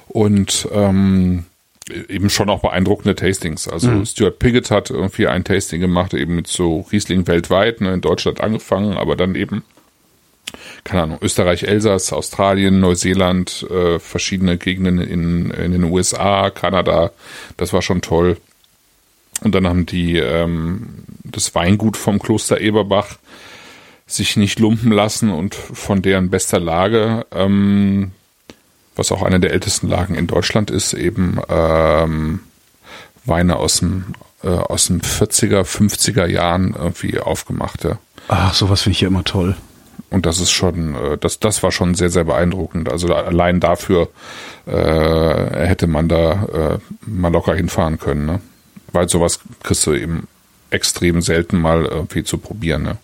und 0.08 0.68
ähm, 0.74 1.46
eben 2.08 2.30
schon 2.30 2.50
auch 2.50 2.62
beeindruckende 2.62 3.16
Tastings. 3.16 3.68
Also 3.68 3.90
Mhm. 3.90 4.06
Stuart 4.06 4.40
Piggott 4.40 4.72
hat 4.72 4.90
irgendwie 4.90 5.28
ein 5.28 5.44
Tasting 5.44 5.82
gemacht, 5.82 6.14
eben 6.14 6.36
mit 6.36 6.48
so 6.48 6.86
Riesling 6.92 7.28
weltweit, 7.28 7.82
ne, 7.82 7.94
in 7.94 8.02
Deutschland 8.02 8.40
angefangen, 8.40 8.94
aber 8.98 9.18
dann 9.18 9.36
eben 9.36 9.64
keine 10.84 11.04
Ahnung, 11.04 11.18
Österreich, 11.22 11.64
Elsass, 11.64 12.12
Australien, 12.12 12.80
Neuseeland, 12.80 13.66
äh, 13.70 14.00
verschiedene 14.00 14.58
Gegenden 14.58 15.00
in, 15.00 15.52
in 15.52 15.72
den 15.72 15.84
USA, 15.86 16.50
Kanada, 16.50 17.12
das 17.58 17.72
war 17.74 17.82
schon 17.82 18.02
toll. 18.02 18.38
Und 19.42 19.56
dann 19.56 19.68
haben 19.68 19.86
die 19.86 20.18
ähm, 20.18 21.04
das 21.24 21.56
Weingut 21.56 21.98
vom 21.98 22.20
Kloster 22.20 22.62
Eberbach 22.62 23.18
sich 24.06 24.38
nicht 24.38 24.60
lumpen 24.60 24.92
lassen 24.92 25.32
und 25.32 25.56
von 25.56 26.02
deren 26.02 26.30
bester 26.30 26.60
Lage, 26.60 27.26
ähm, 27.32 28.12
was 28.96 29.12
auch 29.12 29.24
eine 29.24 29.40
der 29.40 29.52
ältesten 29.52 29.88
Lagen 29.88 30.16
in 30.16 30.28
Deutschland 30.28 30.70
ist, 30.70 30.94
eben 30.94 31.40
ähm, 31.50 32.42
Weine 33.26 33.56
aus 33.58 33.80
dem, 33.80 34.14
äh, 34.44 34.50
aus 34.50 34.88
den 34.88 35.02
40er, 35.02 35.64
50er 35.64 36.26
Jahren 36.26 36.76
irgendwie 36.78 37.20
aufgemachte. 37.20 37.98
Ach, 38.28 38.54
sowas 38.54 38.84
finde 38.84 38.96
ich 38.96 39.02
ja 39.02 39.08
immer 39.08 39.24
toll. 39.24 39.56
Und 40.14 40.28
das 40.28 40.40
ist 40.40 40.52
schon, 40.52 40.94
äh, 40.94 41.18
das, 41.18 41.40
das 41.40 41.64
war 41.64 41.72
schon 41.72 41.96
sehr, 41.96 42.12
sehr 42.12 42.24
beeindruckend. 42.24 42.88
Also 42.88 43.12
allein 43.16 43.60
dafür 43.60 44.10
äh, 44.68 44.72
hätte 45.66 45.88
man 45.88 46.08
da 46.08 46.44
äh, 46.76 46.78
mal 47.08 47.32
locker 47.32 47.56
hinfahren 47.56 47.98
können, 47.98 48.28
ne? 48.28 48.40
Weil 48.92 49.10
sowas 49.10 49.40
kriegst 49.64 49.88
du 49.88 49.94
eben 49.94 50.28
extrem 50.70 51.24
selten 51.24 51.60
mal 51.60 51.86
irgendwie 51.86 52.24
zu 52.24 52.38
probieren, 52.38 52.84
ne? 52.84 52.98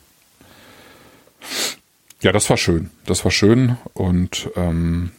Ja, 2.22 2.32
das 2.32 2.48
war 2.48 2.58
schön. 2.58 2.92
Das 3.08 3.26
war 3.26 3.32
schön 3.32 3.78
und 3.96 4.52
ähm, 4.56 5.10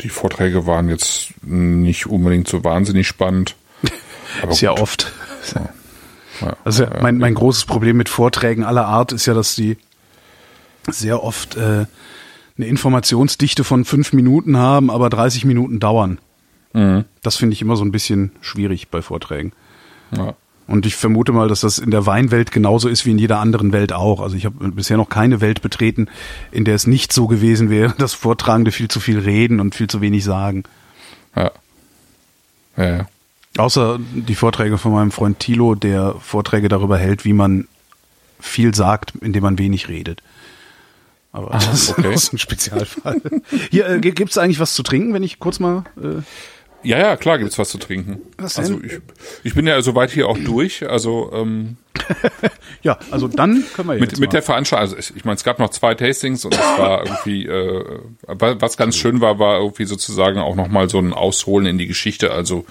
die 0.00 0.10
Vorträge 0.10 0.66
waren 0.66 0.88
jetzt 0.88 1.30
nicht 1.42 2.06
unbedingt 2.06 2.46
so 2.46 2.62
wahnsinnig 2.62 3.08
spannend. 3.08 3.56
Aber 4.42 4.52
Ist 4.52 4.60
ja 4.60 4.70
oft. 4.70 5.12
Ja. 5.56 5.70
Also 6.64 6.86
mein, 7.00 7.18
mein 7.18 7.34
großes 7.34 7.64
Problem 7.64 7.96
mit 7.96 8.08
Vorträgen 8.08 8.64
aller 8.64 8.86
Art 8.86 9.12
ist 9.12 9.26
ja, 9.26 9.34
dass 9.34 9.54
die 9.54 9.76
sehr 10.88 11.22
oft 11.22 11.56
äh, 11.56 11.86
eine 12.58 12.66
Informationsdichte 12.66 13.64
von 13.64 13.84
fünf 13.84 14.12
Minuten 14.12 14.56
haben, 14.56 14.90
aber 14.90 15.10
30 15.10 15.44
Minuten 15.44 15.80
dauern. 15.80 16.18
Das 17.22 17.36
finde 17.36 17.54
ich 17.54 17.62
immer 17.62 17.76
so 17.76 17.84
ein 17.84 17.92
bisschen 17.92 18.32
schwierig 18.40 18.88
bei 18.88 19.02
Vorträgen. 19.02 19.52
Ja. 20.16 20.34
Und 20.66 20.84
ich 20.84 20.96
vermute 20.96 21.32
mal, 21.32 21.48
dass 21.48 21.60
das 21.60 21.78
in 21.78 21.90
der 21.90 22.06
Weinwelt 22.06 22.50
genauso 22.50 22.88
ist 22.88 23.06
wie 23.06 23.12
in 23.12 23.18
jeder 23.18 23.38
anderen 23.38 23.72
Welt 23.72 23.92
auch. 23.92 24.20
Also 24.20 24.36
ich 24.36 24.44
habe 24.44 24.72
bisher 24.72 24.96
noch 24.96 25.08
keine 25.08 25.40
Welt 25.40 25.62
betreten, 25.62 26.08
in 26.50 26.64
der 26.64 26.74
es 26.74 26.86
nicht 26.86 27.12
so 27.12 27.28
gewesen 27.28 27.70
wäre, 27.70 27.94
dass 27.98 28.14
Vortragende 28.14 28.72
viel 28.72 28.88
zu 28.88 29.00
viel 29.00 29.18
reden 29.18 29.60
und 29.60 29.74
viel 29.74 29.86
zu 29.86 30.00
wenig 30.00 30.24
sagen. 30.24 30.64
Ja. 31.34 31.52
Ja, 32.76 32.84
ja. 32.84 33.06
Außer 33.58 33.98
die 33.98 34.34
Vorträge 34.34 34.78
von 34.78 34.92
meinem 34.92 35.10
Freund 35.10 35.38
Thilo, 35.38 35.74
der 35.74 36.14
Vorträge 36.20 36.68
darüber 36.68 36.98
hält, 36.98 37.24
wie 37.24 37.32
man 37.32 37.68
viel 38.40 38.74
sagt, 38.74 39.14
indem 39.20 39.42
man 39.42 39.58
wenig 39.58 39.88
redet. 39.88 40.22
Aber 41.32 41.50
das 41.52 41.90
okay. 41.90 42.14
ist 42.14 42.32
ein 42.32 42.38
Spezialfall. 42.38 43.20
Hier, 43.70 43.88
äh, 43.88 44.00
gibt 44.00 44.30
es 44.30 44.38
eigentlich 44.38 44.60
was 44.60 44.74
zu 44.74 44.82
trinken, 44.82 45.14
wenn 45.14 45.22
ich 45.22 45.38
kurz 45.38 45.60
mal... 45.60 45.84
Äh, 45.96 46.22
Ja, 46.86 46.98
ja, 46.98 47.16
klar 47.16 47.38
gibt's 47.38 47.58
was 47.58 47.68
zu 47.70 47.78
trinken. 47.78 48.20
Was 48.38 48.58
also 48.58 48.80
ich, 48.82 49.00
ich 49.44 49.54
bin 49.54 49.66
ja 49.66 49.80
soweit 49.82 50.10
hier 50.10 50.28
auch 50.28 50.38
durch. 50.38 50.88
Also 50.88 51.30
ähm, 51.34 51.76
ja, 52.82 52.98
also 53.10 53.26
dann 53.28 53.64
können 53.74 53.88
wir 53.88 53.94
jetzt 53.94 54.12
mit, 54.12 54.20
mit 54.20 54.32
der 54.32 54.42
Veranstaltung, 54.42 54.82
also 54.82 54.96
ich, 54.96 55.16
ich 55.16 55.24
meine, 55.24 55.36
es 55.36 55.44
gab 55.44 55.58
noch 55.58 55.70
zwei 55.70 55.94
Tastings 55.94 56.44
und 56.44 56.54
es 56.54 56.60
war 56.60 57.04
irgendwie, 57.06 57.46
äh, 57.46 57.84
wa- 58.26 58.56
was 58.60 58.76
ganz 58.76 58.96
schön 58.96 59.20
war, 59.20 59.38
war 59.38 59.58
irgendwie 59.58 59.84
sozusagen 59.86 60.38
auch 60.38 60.54
nochmal 60.54 60.88
so 60.88 60.98
ein 60.98 61.12
Ausholen 61.12 61.66
in 61.66 61.78
die 61.78 61.86
Geschichte, 61.86 62.30
also 62.32 62.64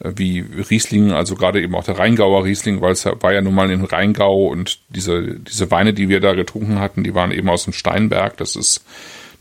äh, 0.00 0.12
wie 0.16 0.40
Riesling, 0.70 1.12
also 1.12 1.34
gerade 1.36 1.62
eben 1.62 1.74
auch 1.74 1.84
der 1.84 1.98
Rheingauer 1.98 2.44
Riesling, 2.44 2.80
weil 2.80 2.92
es 2.92 3.06
war 3.06 3.32
ja 3.32 3.40
nun 3.40 3.54
mal 3.54 3.70
im 3.70 3.84
Rheingau 3.84 4.46
und 4.48 4.80
diese, 4.90 5.38
diese 5.38 5.70
Weine, 5.70 5.94
die 5.94 6.08
wir 6.08 6.20
da 6.20 6.34
getrunken 6.34 6.80
hatten, 6.80 7.04
die 7.04 7.14
waren 7.14 7.30
eben 7.30 7.48
aus 7.48 7.64
dem 7.64 7.72
Steinberg. 7.72 8.36
Das 8.36 8.56
ist, 8.56 8.84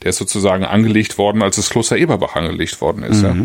der 0.04 0.10
ist 0.12 0.18
sozusagen 0.18 0.64
angelegt 0.64 1.18
worden, 1.18 1.42
als 1.42 1.58
das 1.58 1.70
Kloster 1.70 1.98
Eberbach 1.98 2.36
angelegt 2.36 2.80
worden 2.80 3.04
ist. 3.04 3.22
Ja. 3.24 3.36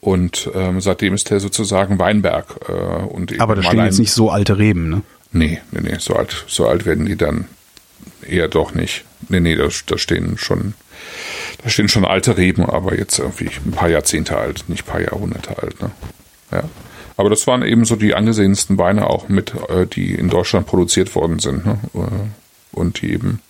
Und 0.00 0.50
ähm, 0.54 0.80
seitdem 0.80 1.14
ist 1.14 1.30
der 1.30 1.40
sozusagen 1.40 1.98
Weinberg. 1.98 2.60
Äh, 2.68 2.72
und 2.72 3.32
eben 3.32 3.40
Aber 3.40 3.54
da 3.56 3.62
stehen 3.62 3.84
jetzt 3.84 3.98
nicht 3.98 4.12
so 4.12 4.30
alte 4.30 4.58
Reben, 4.58 4.88
ne? 4.88 5.02
Nee, 5.32 5.60
nee, 5.72 5.80
nee, 5.82 5.96
so 5.98 6.14
alt, 6.14 6.44
so 6.46 6.66
alt 6.66 6.86
werden 6.86 7.04
die 7.04 7.16
dann 7.16 7.46
eher 8.26 8.48
doch 8.48 8.74
nicht. 8.74 9.04
Nee, 9.28 9.40
nee, 9.40 9.56
da, 9.56 9.68
da 9.86 9.98
stehen 9.98 10.38
schon, 10.38 10.74
da 11.62 11.68
stehen 11.68 11.88
schon 11.88 12.04
alte 12.04 12.36
Reben, 12.36 12.64
aber 12.64 12.96
jetzt 12.96 13.18
irgendwie 13.18 13.50
ein 13.66 13.72
paar 13.72 13.90
Jahrzehnte 13.90 14.38
alt, 14.38 14.64
nicht 14.68 14.86
ein 14.86 14.90
paar 14.90 15.00
Jahrhunderte 15.02 15.60
alt, 15.60 15.82
ne? 15.82 15.90
Ja. 16.50 16.62
Aber 17.16 17.28
das 17.30 17.46
waren 17.46 17.62
eben 17.62 17.84
so 17.84 17.96
die 17.96 18.14
angesehensten 18.14 18.78
Weine 18.78 19.08
auch 19.10 19.28
mit, 19.28 19.52
äh, 19.68 19.86
die 19.86 20.14
in 20.14 20.30
Deutschland 20.30 20.66
produziert 20.66 21.14
worden 21.14 21.40
sind, 21.40 21.66
ne? 21.66 21.78
Äh, 21.94 21.98
Und 22.72 23.02
die 23.02 23.12
eben 23.12 23.40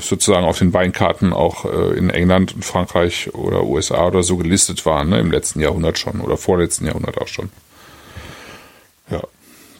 sozusagen 0.00 0.44
auf 0.44 0.58
den 0.58 0.72
Weinkarten 0.72 1.32
auch 1.32 1.64
äh, 1.64 1.96
in 1.96 2.10
England 2.10 2.54
und 2.54 2.64
Frankreich 2.64 3.34
oder 3.34 3.64
USA 3.64 4.06
oder 4.06 4.22
so 4.22 4.36
gelistet 4.36 4.84
waren, 4.86 5.08
ne? 5.08 5.20
Im 5.20 5.30
letzten 5.30 5.60
Jahrhundert 5.60 5.98
schon 5.98 6.20
oder 6.20 6.36
vorletzten 6.36 6.86
Jahrhundert 6.86 7.18
auch 7.20 7.28
schon. 7.28 7.50
Ja, 9.10 9.22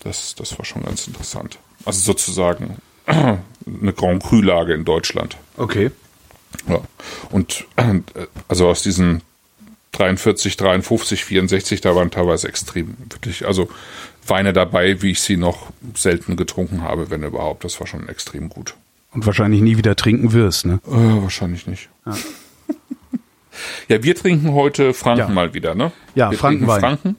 das, 0.03 0.35
das 0.35 0.59
war 0.59 0.65
schon 0.65 0.83
ganz 0.83 1.07
interessant. 1.07 1.59
Also 1.85 2.01
sozusagen 2.01 2.79
eine 3.07 3.93
Grand 3.95 4.23
Cru-Lage 4.23 4.75
in 4.75 4.85
Deutschland. 4.85 5.37
Okay. 5.57 5.91
Ja. 6.69 6.81
Und 7.31 7.67
äh, 7.77 8.01
also 8.49 8.69
aus 8.69 8.83
diesen 8.83 9.23
43, 9.93 10.57
53, 10.57 11.25
64, 11.25 11.81
da 11.81 11.95
waren 11.95 12.11
teilweise 12.11 12.49
extrem, 12.49 12.97
wirklich, 13.11 13.47
also 13.47 13.69
Weine 14.27 14.53
dabei, 14.53 15.03
wie 15.03 15.11
ich 15.11 15.21
sie 15.21 15.37
noch 15.37 15.69
selten 15.95 16.37
getrunken 16.37 16.83
habe, 16.83 17.11
wenn 17.11 17.23
überhaupt. 17.23 17.65
Das 17.65 17.79
war 17.81 17.87
schon 17.87 18.09
extrem 18.09 18.49
gut. 18.49 18.75
Und 19.15 19.27
wahrscheinlich 19.27 19.61
nie 19.61 19.77
wieder 19.77 19.95
trinken 19.97 20.33
wirst, 20.33 20.67
ne? 20.67 20.81
Äh, 20.87 21.23
wahrscheinlich 21.23 21.67
nicht. 21.67 21.89
Ja. 22.05 22.17
wir 24.01 24.15
trinken 24.15 24.53
heute 24.53 24.93
Franken 24.93 25.29
Ja. 25.29 25.29
mal 25.29 25.55
wieder, 25.55 25.75
ne? 25.75 25.93
Ja, 26.15 26.31
wir 26.31 26.39
Frankenwein. 26.39 26.81
Trinken 26.81 26.99
Franken. 27.03 27.17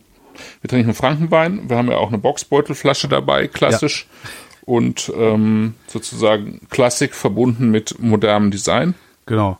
Wir 0.61 0.69
trinken 0.69 0.93
Frankenwein. 0.93 1.69
Wir 1.69 1.77
haben 1.77 1.89
ja 1.89 1.97
auch 1.97 2.09
eine 2.09 2.17
Boxbeutelflasche 2.17 3.07
dabei, 3.07 3.47
klassisch. 3.47 4.07
Und 4.65 5.11
ähm, 5.15 5.75
sozusagen 5.87 6.59
Klassik 6.69 7.15
verbunden 7.15 7.69
mit 7.71 7.99
modernem 7.99 8.51
Design. 8.51 8.95
Genau. 9.25 9.59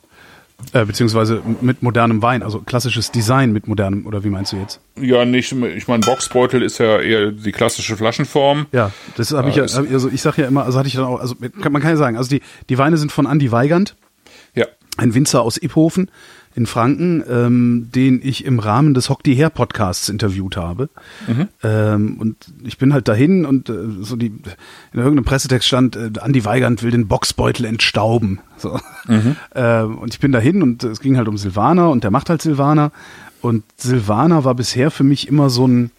Äh, 0.73 0.85
beziehungsweise 0.85 1.41
mit 1.61 1.81
modernem 1.83 2.21
Wein, 2.21 2.43
also 2.43 2.59
klassisches 2.59 3.11
Design 3.11 3.51
mit 3.53 3.67
modernem, 3.67 4.05
oder 4.05 4.23
wie 4.23 4.29
meinst 4.29 4.51
du 4.53 4.57
jetzt? 4.57 4.79
Ja, 4.99 5.23
nicht, 5.25 5.51
ich 5.51 5.87
meine, 5.87 6.01
Boxbeutel 6.05 6.61
ist 6.61 6.77
ja 6.79 6.99
eher 6.99 7.31
die 7.31 7.51
klassische 7.51 7.95
Flaschenform. 7.97 8.65
Ja, 8.71 8.91
das 9.15 9.31
habe 9.31 9.49
ich 9.49 9.55
ja, 9.55 9.63
ist- 9.63 9.77
hab- 9.77 9.89
also 9.91 10.09
ich 10.09 10.21
sag 10.21 10.37
ja 10.37 10.47
immer, 10.47 10.63
also 10.65 10.77
hatte 10.79 10.87
ich 10.87 10.95
dann 10.95 11.05
auch, 11.05 11.19
also 11.19 11.35
man 11.39 11.81
kann 11.81 11.91
ja 11.91 11.97
sagen, 11.97 12.17
also 12.17 12.29
die, 12.29 12.41
die 12.69 12.77
Weine 12.77 12.97
sind 12.97 13.11
von 13.11 13.25
Andy 13.25 13.51
Weigand, 13.51 13.95
Ja. 14.53 14.65
ein 14.97 15.13
Winzer 15.13 15.41
aus 15.41 15.61
Iphofen 15.61 16.09
in 16.55 16.65
Franken, 16.65 17.21
ähm, 17.29 17.89
den 17.93 18.21
ich 18.23 18.45
im 18.45 18.59
Rahmen 18.59 18.93
des 18.93 19.09
Hock 19.09 19.23
die 19.23 19.35
Her 19.35 19.49
Podcasts 19.49 20.07
interviewt 20.07 20.55
habe. 20.55 20.89
Ähm, 21.63 22.15
und 22.17 22.37
ich 22.63 22.77
bin 22.77 22.93
halt 22.93 23.09
dahin 23.09 23.45
und 23.45 23.69
äh, 23.69 23.73
so 23.99 24.15
die 24.15 24.27
in 24.27 24.43
irgendeinem 24.93 25.25
Pressetext 25.25 25.67
stand, 25.67 25.97
äh, 25.97 26.11
Andi 26.21 26.45
Weigand 26.45 26.81
will 26.81 26.91
den 26.91 27.07
Boxbeutel 27.07 27.65
entstauben. 27.65 28.39
So. 28.57 28.79
Ähm, 29.53 29.99
und 29.99 30.13
ich 30.13 30.19
bin 30.19 30.31
dahin 30.31 30.63
und 30.63 30.83
es 30.83 30.99
ging 30.99 31.17
halt 31.17 31.27
um 31.27 31.37
Silvaner 31.37 31.89
und 31.91 32.03
der 32.03 32.11
macht 32.11 32.29
halt 32.29 32.41
Silvaner. 32.41 32.91
Und 33.41 33.63
Silvaner 33.77 34.43
war 34.43 34.55
bisher 34.55 34.89
für 34.91 35.03
mich 35.03 35.27
immer 35.27 35.49
so 35.49 35.67
ein, 35.67 35.91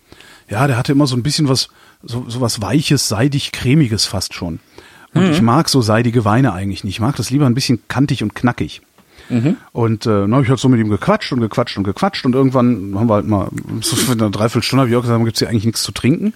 ja, 0.51 0.67
der 0.67 0.77
hatte 0.77 0.93
immer 0.93 1.07
so 1.07 1.17
ein 1.17 1.23
bisschen 1.23 1.49
was, 1.49 1.69
so, 2.03 2.25
so 2.29 2.41
was 2.41 2.61
Weiches, 2.61 3.09
seidig, 3.09 3.53
cremiges 3.53 4.05
fast 4.05 4.35
schon. 4.35 4.59
Und 5.15 5.31
ich 5.31 5.41
mag 5.41 5.69
so 5.69 5.81
seidige 5.81 6.25
Weine 6.25 6.53
eigentlich 6.53 6.85
nicht. 6.85 6.97
Ich 6.97 7.01
mag 7.01 7.17
das 7.17 7.31
lieber 7.31 7.47
ein 7.47 7.55
bisschen 7.55 7.81
kantig 7.89 8.23
und 8.23 8.35
knackig. 8.35 8.83
Und 9.73 10.07
äh, 10.07 10.11
dann 10.11 10.35
habe 10.35 10.45
ich 10.45 10.49
halt 10.49 10.61
so 10.61 10.69
mit 10.69 10.81
ihm 10.81 10.89
gequatscht 10.89 11.33
und 11.33 11.41
gequatscht 11.41 11.77
und 11.77 11.85
gequatscht 11.85 12.25
und 12.25 12.35
irgendwann 12.35 12.95
haben 12.97 13.09
wir 13.09 13.15
halt 13.15 13.27
mal, 13.27 13.49
so 13.81 13.97
für 13.97 14.13
eine 14.13 14.31
Dreiviertelstunde 14.31 14.83
habe 14.83 14.91
ich 14.91 14.97
auch 14.97 15.03
gesagt, 15.03 15.25
gibt 15.25 15.37
es 15.37 15.39
hier 15.41 15.49
eigentlich 15.49 15.65
nichts 15.65 15.83
zu 15.83 15.93
trinken. 15.93 16.33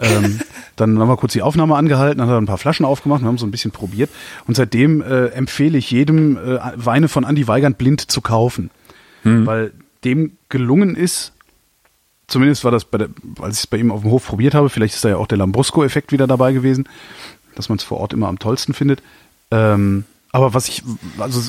ähm, 0.00 0.40
dann 0.76 0.98
haben 0.98 1.08
wir 1.08 1.16
kurz 1.16 1.32
die 1.32 1.42
Aufnahme 1.42 1.76
angehalten, 1.76 2.18
dann 2.18 2.28
hat 2.28 2.34
er 2.34 2.40
ein 2.40 2.46
paar 2.46 2.58
Flaschen 2.58 2.86
aufgemacht 2.86 3.22
und 3.22 3.28
haben 3.28 3.38
so 3.38 3.46
ein 3.46 3.50
bisschen 3.50 3.70
probiert. 3.70 4.10
Und 4.46 4.56
seitdem 4.56 5.02
äh, 5.02 5.26
empfehle 5.26 5.78
ich 5.78 5.90
jedem, 5.90 6.36
äh, 6.36 6.58
Weine 6.76 7.08
von 7.08 7.24
Andy 7.24 7.46
Weigand 7.46 7.78
blind 7.78 8.10
zu 8.10 8.20
kaufen. 8.20 8.70
Weil 9.46 9.72
dem 10.04 10.32
gelungen 10.48 10.96
ist, 10.96 11.32
zumindest 12.26 12.64
war 12.64 12.70
das 12.70 12.84
bei 12.84 12.98
der, 12.98 13.08
als 13.40 13.56
ich 13.56 13.64
es 13.64 13.66
bei 13.66 13.78
ihm 13.78 13.90
auf 13.90 14.02
dem 14.02 14.10
Hof 14.10 14.26
probiert 14.26 14.54
habe, 14.54 14.68
vielleicht 14.68 14.94
ist 14.94 15.04
da 15.04 15.10
ja 15.10 15.16
auch 15.16 15.26
der 15.26 15.38
Lambrusco-Effekt 15.38 16.12
wieder 16.12 16.26
dabei 16.26 16.52
gewesen, 16.52 16.88
dass 17.54 17.68
man 17.68 17.78
es 17.78 17.84
vor 17.84 17.98
Ort 17.98 18.12
immer 18.12 18.28
am 18.28 18.38
tollsten 18.38 18.74
findet, 18.74 19.02
ähm, 19.50 20.04
Aber 20.34 20.52
was 20.52 20.68
ich, 20.68 20.82
also 21.18 21.40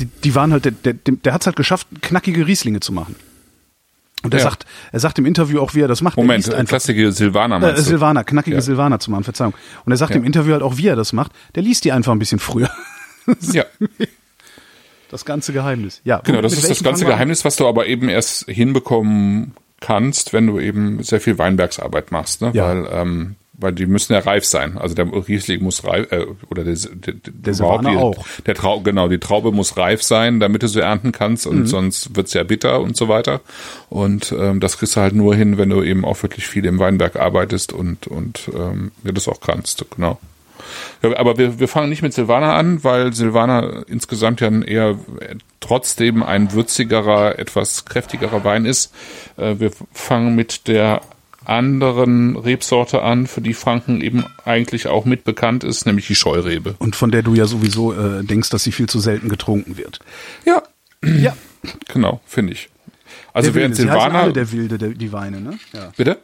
die, 0.00 0.06
die 0.06 0.34
waren 0.34 0.50
halt, 0.52 0.64
der, 0.64 0.72
der, 0.72 0.94
der 0.94 1.32
hat 1.32 1.42
es 1.42 1.46
halt 1.46 1.54
geschafft, 1.54 1.86
knackige 2.02 2.48
Rieslinge 2.48 2.80
zu 2.80 2.90
machen. 2.92 3.14
Und 4.24 4.34
er 4.34 4.38
Ja. 4.40 4.44
sagt, 4.44 4.66
er 4.90 4.98
sagt 4.98 5.18
im 5.20 5.26
Interview 5.26 5.60
auch, 5.60 5.74
wie 5.74 5.82
er 5.82 5.86
das 5.88 6.02
macht. 6.02 6.16
Moment, 6.16 6.38
liest 6.44 6.48
äh, 6.52 6.58
einfach- 6.58 6.70
klassische 6.70 7.12
Silvaner 7.12 7.56
äh, 7.56 7.60
meinst 7.60 7.78
du? 7.78 7.82
Silvaner, 7.84 8.24
knackige 8.24 8.56
Ja. 8.56 8.60
Silvaner 8.60 8.98
zu 8.98 9.12
machen, 9.12 9.22
Verzeihung. 9.22 9.54
Und 9.84 9.92
er 9.92 9.96
sagt 9.98 10.10
Ja. 10.10 10.16
im 10.16 10.24
Interview 10.24 10.52
halt 10.52 10.62
auch, 10.64 10.78
wie 10.78 10.88
er 10.88 10.96
das 10.96 11.12
macht. 11.12 11.30
Der 11.54 11.62
liest 11.62 11.84
die 11.84 11.92
einfach 11.92 12.10
ein 12.10 12.18
bisschen 12.18 12.40
früher. 12.40 12.70
Ja, 13.52 13.64
Das 15.10 15.24
ganze 15.24 15.52
Geheimnis. 15.52 16.00
Ja. 16.04 16.18
genau, 16.24 16.40
das 16.42 16.54
ist 16.54 16.68
das 16.68 16.82
ganze? 16.82 17.04
Geheimnis, 17.04 17.44
was 17.44 17.54
du 17.56 17.68
aber 17.68 17.86
eben 17.86 18.08
erst 18.08 18.46
hinbekommen 18.48 19.52
kannst, 19.80 20.32
wenn 20.32 20.46
du 20.48 20.58
eben 20.58 21.02
sehr 21.04 21.20
viel 21.20 21.38
Weinbergsarbeit 21.38 22.10
machst, 22.10 22.42
ne? 22.42 22.50
Ja. 22.52 22.66
Weil, 22.66 22.88
ähm, 22.90 23.36
weil 23.56 23.72
die 23.72 23.86
müssen 23.86 24.12
ja 24.12 24.18
reif 24.20 24.44
sein. 24.44 24.78
Also 24.78 24.94
der 24.94 25.06
Riesling 25.06 25.62
muss 25.62 25.84
reif, 25.84 26.10
äh, 26.10 26.26
oder 26.50 26.64
der, 26.64 26.74
der, 26.74 27.14
der, 27.14 27.54
die, 27.54 27.62
auch. 27.62 28.24
Der 28.46 28.54
Trau, 28.54 28.80
genau, 28.80 29.08
die 29.08 29.18
Traube 29.18 29.52
muss 29.52 29.76
reif 29.76 30.02
sein, 30.02 30.40
damit 30.40 30.62
du 30.62 30.68
sie 30.68 30.80
ernten 30.80 31.12
kannst 31.12 31.46
Mhm. 31.46 31.52
und 31.52 31.66
sonst 31.66 32.16
wird's 32.16 32.34
ja 32.34 32.42
bitter 32.42 32.80
und 32.80 32.96
so 32.96 33.08
weiter. 33.08 33.40
Und 33.90 34.34
ähm, 34.38 34.60
das 34.60 34.78
kriegst 34.78 34.96
du 34.96 35.00
halt 35.00 35.14
nur 35.14 35.34
hin, 35.34 35.58
wenn 35.58 35.70
du 35.70 35.82
eben 35.82 36.04
auch 36.04 36.22
wirklich 36.22 36.46
viel 36.46 36.64
im 36.66 36.78
Weinberg 36.78 37.16
arbeitest 37.16 37.72
und, 37.72 38.06
und 38.06 38.50
ähm, 38.54 38.90
ja, 39.04 39.12
das 39.12 39.28
auch 39.28 39.40
kannst, 39.40 39.84
genau. 39.94 40.18
Ja, 41.02 41.16
aber 41.18 41.36
wir, 41.36 41.60
wir 41.60 41.68
fangen 41.68 41.90
nicht 41.90 42.02
mit 42.02 42.14
Silvaner 42.14 42.54
an, 42.54 42.82
weil 42.82 43.12
Silvaner 43.12 43.84
insgesamt 43.86 44.40
ja 44.40 44.48
ein 44.48 44.62
eher 44.62 44.98
äh, 45.20 45.36
trotzdem 45.60 46.22
ein 46.22 46.52
würzigerer, 46.52 47.38
etwas 47.38 47.84
kräftigerer 47.84 48.44
Wein 48.44 48.64
ist. 48.64 48.92
Äh, 49.36 49.56
wir 49.58 49.70
fangen 49.92 50.34
mit 50.34 50.66
der 50.66 51.02
anderen 51.46 52.36
Rebsorte 52.36 53.02
an, 53.02 53.26
für 53.26 53.40
die 53.40 53.54
Franken 53.54 54.00
eben 54.00 54.24
eigentlich 54.44 54.86
auch 54.88 55.04
mit 55.04 55.24
bekannt 55.24 55.64
ist, 55.64 55.86
nämlich 55.86 56.06
die 56.06 56.14
Scheurebe. 56.14 56.74
Und 56.78 56.96
von 56.96 57.10
der 57.10 57.22
du 57.22 57.34
ja 57.34 57.46
sowieso 57.46 57.92
äh, 57.92 58.24
denkst, 58.24 58.50
dass 58.50 58.64
sie 58.64 58.72
viel 58.72 58.88
zu 58.88 59.00
selten 59.00 59.28
getrunken 59.28 59.76
wird. 59.76 59.98
Ja, 60.44 60.62
Ja. 61.04 61.36
genau, 61.92 62.20
finde 62.26 62.52
ich. 62.54 62.68
Also 63.32 63.50
der 63.50 63.54
während 63.62 63.78
Wilde. 63.78 63.90
Silvaner. 63.92 64.18
alle 64.20 64.32
der 64.32 64.52
Wilde, 64.52 64.78
der, 64.78 64.88
die 64.90 65.12
Weine, 65.12 65.40
ne? 65.40 65.58
Ja. 65.72 65.92
bitte? 65.96 66.18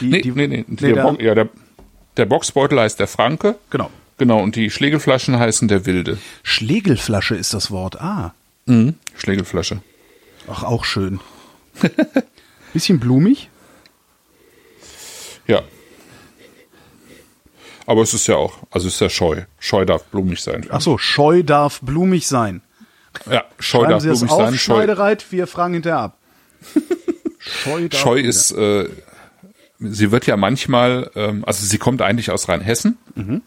Die- 0.00 0.06
nee, 0.08 0.20
die- 0.20 0.32
nee, 0.32 0.46
nee, 0.48 0.64
nee, 0.66 0.76
der, 0.76 0.94
der- 1.12 1.16
ja, 1.24 1.34
der, 1.34 1.48
der 2.16 2.26
Boxbeutel 2.26 2.80
heißt 2.80 2.98
der 2.98 3.06
Franke. 3.06 3.56
Genau. 3.70 3.90
Genau, 4.18 4.42
und 4.42 4.56
die 4.56 4.70
Schlegelflaschen 4.70 5.38
heißen 5.38 5.68
der 5.68 5.84
Wilde. 5.86 6.18
Schlegelflasche 6.42 7.34
ist 7.36 7.52
das 7.54 7.70
Wort. 7.70 8.00
Ah. 8.00 8.34
Schlegelflasche. 9.14 9.80
Ach, 10.50 10.62
auch 10.64 10.84
schön. 10.84 11.20
Bisschen 12.72 12.98
blumig. 12.98 13.48
Ja. 15.46 15.62
Aber 17.86 18.02
es 18.02 18.14
ist 18.14 18.26
ja 18.26 18.36
auch, 18.36 18.58
also 18.70 18.88
es 18.88 18.94
ist 18.94 19.00
ja 19.00 19.08
scheu. 19.08 19.42
Scheu 19.60 19.84
darf 19.84 20.04
blumig 20.04 20.42
sein. 20.42 20.66
Ach 20.70 20.80
so, 20.80 20.98
Scheu 20.98 21.42
darf 21.42 21.80
blumig 21.80 22.26
sein. 22.26 22.62
Ja, 23.30 23.44
Scheu 23.58 23.78
Schreiben 23.78 23.90
darf 23.90 24.02
Sie 24.02 24.08
blumig 24.08 24.30
auf, 24.30 24.44
sein. 24.44 24.58
Schneidereit, 24.58 25.26
wir 25.30 25.46
fragen 25.46 25.74
hinterher 25.74 26.00
ab. 26.00 26.18
Scheu, 27.38 27.88
darf 27.88 28.00
Scheu 28.00 28.18
ist, 28.18 28.50
äh, 28.50 28.88
sie 29.78 30.10
wird 30.10 30.26
ja 30.26 30.36
manchmal, 30.36 31.10
ähm, 31.14 31.44
also 31.46 31.64
sie 31.64 31.78
kommt 31.78 32.02
eigentlich 32.02 32.30
aus 32.30 32.48
Rheinhessen. 32.48 32.98
Mhm. 33.14 33.42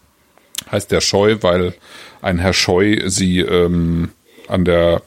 Heißt 0.70 0.90
der 0.90 1.00
Scheu, 1.00 1.36
weil 1.42 1.74
ein 2.22 2.38
Herr 2.38 2.52
Scheu 2.52 3.08
sie 3.08 3.40
ähm, 3.40 4.10
an 4.48 4.64
der, 4.64 5.02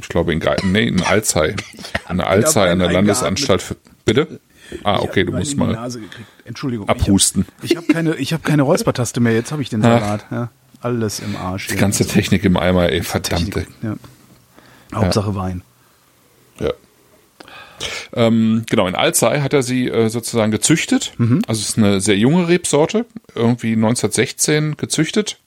ich 0.00 0.08
glaube 0.08 0.32
in, 0.32 0.40
Ge 0.40 0.56
nee, 0.62 0.84
in 0.88 1.02
Alzey, 1.02 1.54
an 2.06 2.18
der 2.18 2.28
Alzey, 2.28 2.68
an 2.68 2.78
der. 2.78 2.92
Landesanstalt 2.92 3.62
für, 3.62 3.76
bitte? 4.04 4.40
Ah, 4.84 5.00
okay, 5.00 5.24
du 5.24 5.32
musst 5.32 5.56
mal. 5.56 5.76
Entschuldigung. 6.44 6.88
abhusten. 6.88 7.46
Ich 7.62 7.76
habe 7.76 7.86
hab 7.86 7.94
keine, 7.94 8.14
ich 8.16 8.32
hab 8.32 8.44
keine 8.44 8.62
Räuspertaste 8.62 9.20
mehr. 9.20 9.32
Jetzt 9.34 9.52
habe 9.52 9.62
ich 9.62 9.68
den 9.68 9.82
Salat. 9.82 10.26
Ja, 10.30 10.50
alles 10.80 11.20
im 11.20 11.36
Arsch. 11.36 11.68
Die 11.68 11.76
ganze 11.76 12.06
Technik 12.06 12.44
im 12.44 12.56
Eimer, 12.56 12.88
ey, 12.90 13.02
verdammte. 13.02 13.66
Ja. 13.82 13.96
Hauptsache 14.94 15.34
Wein. 15.34 15.62
Ja. 16.60 16.72
Ähm, 18.12 18.64
genau, 18.68 18.88
in 18.88 18.94
Alzey 18.94 19.40
hat 19.40 19.52
er 19.52 19.62
sie 19.62 19.88
äh, 19.88 20.08
sozusagen 20.08 20.50
gezüchtet. 20.50 21.12
Also 21.46 21.60
es 21.60 21.68
ist 21.70 21.78
eine 21.78 22.00
sehr 22.00 22.16
junge 22.18 22.48
Rebsorte, 22.48 23.06
irgendwie 23.34 23.72
1916 23.72 24.76
gezüchtet. 24.76 25.38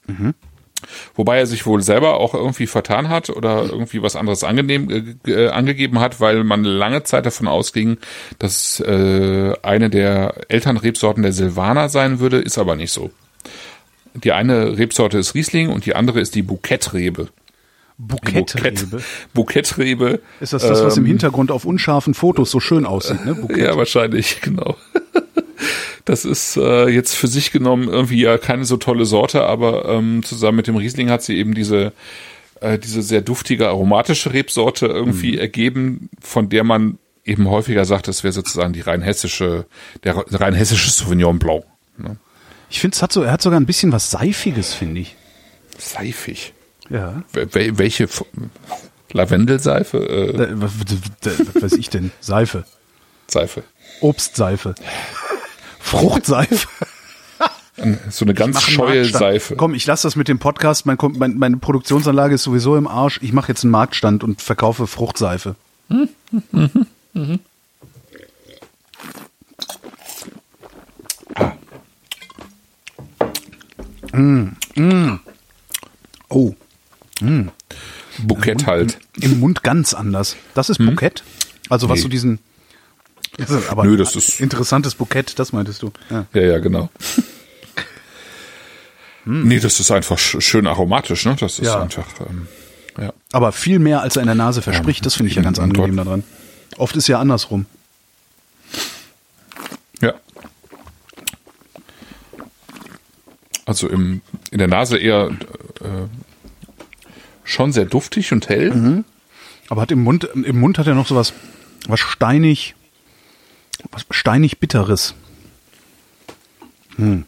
Wobei 1.14 1.38
er 1.38 1.46
sich 1.46 1.66
wohl 1.66 1.82
selber 1.82 2.18
auch 2.18 2.34
irgendwie 2.34 2.66
vertan 2.66 3.08
hat 3.08 3.30
oder 3.30 3.64
irgendwie 3.64 4.02
was 4.02 4.16
anderes 4.16 4.44
angenehm, 4.44 5.16
äh, 5.26 5.30
äh, 5.30 5.48
angegeben 5.48 6.00
hat, 6.00 6.20
weil 6.20 6.44
man 6.44 6.64
lange 6.64 7.02
Zeit 7.02 7.26
davon 7.26 7.48
ausging, 7.48 7.98
dass 8.38 8.80
äh, 8.80 9.54
eine 9.62 9.90
der 9.90 10.34
Elternrebsorten 10.48 11.22
der 11.22 11.32
Silvaner 11.32 11.88
sein 11.88 12.20
würde, 12.20 12.38
ist 12.38 12.58
aber 12.58 12.76
nicht 12.76 12.92
so. 12.92 13.10
Die 14.14 14.32
eine 14.32 14.76
Rebsorte 14.78 15.18
ist 15.18 15.34
Riesling 15.34 15.70
und 15.70 15.86
die 15.86 15.94
andere 15.94 16.20
ist 16.20 16.34
die 16.34 16.42
Bukettrebe. 16.42 17.28
Bukettrebe. 17.98 19.02
Bukettrebe. 19.32 20.20
Ist 20.40 20.52
das 20.52 20.62
das, 20.62 20.82
was 20.82 20.96
im 20.96 21.04
ähm, 21.04 21.08
Hintergrund 21.08 21.50
auf 21.50 21.64
unscharfen 21.64 22.14
Fotos 22.14 22.50
so 22.50 22.58
schön 22.58 22.84
aussieht? 22.84 23.24
Ne? 23.24 23.34
Bukett. 23.34 23.58
Ja, 23.62 23.76
wahrscheinlich, 23.76 24.40
genau. 24.42 24.76
Das 26.04 26.24
ist 26.24 26.56
äh, 26.56 26.88
jetzt 26.88 27.14
für 27.14 27.28
sich 27.28 27.52
genommen 27.52 27.88
irgendwie 27.88 28.20
ja 28.20 28.38
keine 28.38 28.64
so 28.64 28.76
tolle 28.76 29.04
Sorte, 29.04 29.44
aber 29.44 29.88
ähm, 29.88 30.22
zusammen 30.22 30.56
mit 30.56 30.66
dem 30.66 30.76
Riesling 30.76 31.10
hat 31.10 31.22
sie 31.22 31.36
eben 31.36 31.54
diese, 31.54 31.92
äh, 32.60 32.78
diese 32.78 33.02
sehr 33.02 33.20
duftige 33.20 33.68
aromatische 33.68 34.32
Rebsorte 34.32 34.86
irgendwie 34.86 35.38
ergeben, 35.38 36.08
von 36.20 36.48
der 36.48 36.64
man 36.64 36.98
eben 37.24 37.48
häufiger 37.48 37.84
sagt, 37.84 38.08
das 38.08 38.24
wäre 38.24 38.32
sozusagen 38.32 38.72
die 38.72 38.80
rheinhessische, 38.80 39.66
der 40.02 40.16
rheinhessische 40.16 40.90
Sauvignon 40.90 41.38
Blanc. 41.38 41.64
Ne? 41.96 42.16
Ich 42.68 42.80
finde, 42.80 42.96
es 42.96 43.02
hat 43.02 43.12
so, 43.12 43.22
er 43.22 43.32
hat 43.32 43.42
sogar 43.42 43.60
ein 43.60 43.66
bisschen 43.66 43.92
was 43.92 44.10
Seifiges, 44.10 44.74
finde 44.74 45.02
ich. 45.02 45.14
Seifig. 45.78 46.52
Ja. 46.90 47.22
Wel 47.32 47.78
welche 47.78 48.08
Lavendelseife? 49.12 49.98
Äh, 49.98 50.42
Äh, 50.42 50.48
was, 50.54 50.72
was, 50.80 51.54
was 51.54 51.62
weiß 51.62 51.72
ich 51.74 51.90
denn? 51.90 52.10
Seife. 52.20 52.64
Seife. 53.28 53.62
Obstseife. 54.00 54.74
Fruchtseife. 55.92 56.68
So 58.10 58.26
eine 58.26 58.34
ganz 58.34 58.62
scheue. 58.62 59.04
Seife. 59.06 59.56
Komm, 59.56 59.74
ich 59.74 59.86
lasse 59.86 60.06
das 60.06 60.14
mit 60.14 60.28
dem 60.28 60.38
Podcast. 60.38 60.84
Mein, 60.84 60.98
mein, 61.16 61.38
meine 61.38 61.56
Produktionsanlage 61.56 62.34
ist 62.34 62.42
sowieso 62.42 62.76
im 62.76 62.86
Arsch. 62.86 63.18
Ich 63.22 63.32
mache 63.32 63.48
jetzt 63.48 63.64
einen 63.64 63.70
Marktstand 63.70 64.22
und 64.22 64.42
verkaufe 64.42 64.86
Fruchtseife. 64.86 65.56
Mm, 74.12 74.48
mm. 74.76 75.18
Oh, 76.28 76.54
Bukett 78.22 78.66
halt. 78.66 78.98
im 79.20 79.40
Mund 79.40 79.62
ganz 79.62 79.94
anders. 79.94 80.36
Das 80.54 80.68
ist 80.68 80.78
Bukett. 80.78 81.24
Also 81.68 81.88
was 81.88 81.96
Nee. 81.98 82.02
so 82.02 82.08
diesen. 82.08 82.38
Aber 83.70 83.84
Nö, 83.84 83.96
das 83.96 84.14
ist- 84.16 84.40
interessantes 84.40 84.94
Bukett. 84.94 85.38
Das 85.38 85.52
meintest 85.52 85.82
du? 85.82 85.92
Ja. 86.10 86.26
Ja, 86.34 86.42
ja, 86.42 86.58
genau. 86.58 86.90
Nee, 89.24 89.60
das 89.60 89.78
ist 89.80 89.90
einfach 89.92 90.18
sch 90.18 90.36
schön 90.40 90.66
aromatisch, 90.66 91.24
ne? 91.24 91.36
Das 91.38 91.58
ist 91.60 91.66
Ja. 91.66 91.80
einfach, 91.80 92.06
ähm, 92.28 92.48
ja. 92.98 93.12
Aber 93.32 93.52
viel 93.52 93.78
mehr, 93.78 94.00
als 94.02 94.16
er 94.16 94.22
in 94.22 94.26
der 94.26 94.34
Nase 94.34 94.62
verspricht. 94.62 95.06
Das 95.06 95.14
finde 95.14 95.30
ich 95.30 95.36
ja 95.36 95.42
ganz 95.42 95.58
angenehm 95.60 95.94
dort- 95.96 96.06
daran. 96.08 96.24
Oft 96.76 96.96
ist 96.96 97.06
ja 97.08 97.20
andersrum. 97.20 97.66
Ja. 100.00 100.14
Also 103.64 103.88
im, 103.88 104.20
in 104.50 104.58
der 104.58 104.68
Nase 104.68 104.98
eher 104.98 105.28
äh, 105.80 106.08
schon 107.44 107.72
sehr 107.72 107.84
duftig 107.84 108.32
und 108.32 108.48
hell. 108.48 109.04
Aber 109.68 109.82
hat 109.82 109.92
im 109.92 110.02
Mund, 110.02 110.24
im 110.34 110.58
Mund 110.58 110.78
hat 110.78 110.86
er 110.88 110.94
noch 110.94 111.06
so 111.06 111.14
was, 111.14 111.32
was 111.86 112.00
steinig, 112.00 112.74
steinig 114.10 114.58
bitteres. 114.58 115.14
Hm. 116.96 117.24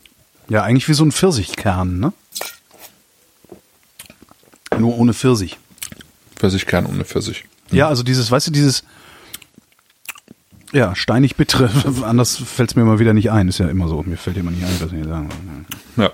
Ja, 0.48 0.62
eigentlich 0.62 0.88
wie 0.88 0.94
so 0.94 1.04
ein 1.04 1.12
Pfirsichkern, 1.12 1.98
ne? 1.98 2.12
Nur 4.78 4.98
ohne 4.98 5.14
Pfirsich. 5.14 5.58
Pfirsichkern 6.36 6.86
ohne 6.86 7.04
Pfirsich. 7.04 7.44
Ja, 7.70 7.88
also 7.88 8.02
dieses, 8.02 8.30
weißt 8.30 8.48
du, 8.48 8.50
dieses, 8.50 8.84
ja, 10.72 10.94
steinig 10.94 11.36
bittere, 11.36 11.70
anders 12.04 12.36
fällt 12.36 12.70
es 12.70 12.76
mir 12.76 12.82
immer 12.82 12.98
wieder 12.98 13.14
nicht 13.14 13.30
ein. 13.30 13.48
Ist 13.48 13.58
ja 13.58 13.68
immer 13.68 13.88
so, 13.88 14.02
mir 14.02 14.16
fällt 14.16 14.36
immer 14.36 14.50
nicht 14.50 14.64
ein, 14.64 14.80
was 14.80 14.92
ich 14.92 15.04
sagen 15.04 15.28
will. 15.96 16.04
Ja. 16.04 16.12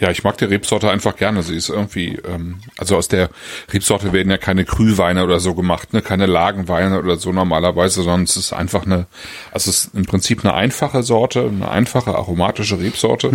Ja, 0.00 0.10
ich 0.10 0.24
mag 0.24 0.38
die 0.38 0.46
Rebsorte 0.46 0.90
einfach 0.90 1.14
gerne. 1.16 1.42
Sie 1.42 1.54
ist 1.54 1.68
irgendwie, 1.68 2.18
ähm, 2.26 2.60
also 2.78 2.96
aus 2.96 3.08
der 3.08 3.28
Rebsorte 3.70 4.12
werden 4.14 4.30
ja 4.30 4.38
keine 4.38 4.64
Krühweine 4.64 5.22
oder 5.22 5.40
so 5.40 5.54
gemacht, 5.54 5.92
ne, 5.92 6.00
keine 6.00 6.24
Lagenweine 6.24 6.98
oder 6.98 7.18
so 7.18 7.32
normalerweise, 7.32 8.02
sondern 8.02 8.22
es 8.22 8.36
ist 8.36 8.54
einfach 8.54 8.86
eine, 8.86 9.06
also 9.52 9.70
es 9.70 9.84
ist 9.84 9.94
im 9.94 10.06
Prinzip 10.06 10.42
eine 10.42 10.54
einfache 10.54 11.02
Sorte, 11.02 11.42
eine 11.46 11.70
einfache 11.70 12.14
aromatische 12.14 12.78
Rebsorte, 12.80 13.30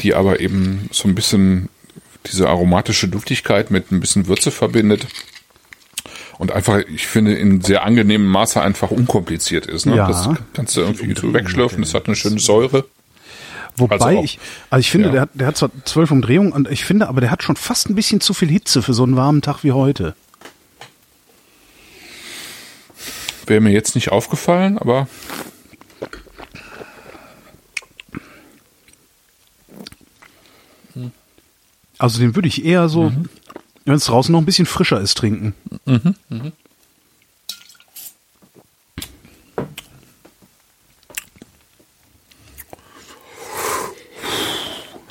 die 0.00 0.14
aber 0.14 0.38
eben 0.38 0.88
so 0.92 1.08
ein 1.08 1.16
bisschen 1.16 1.68
diese 2.26 2.48
aromatische 2.48 3.08
Duftigkeit 3.08 3.70
mit 3.72 3.90
ein 3.90 3.98
bisschen 4.00 4.28
Würze 4.28 4.50
verbindet. 4.52 5.06
und 6.38 6.52
einfach, 6.52 6.78
ich 6.78 7.06
finde, 7.08 7.34
in 7.34 7.60
sehr 7.60 7.84
angenehmem 7.84 8.28
Maße 8.28 8.60
einfach 8.60 8.90
unkompliziert 8.92 9.66
ist. 9.66 9.86
Ne? 9.86 9.96
Ja. 9.96 10.06
Das 10.06 10.28
kannst 10.52 10.76
du 10.76 10.82
irgendwie 10.82 11.14
so 11.18 11.34
wegschlürfen, 11.34 11.82
das 11.82 11.94
hat 11.94 12.06
eine 12.06 12.14
schöne 12.14 12.38
Säure. 12.38 12.84
Wobei 13.78 13.96
Also 14.00 14.22
ich, 14.22 14.38
also 14.70 14.80
ich 14.80 14.90
finde, 14.90 15.08
ja. 15.08 15.12
der, 15.12 15.20
hat, 15.22 15.30
der 15.34 15.46
hat 15.46 15.56
zwar 15.56 15.70
zwölf 15.84 16.10
Umdrehungen 16.10 16.52
und 16.52 16.68
ich 16.70 16.84
finde, 16.84 17.08
aber 17.08 17.20
der 17.20 17.30
hat 17.30 17.42
schon 17.42 17.56
fast 17.56 17.88
ein 17.88 17.94
bisschen 17.94 18.20
zu 18.20 18.34
viel 18.34 18.48
Hitze 18.48 18.82
für 18.82 18.94
so 18.94 19.02
einen 19.04 19.16
warmen 19.16 19.42
Tag 19.42 19.62
wie 19.64 19.72
heute. 19.72 20.14
Wäre 23.46 23.60
mir 23.60 23.70
jetzt 23.72 23.94
nicht 23.94 24.10
aufgefallen, 24.12 24.78
aber 24.78 25.06
Also 31.98 32.20
den 32.20 32.34
würde 32.36 32.48
ich 32.48 32.64
eher 32.64 32.88
so, 32.88 33.10
Mhm. 33.10 33.28
wenn 33.84 33.94
es 33.94 34.04
draußen 34.04 34.30
noch 34.32 34.40
ein 34.40 34.44
bisschen 34.46 34.66
frischer 34.66 35.00
ist, 35.00 35.16
trinken. 35.18 35.54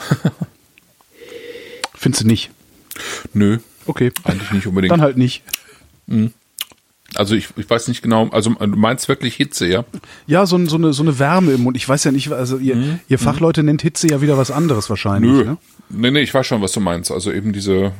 Findest 1.95 2.23
du 2.23 2.27
nicht? 2.27 2.51
nö, 3.33 3.59
Okay. 3.85 4.11
eigentlich 4.23 4.51
nicht 4.51 4.67
unbedingt. 4.67 4.91
Dann 4.91 5.01
halt 5.01 5.17
nicht. 5.17 5.43
Also 7.15 7.35
ich, 7.35 7.49
ich 7.55 7.69
weiß 7.69 7.87
nicht 7.87 8.01
genau, 8.01 8.27
also 8.29 8.51
du 8.51 8.67
meinst 8.67 9.07
wirklich 9.07 9.35
Hitze, 9.35 9.67
ja? 9.67 9.85
Ja, 10.25 10.45
so, 10.45 10.63
so, 10.65 10.75
eine, 10.75 10.93
so 10.93 11.03
eine 11.03 11.19
Wärme 11.19 11.53
im 11.53 11.63
Mund. 11.63 11.77
Ich 11.77 11.87
weiß 11.87 12.03
ja 12.03 12.11
nicht, 12.11 12.31
also 12.31 12.57
ihr, 12.57 12.99
ihr 13.07 13.19
Fachleute 13.19 13.63
nennt 13.63 13.81
Hitze 13.81 14.07
ja 14.07 14.21
wieder 14.21 14.37
was 14.37 14.51
anderes 14.51 14.89
wahrscheinlich. 14.89 15.31
Mhm. 15.31 15.37
Nö. 15.37 15.45
Ne? 15.45 15.57
Nee, 15.89 16.11
nee, 16.11 16.21
ich 16.21 16.33
weiß 16.33 16.45
schon, 16.45 16.61
was 16.61 16.73
du 16.73 16.79
meinst. 16.79 17.11
Also 17.11 17.31
eben 17.31 17.53
diese. 17.53 17.93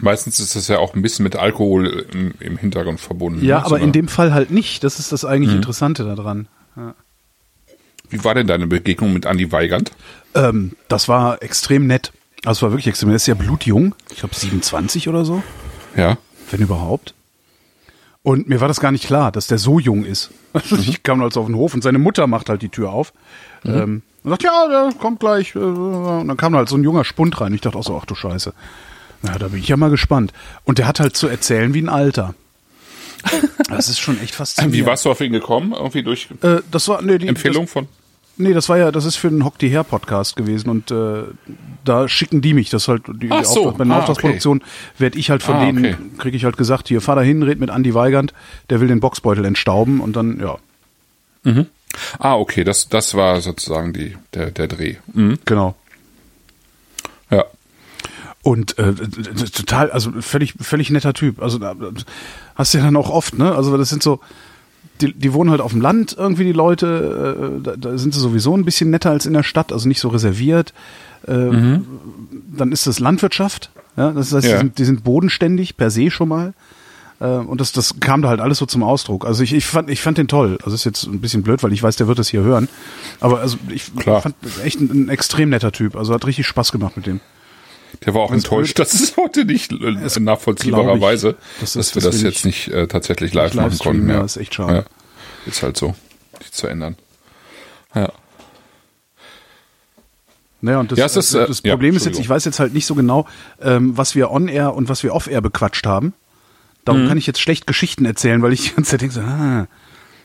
Meistens 0.00 0.40
ist 0.40 0.56
das 0.56 0.68
ja 0.68 0.78
auch 0.78 0.94
ein 0.94 1.02
bisschen 1.02 1.22
mit 1.22 1.36
Alkohol 1.36 2.06
im, 2.12 2.34
im 2.40 2.58
Hintergrund 2.58 3.00
verbunden. 3.00 3.44
Ja, 3.44 3.58
ne? 3.58 3.64
aber 3.66 3.78
So 3.78 3.84
in 3.84 3.92
dem 3.92 4.08
Fall 4.08 4.32
halt 4.34 4.50
nicht. 4.50 4.84
Das 4.84 4.98
ist 4.98 5.12
das 5.12 5.24
eigentlich 5.24 5.54
Interessante 5.54 6.04
daran. 6.04 6.48
Wie 8.10 8.22
war 8.22 8.34
denn 8.34 8.46
deine 8.46 8.66
Begegnung 8.66 9.12
mit 9.12 9.26
Andi 9.26 9.52
Weigand? 9.52 9.92
Ähm, 10.36 10.72
das 10.88 11.08
war 11.08 11.42
extrem 11.42 11.86
nett. 11.86 12.12
Also 12.44 12.58
es 12.58 12.62
war 12.62 12.70
wirklich 12.70 12.86
extrem 12.86 13.08
nett. 13.08 13.14
Er 13.14 13.16
ist 13.16 13.26
ja 13.26 13.34
blutjung. 13.34 13.94
Ich 14.10 14.18
glaube 14.18 14.34
27 14.34 15.08
oder 15.08 15.24
so, 15.24 15.42
Ja. 15.96 16.18
wenn 16.50 16.60
überhaupt. 16.60 17.14
Und 18.22 18.48
mir 18.48 18.60
war 18.60 18.68
das 18.68 18.80
gar 18.80 18.90
nicht 18.92 19.06
klar, 19.06 19.30
dass 19.32 19.46
der 19.46 19.58
so 19.58 19.78
jung 19.78 20.04
ist. 20.04 20.30
Also 20.52 20.76
Ich 20.80 21.02
kam 21.02 21.22
also 21.22 21.40
auf 21.40 21.46
den 21.46 21.54
Hof 21.56 21.74
und 21.74 21.82
seine 21.82 21.98
Mutter 21.98 22.26
macht 22.26 22.48
halt 22.48 22.62
die 22.62 22.68
Tür 22.68 22.90
auf. 22.90 23.12
Ähm, 23.64 24.02
und 24.24 24.30
sagt, 24.30 24.42
ja, 24.42 24.68
der 24.68 24.92
kommt 24.98 25.20
gleich. 25.20 25.54
äh, 25.54 25.58
Und 25.58 26.28
dann 26.28 26.36
kam 26.36 26.54
halt 26.56 26.68
so 26.68 26.76
ein 26.76 26.82
junger 26.84 27.04
Spund 27.04 27.40
rein. 27.40 27.54
Ich 27.54 27.60
dachte 27.60 27.78
auch 27.78 27.84
so, 27.84 27.96
ach 28.00 28.04
du 28.06 28.14
Scheiße. 28.14 28.52
Na, 29.22 29.38
da 29.38 29.48
bin 29.48 29.60
ich 29.60 29.68
ja 29.68 29.76
mal 29.76 29.90
gespannt. 29.90 30.32
Und 30.64 30.78
der 30.78 30.86
hat 30.86 31.00
halt 31.00 31.16
zu 31.16 31.28
erzählen 31.28 31.72
wie 31.74 31.80
ein 31.82 31.88
Alter. 31.88 32.34
Das 33.68 33.88
ist 33.88 33.98
schon 33.98 34.20
echt 34.22 34.34
faszinierend. 34.36 34.74
Wie 34.76 34.86
warst 34.86 35.04
du 35.04 35.10
auf 35.10 35.20
ihn 35.20 35.32
gekommen? 35.32 35.72
Irgendwie 35.72 36.02
durch 36.04 36.28
Äh, 36.42 36.58
das 36.70 36.86
war, 36.88 37.02
nee, 37.02 37.18
die, 37.18 37.26
Empfehlung 37.26 37.66
von? 37.66 37.88
Nee, 38.38 38.52
das 38.52 38.68
war 38.68 38.76
ja, 38.76 38.92
das 38.92 39.04
ist 39.06 39.16
für 39.16 39.30
den 39.30 39.44
Hock 39.44 39.58
die 39.58 39.68
Her 39.68 39.82
Podcast 39.82 40.36
gewesen 40.36 40.68
und 40.68 40.90
äh, 40.90 41.22
da 41.84 42.06
schicken 42.08 42.42
die 42.42 42.52
mich. 42.52 42.68
Das 42.68 42.82
ist 42.82 42.88
halt 42.88 43.02
die, 43.08 43.28
Ach 43.30 43.38
die 43.40 43.44
so. 43.46 43.60
Auftrag, 43.68 43.78
bei 43.78 43.84
der 43.84 43.94
Ah, 43.94 43.98
Auftragsproduktion 44.00 44.62
werde 44.98 45.18
ich 45.18 45.30
halt 45.30 45.42
von 45.42 45.54
Ah, 45.56 45.64
denen, 45.64 45.84
okay. 45.86 45.96
kriege 46.18 46.36
ich 46.36 46.44
halt 46.44 46.56
gesagt, 46.58 46.88
hier, 46.88 47.00
fahr 47.00 47.16
da 47.16 47.22
hin, 47.22 47.42
red 47.42 47.60
mit 47.60 47.70
Andy 47.70 47.94
Weigand, 47.94 48.34
der 48.68 48.80
will 48.80 48.88
den 48.88 49.00
Boxbeutel 49.00 49.44
entstauben 49.46 50.00
und 50.00 50.14
dann, 50.16 50.38
ja, 50.40 50.56
Ah, 52.18 52.34
okay, 52.34 52.64
das, 52.64 52.88
das 52.88 53.14
war 53.14 53.40
sozusagen 53.40 53.92
die, 53.92 54.16
der, 54.34 54.50
der 54.50 54.66
Dreh. 54.68 54.96
Mhm. 55.14 55.38
genau. 55.44 55.74
Ja. 57.30 57.44
Und 58.42 58.78
äh, 58.78 58.92
total, 58.94 59.90
also 59.90 60.12
völlig, 60.20 60.54
völlig 60.60 60.90
netter 60.90 61.14
Typ. 61.14 61.40
Also 61.40 61.58
da- 61.58 61.74
hast 62.54 62.74
du 62.74 62.78
ja 62.78 62.84
dann 62.84 62.96
auch 62.96 63.10
oft, 63.10 63.38
ne? 63.38 63.54
Also 63.54 63.76
das 63.76 63.88
sind 63.88 64.02
so, 64.02 64.20
die, 65.00 65.12
die 65.12 65.32
wohnen 65.32 65.50
halt 65.50 65.60
auf 65.60 65.72
dem 65.72 65.80
Land 65.80 66.14
irgendwie, 66.18 66.44
die 66.44 66.52
Leute, 66.52 67.58
äh, 67.58 67.62
da, 67.62 67.76
da 67.76 67.98
sind 67.98 68.14
sie 68.14 68.20
sowieso 68.20 68.56
ein 68.56 68.64
bisschen 68.64 68.90
netter 68.90 69.10
als 69.10 69.26
in 69.26 69.32
der 69.32 69.42
Stadt, 69.42 69.72
also 69.72 69.88
nicht 69.88 70.00
so 70.00 70.08
reserviert. 70.08 70.72
Äh, 71.26 71.32
Dann 72.56 72.72
ist 72.72 72.86
das 72.86 72.98
Landwirtschaft, 73.00 73.70
ja, 73.96 74.12
das 74.12 74.32
heißt, 74.32 74.46
Ja. 74.46 74.52
die, 74.54 74.58
sind, 74.58 74.78
die 74.78 74.84
sind 74.84 75.04
bodenständig 75.04 75.76
per 75.76 75.90
se 75.90 76.10
schon 76.10 76.28
mal. 76.28 76.54
Äh, 77.20 77.26
Und 77.26 77.60
das, 77.60 77.72
das 77.72 77.94
kam 78.00 78.22
da 78.22 78.28
halt 78.28 78.40
alles 78.40 78.58
so 78.58 78.66
zum 78.66 78.82
Ausdruck. 78.82 79.24
Also 79.26 79.42
ich, 79.42 79.52
ich 79.54 79.64
fand, 79.66 79.88
ich 79.90 80.02
fand 80.02 80.18
den 80.18 80.28
toll. 80.28 80.58
Also 80.62 80.74
ist 80.74 80.84
jetzt 80.84 81.04
ein 81.06 81.20
bisschen 81.20 81.42
blöd, 81.42 81.62
weil 81.62 81.72
ich 81.72 81.82
weiß, 81.82 81.96
der 81.96 82.06
wird 82.08 82.18
das 82.18 82.28
hier 82.28 82.42
hören. 82.42 82.68
Aber 83.20 83.40
also 83.40 83.56
ich 83.70 83.94
Klar. 83.96 84.20
fand 84.22 84.34
echt 84.64 84.80
ein, 84.80 84.90
ein 85.06 85.08
extrem 85.08 85.48
netter 85.48 85.72
Typ. 85.72 85.96
Also 85.96 86.12
hat 86.12 86.26
richtig 86.26 86.46
Spaß 86.46 86.72
gemacht 86.72 86.96
mit 86.96 87.06
dem. 87.06 87.20
Der 88.04 88.14
war 88.14 88.22
auch 88.22 88.32
enttäuscht, 88.32 88.78
dass 88.78 88.92
es 88.94 89.16
heute 89.16 89.44
nicht 89.44 89.72
äh, 89.72 89.76
glaub 89.76 90.18
nachvollziehbarerweise, 90.20 91.30
ich. 91.30 91.60
Das 91.60 91.72
dass 91.74 91.94
wir 91.94 92.02
das 92.02 92.12
das 92.16 92.22
jetzt 92.22 92.38
ich- 92.38 92.44
nicht 92.44 92.68
äh, 92.68 92.86
tatsächlich 92.86 93.32
live 93.34 93.54
Nicht 93.54 93.62
machen 93.62 93.78
konnten. 93.78 94.08
ja, 94.10 94.22
ist 94.24 94.36
echt 94.36 94.54
schade. 94.54 94.74
Ja. 94.74 94.84
Ist 95.46 95.62
halt 95.62 95.76
so. 95.76 95.94
Nicht 96.40 96.54
zu 96.54 96.66
ändern. 96.66 96.96
Ja. 97.94 98.12
Naja, 100.60 100.80
und 100.80 100.90
das, 100.92 100.98
Ja, 100.98 101.06
ist, 101.06 101.34
äh, 101.34 101.46
das 101.46 101.60
ja, 101.64 101.72
Problem 101.72 101.96
ist 101.96 102.06
jetzt, 102.06 102.18
ich 102.18 102.28
weiß 102.28 102.44
jetzt 102.44 102.58
halt 102.60 102.74
nicht 102.74 102.86
so 102.86 102.94
genau, 102.94 103.26
ähm, 103.60 103.96
was 103.96 104.14
wir 104.14 104.30
on-air 104.30 104.74
und 104.74 104.88
was 104.88 105.02
wir 105.02 105.14
off-air 105.14 105.40
bequatscht 105.40 105.86
haben. 105.86 106.12
Darum 106.84 107.04
Mhm. 107.04 107.08
kann 107.08 107.18
ich 107.18 107.26
jetzt 107.26 107.40
schlecht 107.40 107.66
Geschichten 107.66 108.04
erzählen, 108.04 108.42
weil 108.42 108.52
ich 108.52 108.62
die 108.70 108.74
ganze 108.74 108.92
Zeit 108.92 109.00
denke 109.02 109.14
so, 109.14 109.20
ah, 109.20 109.66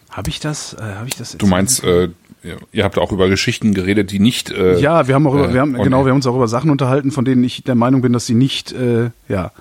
habe 0.10 0.30
ich 0.30 0.39
das, 0.39 0.74
äh, 0.74 0.82
habe 0.82 1.08
ich 1.08 1.15
das 1.15 1.32
Du 1.32 1.36
erzählt? 1.38 1.50
meinst, 1.50 1.84
äh, 1.84 2.10
ihr- 2.43 2.84
habt 2.84 2.97
auch 2.97 3.12
über 3.12 3.30
Geschichten 3.30 3.73
geredet, 3.73 4.12
die 4.12 4.19
nicht. 4.19 4.49
Äh, 4.51 4.80
Ja, 4.80 5.08
wir 5.08 5.15
haben 5.15 5.27
auch 5.27 5.34
über, 5.36 5.49
äh, 5.49 5.54
wir 5.54 5.62
haben, 5.62 5.75
on 5.75 5.84
genau, 5.84 5.99
air. 5.99 6.06
wir 6.06 6.10
haben 6.12 6.17
uns 6.17 6.27
auch 6.27 6.36
über 6.36 6.47
Sachen 6.47 6.69
unterhalten, 6.69 7.12
von 7.12 7.25
denen 7.25 7.43
ich 7.43 7.63
der 7.63 7.75
Meinung 7.75 8.01
bin, 8.01 8.13
dass 8.13 8.25
sie 8.25 8.34
nicht, 8.36 8.71
äh, 8.71 9.12
ja, 9.27 9.51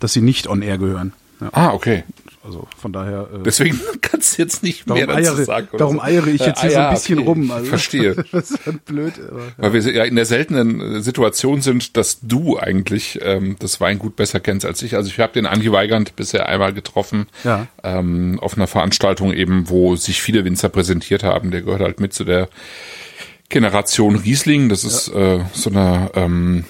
dass 0.00 0.12
sie 0.12 0.20
nicht 0.20 0.48
on-air 0.48 0.78
gehören. 0.78 1.12
Ja, 1.40 1.48
Ah, 1.52 1.72
okay. 1.72 2.04
Also 2.46 2.66
von 2.78 2.92
daher. 2.92 3.28
Äh, 3.34 3.42
Deswegen 3.44 3.80
kannst 4.00 4.38
du 4.38 4.42
jetzt 4.42 4.62
nicht 4.62 4.86
mehr 4.86 5.06
dazu 5.06 5.18
eiere, 5.18 5.44
sagen. 5.44 5.68
darum 5.76 5.96
so. 5.96 6.02
eiere 6.02 6.30
ich 6.30 6.40
jetzt 6.46 6.60
hier 6.60 6.70
so 6.70 6.78
ah, 6.78 6.88
ein 6.88 6.94
bisschen 6.94 7.18
okay. 7.18 7.28
rum. 7.28 7.50
Also, 7.50 7.64
Ich 7.64 7.68
verstehe. 7.68 8.14
das 8.32 8.50
ist 8.52 8.66
halt 8.66 8.84
blöd. 8.84 9.14
Aber, 9.28 9.42
Weil 9.56 9.72
wir 9.72 9.92
ja 9.92 10.04
in 10.04 10.16
der 10.16 10.24
seltenen 10.24 10.80
äh, 10.80 11.00
Situation 11.00 11.60
sind, 11.60 11.96
dass 11.96 12.20
du 12.22 12.58
eigentlich 12.58 13.18
ähm, 13.22 13.56
das 13.58 13.80
Weingut 13.80 14.16
besser 14.16 14.40
kennst 14.40 14.64
als 14.64 14.80
ich. 14.82 14.94
Also 14.94 15.10
ich 15.10 15.18
habe 15.18 15.32
den 15.32 15.46
Andi 15.46 15.70
Weigand 15.72 16.16
bisher 16.16 16.48
einmal 16.48 16.72
getroffen 16.72 17.26
Ja. 17.44 17.66
ähm, 17.82 18.38
auf 18.40 18.56
einer 18.56 18.66
Veranstaltung 18.66 19.32
eben, 19.32 19.68
wo 19.68 19.96
sich 19.96 20.22
viele 20.22 20.44
Winzer 20.44 20.68
präsentiert 20.68 21.24
haben. 21.24 21.50
Der 21.50 21.62
gehört 21.62 21.82
halt 21.82 22.00
mit 22.00 22.12
zu 22.14 22.24
der 22.24 22.48
Generation 23.48 24.16
Riesling. 24.16 24.68
Das 24.68 24.84
ist 24.84 25.08
äh, 25.08 25.40
so 25.52 25.70
eine 25.70 26.10
ähm, 26.14 26.64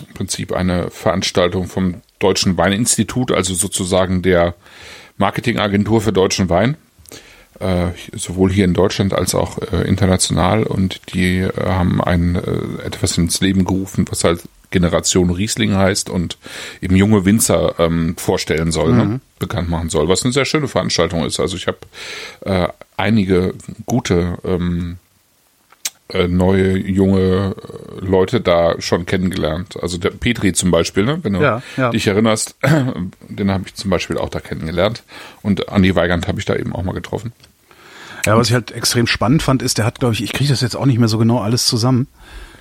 im 0.00 0.14
Prinzip 0.14 0.52
eine 0.52 0.90
Veranstaltung 0.90 1.66
vom 1.66 2.02
Deutschen 2.18 2.56
Weininstitut, 2.56 3.32
also 3.32 3.54
sozusagen 3.54 4.22
der 4.22 4.54
Marketingagentur 5.16 6.00
für 6.00 6.12
deutschen 6.12 6.48
Wein 6.48 6.76
äh, 7.60 7.88
sowohl 8.12 8.52
hier 8.52 8.64
in 8.64 8.74
Deutschland 8.74 9.14
als 9.14 9.34
auch 9.34 9.58
äh, 9.58 9.86
international 9.86 10.64
und 10.64 11.00
die 11.14 11.38
äh, 11.38 11.52
haben 11.64 12.02
ein 12.02 12.34
äh, 12.34 12.84
etwas 12.84 13.16
ins 13.18 13.40
Leben 13.40 13.64
gerufen, 13.64 14.06
was 14.10 14.24
halt 14.24 14.42
Generation 14.70 15.30
Riesling 15.30 15.74
heißt 15.74 16.10
und 16.10 16.36
eben 16.80 16.96
junge 16.96 17.24
Winzer 17.24 17.76
ähm, 17.78 18.16
vorstellen 18.16 18.72
soll, 18.72 18.92
ne? 18.92 19.20
bekannt 19.38 19.68
machen 19.68 19.88
soll, 19.88 20.08
was 20.08 20.24
eine 20.24 20.32
sehr 20.32 20.44
schöne 20.44 20.66
Veranstaltung 20.66 21.24
ist. 21.24 21.38
Also 21.38 21.56
ich 21.56 21.68
habe 21.68 21.78
äh, 22.40 22.68
einige 22.96 23.54
gute 23.86 24.38
ähm, 24.44 24.96
äh, 24.96 25.03
neue 26.28 26.76
junge 26.76 27.54
äh, 27.56 28.04
Leute 28.04 28.40
da 28.40 28.80
schon 28.80 29.06
kennengelernt. 29.06 29.76
Also 29.80 29.96
der 29.98 30.10
Petri 30.10 30.52
zum 30.52 30.70
Beispiel, 30.70 31.04
ne? 31.04 31.18
wenn 31.22 31.32
du 31.32 31.40
Ja, 31.40 31.62
ja. 31.76 31.90
dich 31.90 32.06
erinnerst, 32.06 32.56
den 33.28 33.50
habe 33.50 33.64
ich 33.66 33.74
zum 33.74 33.90
Beispiel 33.90 34.18
auch 34.18 34.28
da 34.28 34.40
kennengelernt. 34.40 35.02
Und 35.42 35.68
Andi 35.70 35.94
Weigand 35.96 36.28
habe 36.28 36.38
ich 36.38 36.44
da 36.44 36.54
eben 36.56 36.74
auch 36.74 36.82
mal 36.82 36.92
getroffen. 36.92 37.32
Ja, 38.26 38.36
was 38.36 38.48
ich 38.48 38.54
halt 38.54 38.70
extrem 38.70 39.06
spannend 39.06 39.42
fand, 39.42 39.62
ist, 39.62 39.78
der 39.78 39.84
hat, 39.84 39.98
glaube 40.00 40.14
ich, 40.14 40.22
ich 40.22 40.32
kriege 40.32 40.50
das 40.50 40.60
jetzt 40.60 40.76
auch 40.76 40.86
nicht 40.86 40.98
mehr 40.98 41.08
so 41.08 41.18
genau 41.18 41.40
alles 41.40 41.66
zusammen. 41.66 42.06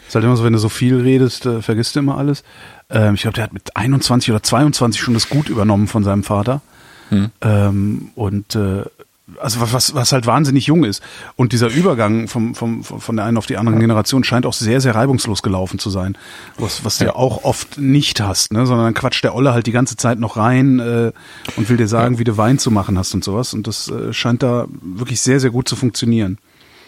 Ist 0.07 0.15
halt 0.15 0.25
immer 0.25 0.35
so, 0.35 0.43
wenn 0.43 0.53
du 0.53 0.59
so 0.59 0.69
viel 0.69 0.99
redest, 1.01 1.45
äh, 1.45 1.61
vergisst 1.61 1.95
du 1.95 1.99
immer 1.99 2.17
alles. 2.17 2.43
Ähm, 2.89 3.15
ich 3.15 3.21
glaube, 3.21 3.35
der 3.35 3.45
hat 3.45 3.53
mit 3.53 3.75
21 3.75 4.31
oder 4.31 4.43
22 4.43 5.01
schon 5.01 5.13
das 5.13 5.29
Gut 5.29 5.49
übernommen 5.49 5.87
von 5.87 6.03
seinem 6.03 6.23
Vater. 6.23 6.61
Ähm, 7.41 8.09
und 8.15 8.55
äh, 8.55 8.83
also 9.39 9.61
was- 9.61 9.73
was, 9.73 9.95
was 9.95 10.11
halt 10.11 10.25
wahnsinnig 10.25 10.67
jung 10.67 10.83
ist. 10.83 11.01
Und 11.35 11.53
dieser 11.53 11.67
Übergang 11.69 12.27
vom, 12.27 12.55
vom, 12.55 12.83
von 12.83 13.15
der 13.15 13.25
einen 13.25 13.37
auf 13.37 13.45
die 13.45 13.57
andere 13.57 13.77
Generation 13.77 14.23
scheint 14.23 14.45
auch 14.45 14.53
sehr, 14.53 14.81
sehr 14.81 14.95
reibungslos 14.95 15.41
gelaufen 15.41 15.79
zu 15.79 15.89
sein. 15.89 16.17
Was, 16.57 16.83
was 16.83 16.97
du 16.97 17.05
ja 17.05 17.15
auch 17.15 17.43
oft 17.43 17.77
nicht 17.77 18.19
hast, 18.21 18.51
ne? 18.51 18.65
Sondern 18.65 18.85
dann 18.87 18.93
quatscht 18.93 19.23
der 19.23 19.33
Olle 19.35 19.53
halt 19.53 19.65
die 19.65 19.71
ganze 19.71 19.95
Zeit 19.95 20.19
noch 20.19 20.35
rein 20.37 20.79
äh, 20.79 21.11
und 21.55 21.69
will 21.69 21.77
dir 21.77 21.87
sagen, 21.87 22.19
wie 22.19 22.23
du 22.25 22.37
Wein 22.37 22.59
zu 22.59 22.69
machen 22.71 22.97
hast 22.97 23.13
und 23.13 23.23
sowas. 23.23 23.53
Und 23.53 23.67
das 23.67 23.89
äh, 23.89 24.11
scheint 24.13 24.43
da 24.43 24.67
wirklich 24.81 25.21
sehr, 25.21 25.39
sehr 25.39 25.51
gut 25.51 25.67
zu 25.69 25.75
funktionieren. 25.75 26.37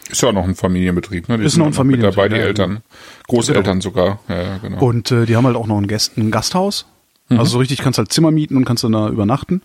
Ist 0.09 0.21
ja 0.21 0.29
auch 0.29 0.33
noch 0.33 0.43
ein 0.43 0.53
Familienbetrieb, 0.55 1.29
ne? 1.29 1.37
Die 1.39 1.45
Ist 1.45 1.53
sind 1.53 1.61
noch 1.61 1.67
ein 1.67 1.73
auch 1.79 1.83
mit 1.83 2.03
dabei, 2.03 2.11
Familienbetrieb, 2.11 2.29
die 2.33 2.39
ja, 2.41 2.45
Eltern, 2.47 2.83
Großeltern 3.27 3.81
sogar. 3.81 4.19
Ja, 4.27 4.41
ja, 4.41 4.57
genau. 4.57 4.85
Und 4.85 5.09
äh, 5.11 5.25
die 5.25 5.35
haben 5.35 5.45
halt 5.47 5.55
auch 5.55 5.67
noch 5.67 5.77
ein, 5.79 5.87
Gäst, 5.87 6.17
ein 6.17 6.29
Gasthaus. 6.31 6.85
Mhm. 7.29 7.39
Also 7.39 7.51
so 7.53 7.57
richtig 7.57 7.79
kannst 7.79 7.97
halt 7.97 8.11
Zimmer 8.11 8.29
mieten 8.29 8.55
und 8.55 8.65
kannst 8.65 8.83
dann 8.83 8.91
da 8.91 9.09
übernachten. 9.09 9.61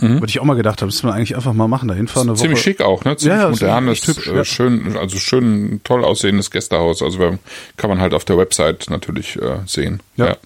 Was 0.00 0.30
ich 0.30 0.40
auch 0.40 0.44
mal 0.44 0.54
gedacht 0.54 0.80
habe, 0.80 0.86
müssen 0.86 1.08
wir 1.08 1.14
eigentlich 1.14 1.36
einfach 1.36 1.52
mal 1.52 1.68
machen, 1.68 1.88
da 1.88 1.94
hinfahren 1.94 2.28
eine 2.28 2.38
Ziemlich 2.38 2.58
Woche. 2.58 2.62
schick 2.64 2.80
auch, 2.80 3.04
ne? 3.04 3.16
Ziemlich 3.16 3.38
Ja, 3.38 3.48
modernes, 3.50 4.06
hübsch, 4.06 4.26
äh, 4.28 4.36
ja. 4.36 4.44
schön, 4.44 4.96
also 4.96 5.18
schön 5.18 5.80
toll 5.84 6.04
aussehendes 6.04 6.50
Gästehaus. 6.50 7.02
Also 7.02 7.38
kann 7.76 7.90
man 7.90 8.00
halt 8.00 8.14
auf 8.14 8.24
der 8.24 8.38
Website 8.38 8.86
natürlich 8.90 9.36
äh, 9.36 9.58
sehen. 9.66 10.00
Ja. 10.16 10.28
Ja. 10.28 10.36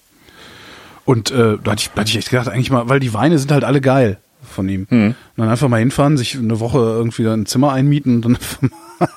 Und 1.05 1.31
äh, 1.31 1.57
da 1.63 1.71
hatte 1.71 1.81
ich, 1.83 1.89
da 1.91 2.01
hatte 2.01 2.09
ich 2.09 2.17
echt 2.17 2.29
gedacht, 2.29 2.49
eigentlich 2.49 2.71
mal, 2.71 2.89
weil 2.89 2.99
die 2.99 3.13
Weine 3.13 3.37
sind 3.37 3.51
halt 3.51 3.63
alle 3.63 3.79
geil 3.81 4.17
von 4.43 4.67
ihm. 4.67 4.87
Mhm. 4.89 5.07
Und 5.07 5.15
dann 5.37 5.49
einfach 5.49 5.67
mal 5.69 5.77
hinfahren, 5.79 6.17
sich 6.17 6.35
eine 6.35 6.59
Woche 6.59 6.79
irgendwie 6.79 7.27
ein 7.27 7.45
Zimmer 7.45 7.71
einmieten 7.71 8.15
und 8.15 8.21
dann 8.23 8.33
einfach 8.35 8.61
mal 8.61 9.09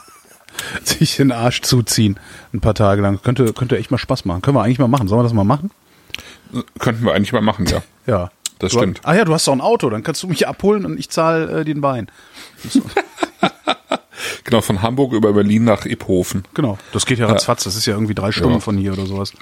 sich 0.84 1.16
den 1.16 1.32
Arsch 1.32 1.62
zuziehen. 1.62 2.18
Ein 2.52 2.60
paar 2.60 2.74
Tage 2.74 3.00
lang. 3.02 3.20
Könnte, 3.22 3.52
könnte 3.52 3.78
echt 3.78 3.90
mal 3.90 3.98
Spaß 3.98 4.24
machen. 4.24 4.42
Können 4.42 4.56
wir 4.56 4.62
eigentlich 4.62 4.78
mal 4.78 4.88
machen. 4.88 5.08
Sollen 5.08 5.20
wir 5.20 5.24
das 5.24 5.32
mal 5.32 5.44
machen? 5.44 5.70
Könnten 6.78 7.04
wir 7.04 7.14
eigentlich 7.14 7.32
mal 7.32 7.42
machen, 7.42 7.66
ja. 7.66 7.82
Ja. 8.06 8.30
Das 8.58 8.72
du, 8.72 8.78
stimmt. 8.78 9.00
Ah 9.04 9.14
ja, 9.14 9.24
du 9.24 9.32
hast 9.32 9.46
doch 9.46 9.52
ein 9.52 9.60
Auto, 9.60 9.88
dann 9.90 10.02
kannst 10.02 10.22
du 10.22 10.26
mich 10.26 10.48
abholen 10.48 10.84
und 10.84 10.98
ich 10.98 11.10
zahle 11.10 11.60
äh, 11.60 11.64
den 11.64 11.82
Wein. 11.82 12.08
Genau, 14.44 14.62
von 14.62 14.80
Hamburg 14.80 15.12
über 15.12 15.32
Berlin 15.32 15.64
nach 15.64 15.84
Iphofen. 15.84 16.44
Genau. 16.54 16.78
Das 16.92 17.04
geht 17.04 17.18
ja 17.18 17.26
ratzfatz. 17.26 17.64
Das 17.64 17.76
ist 17.76 17.84
ja 17.84 17.92
irgendwie 17.92 18.14
drei 18.14 18.32
Stunden 18.32 18.62
von 18.62 18.78
hier 18.78 18.94
oder 18.94 19.04
sowas. 19.04 19.32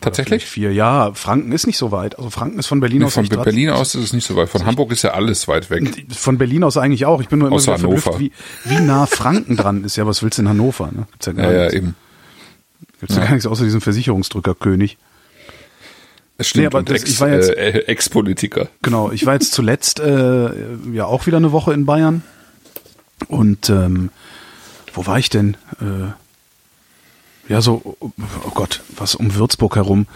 Tatsächlich? 0.00 0.44
Vier. 0.44 0.72
Ja, 0.72 1.12
Franken 1.14 1.52
ist 1.52 1.66
nicht 1.66 1.78
so 1.78 1.92
weit. 1.92 2.18
Also 2.18 2.30
Franken 2.30 2.58
ist 2.58 2.66
von 2.66 2.80
Berlin 2.80 3.04
aus 3.04 3.14
Von 3.14 3.28
Berlin 3.28 3.70
aus 3.70 3.94
ist 3.94 4.02
es 4.02 4.12
nicht 4.12 4.26
so 4.26 4.34
weit. 4.36 4.48
Von 4.48 4.66
Hamburg 4.66 4.92
ist 4.92 5.02
ja 5.02 5.10
alles 5.10 5.46
weit 5.46 5.70
weg. 5.70 6.06
Von 6.16 6.38
Berlin 6.38 6.64
aus 6.64 6.76
eigentlich 6.76 7.06
auch. 7.06 7.20
Ich 7.20 7.28
bin 7.28 7.38
nur 7.38 7.48
immer 7.48 7.60
wieder 7.60 7.78
verblüfft, 7.78 8.18
wie, 8.18 8.32
wie 8.64 8.80
nah 8.80 9.06
Franken 9.06 9.56
dran 9.56 9.84
ist. 9.84 9.96
Ja, 9.96 10.06
was 10.06 10.22
willst 10.22 10.38
du 10.38 10.42
in 10.42 10.48
Hannover? 10.48 10.90
Ne? 10.90 11.06
Gibt's 11.12 11.26
ja 11.26 11.32
gar 11.32 11.46
Ja, 11.46 11.52
ja, 11.52 11.60
nichts. 11.62 11.74
eben. 11.74 11.94
Gibt's 13.00 13.16
ja. 13.16 13.22
gar 13.24 13.32
nichts 13.32 13.46
außer 13.46 13.64
diesen 13.64 13.80
Versicherungsdrückerkönig. 13.80 14.98
Es 16.38 16.48
stimmt. 16.48 16.62
Nee, 16.62 16.66
aber 16.66 16.82
das- 16.82 17.02
Ex, 17.02 17.10
ich 17.10 17.20
war 17.20 17.28
jetzt- 17.30 17.50
äh, 17.50 17.78
Ex-Politiker. 17.86 18.68
Genau, 18.82 19.10
ich 19.12 19.24
war 19.26 19.34
jetzt 19.34 19.52
zuletzt 19.52 20.00
äh, 20.00 20.50
ja 20.92 21.04
auch 21.06 21.26
wieder 21.26 21.36
eine 21.36 21.52
Woche 21.52 21.72
in 21.72 21.86
Bayern. 21.86 22.22
Und 23.28 23.70
ähm, 23.70 24.10
wo 24.92 25.06
war 25.06 25.18
ich 25.18 25.28
denn? 25.30 25.56
Äh, 25.80 26.12
ja, 27.52 27.60
so, 27.60 27.96
oh 28.00 28.10
Gott, 28.54 28.82
was 28.96 29.14
um 29.14 29.34
Würzburg 29.34 29.76
herum. 29.76 30.06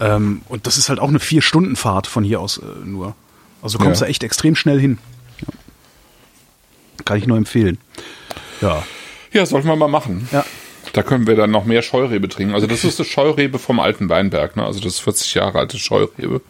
Ähm, 0.00 0.42
und 0.48 0.66
das 0.66 0.76
ist 0.78 0.88
halt 0.88 0.98
auch 1.00 1.08
eine 1.08 1.20
Vier-Stunden-Fahrt 1.20 2.06
von 2.06 2.24
hier 2.24 2.40
aus 2.40 2.58
äh, 2.58 2.62
nur. 2.84 3.14
Also 3.62 3.78
du 3.78 3.84
kommst 3.84 4.00
Ja. 4.00 4.06
da 4.06 4.10
echt 4.10 4.24
extrem 4.24 4.56
schnell 4.56 4.80
hin. 4.80 4.98
Ja. 5.40 5.46
Kann 7.04 7.18
ich 7.18 7.26
nur 7.26 7.36
empfehlen. 7.38 7.78
Ja. 8.60 8.82
Ja, 9.32 9.46
sollten 9.46 9.68
wir 9.68 9.76
mal 9.76 9.88
machen. 9.88 10.28
Ja. 10.32 10.44
Da 10.92 11.02
können 11.02 11.26
wir 11.26 11.36
dann 11.36 11.50
noch 11.50 11.64
mehr 11.64 11.82
Scheurebe 11.82 12.28
trinken. 12.28 12.54
Also 12.54 12.66
das 12.66 12.84
ist 12.84 13.00
das 13.00 13.06
Scheurebe 13.06 13.58
vom 13.58 13.80
alten 13.80 14.08
Weinberg, 14.08 14.56
ne? 14.56 14.64
Also 14.64 14.80
das 14.80 14.94
ist 14.94 15.00
40 15.00 15.34
Jahre 15.34 15.58
alte 15.58 15.78
Scheurebe. 15.78 16.40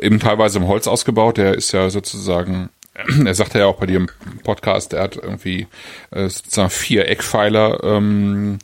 Eben 0.00 0.20
teilweise 0.20 0.58
im 0.58 0.68
Holz 0.68 0.86
ausgebaut. 0.86 1.38
Der 1.38 1.54
ist 1.54 1.72
ja 1.72 1.88
sozusagen, 1.90 2.68
er 3.24 3.34
sagte 3.34 3.58
ja 3.58 3.66
auch 3.66 3.78
bei 3.78 3.86
dir 3.86 3.96
im 3.96 4.08
Podcast, 4.44 4.92
er 4.92 5.02
hat 5.02 5.16
irgendwie 5.16 5.66
äh, 6.10 6.28
sozusagen 6.28 6.70
vier 6.70 7.08
Eckpfeiler, 7.08 7.82
ähm, 7.82 8.58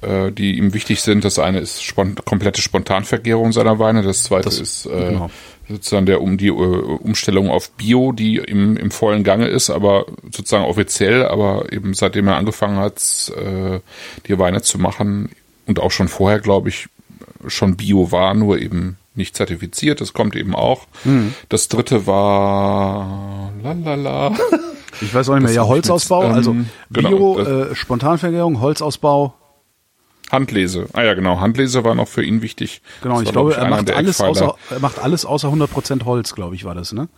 äh, 0.00 0.30
die 0.30 0.58
ihm 0.58 0.74
wichtig 0.74 1.00
sind. 1.02 1.24
Das 1.24 1.38
eine 1.38 1.58
ist 1.58 1.82
spont 1.82 2.24
komplette 2.24 2.62
Spontanvergärung 2.62 3.52
seiner 3.52 3.78
Weine. 3.78 4.02
Das 4.02 4.24
zweite 4.24 4.48
ist 4.48 4.86
äh, 4.86 5.10
genau. 5.10 5.30
Sozusagen 5.68 6.06
der 6.06 6.20
um 6.20 6.36
die 6.38 6.48
äh, 6.48 6.52
Umstellung 6.52 7.50
auf 7.50 7.70
Bio, 7.72 8.12
die 8.12 8.36
im, 8.36 8.76
im 8.76 8.90
vollen 8.90 9.24
Gange 9.24 9.46
ist, 9.48 9.70
aber 9.70 10.06
sozusagen 10.24 10.64
offiziell, 10.64 11.24
aber 11.26 11.72
eben 11.72 11.94
seitdem 11.94 12.28
er 12.28 12.36
angefangen 12.36 12.78
hat, 12.78 13.32
äh, 13.36 13.80
die 14.26 14.38
Weine 14.38 14.62
zu 14.62 14.78
machen 14.78 15.30
und 15.66 15.80
auch 15.80 15.90
schon 15.90 16.08
vorher, 16.08 16.40
glaube 16.40 16.68
ich, 16.68 16.88
schon 17.46 17.76
Bio 17.76 18.12
war, 18.12 18.34
nur 18.34 18.58
eben 18.58 18.96
nicht 19.14 19.36
zertifiziert. 19.36 20.00
Das 20.00 20.12
kommt 20.12 20.34
eben 20.36 20.54
auch. 20.54 20.86
Mhm. 21.04 21.34
Das 21.48 21.68
dritte 21.68 22.06
war 22.06 23.52
lalala. 23.62 24.32
Ich 25.00 25.12
weiß 25.14 25.28
auch 25.28 25.34
nicht 25.34 25.42
mehr. 25.42 25.48
Das 25.48 25.56
Ja, 25.56 25.62
ich 25.62 25.68
mit, 25.68 25.76
Holzausbau, 25.76 26.24
ähm, 26.24 26.32
also 26.32 26.56
genau, 26.90 27.08
Bio, 27.08 27.34
das- 27.38 27.70
äh, 27.72 27.74
Spontanvergärung, 27.74 28.60
Holzausbau. 28.60 29.34
Handlese. 30.32 30.86
Ah 30.94 31.02
ja, 31.02 31.14
genau. 31.14 31.38
Handlese 31.40 31.84
war 31.84 31.94
noch 31.94 32.08
für 32.08 32.24
ihn 32.24 32.42
wichtig. 32.42 32.80
Genau, 33.02 33.16
Das 33.16 33.24
ich 33.24 33.32
glaube, 33.32 33.52
glaub 33.52 33.62
er 33.62 33.70
macht 33.70 33.90
alles, 33.90 34.20
außer, 34.20 34.54
er 34.70 34.80
macht 34.80 34.98
alles 34.98 35.24
außer 35.26 35.48
100% 35.48 36.04
Holz, 36.04 36.34
glaube 36.34 36.54
ich, 36.54 36.64
war 36.64 36.74
das, 36.74 36.92
ne? 36.92 37.08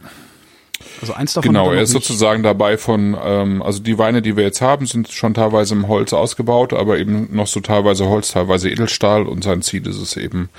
Also 1.01 1.15
eins 1.15 1.33
davon 1.33 1.53
Genau, 1.53 1.71
er 1.71 1.77
noch 1.77 1.83
ist 1.83 1.91
sozusagen 1.91 2.43
dabei 2.43 2.77
von, 2.77 3.17
ähm, 3.23 3.63
also 3.63 3.81
die 3.81 3.97
Weine, 3.97 4.23
die 4.23 4.37
wir 4.37 4.43
jetzt 4.45 4.61
haben, 4.61 4.87
sind 4.87 5.09
schon 5.11 5.33
teilweise 5.33 5.75
im 5.75 5.87
Holz 5.87 6.13
ausgebaut, 6.13 6.73
aber 6.73 6.99
eben 6.99 7.29
noch 7.35 7.47
so 7.47 7.61
teilweise 7.61 8.09
Holz, 8.09 8.33
teilweise 8.33 8.69
Edelstahl 8.69 9.23
und 9.23 9.45
sein 9.45 9.63
Ziel 9.63 9.87
ist 9.87 10.01
es 10.01 10.17
eben, 10.17 10.51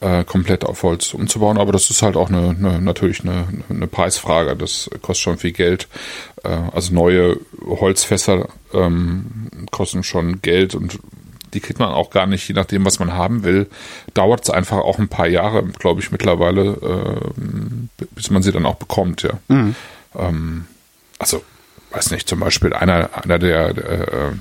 äh, 0.00 0.24
komplett 0.24 0.64
auf 0.64 0.82
Holz 0.82 1.14
umzubauen. 1.14 1.58
Aber 1.58 1.72
das 1.72 1.88
ist 1.90 2.02
halt 2.02 2.16
auch 2.16 2.28
eine, 2.28 2.50
eine 2.50 2.80
natürlich 2.80 3.22
eine, 3.22 3.46
eine 3.70 3.86
Preisfrage. 3.86 4.54
Das 4.56 4.90
kostet 5.00 5.24
schon 5.24 5.38
viel 5.38 5.52
Geld. 5.52 5.88
Äh, 6.42 6.48
also 6.72 6.94
neue 6.94 7.38
Holzfässer 7.66 8.48
ähm, 8.72 9.48
kosten 9.70 10.02
schon 10.02 10.42
Geld 10.42 10.74
und 10.74 10.98
die 11.54 11.60
kriegt 11.60 11.78
man 11.78 11.90
auch 11.90 12.10
gar 12.10 12.26
nicht, 12.26 12.46
je 12.48 12.54
nachdem, 12.54 12.84
was 12.84 12.98
man 12.98 13.12
haben 13.12 13.44
will. 13.44 13.68
Dauert 14.12 14.44
es 14.44 14.50
einfach 14.50 14.78
auch 14.78 14.98
ein 14.98 15.08
paar 15.08 15.28
Jahre, 15.28 15.64
glaube 15.64 16.00
ich, 16.00 16.10
mittlerweile, 16.10 16.76
ähm, 17.36 17.88
bis 18.14 18.30
man 18.30 18.42
sie 18.42 18.52
dann 18.52 18.66
auch 18.66 18.76
bekommt, 18.76 19.22
ja. 19.22 19.38
Ähm, 20.16 20.66
also, 21.18 21.42
weiß 21.92 22.10
nicht, 22.10 22.28
zum 22.28 22.40
Beispiel 22.40 22.72
einer, 22.72 23.10
einer 23.12 23.38
der, 23.38 23.72
der 23.72 24.12
äh, 24.12 24.32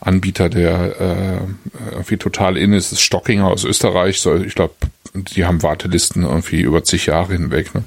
Anbieter, 0.00 0.48
der 0.48 1.00
äh, 1.00 1.90
irgendwie 1.92 2.18
total 2.18 2.56
in 2.56 2.72
ist, 2.72 2.92
ist 2.92 3.00
Stockinger 3.00 3.46
aus 3.46 3.64
Österreich. 3.64 4.20
So, 4.20 4.36
ich 4.36 4.54
glaube, 4.54 4.74
die 5.14 5.44
haben 5.44 5.62
Wartelisten 5.62 6.22
irgendwie 6.22 6.60
über 6.60 6.84
zig 6.84 7.06
Jahre 7.06 7.32
hinweg. 7.32 7.74
Ne? 7.74 7.82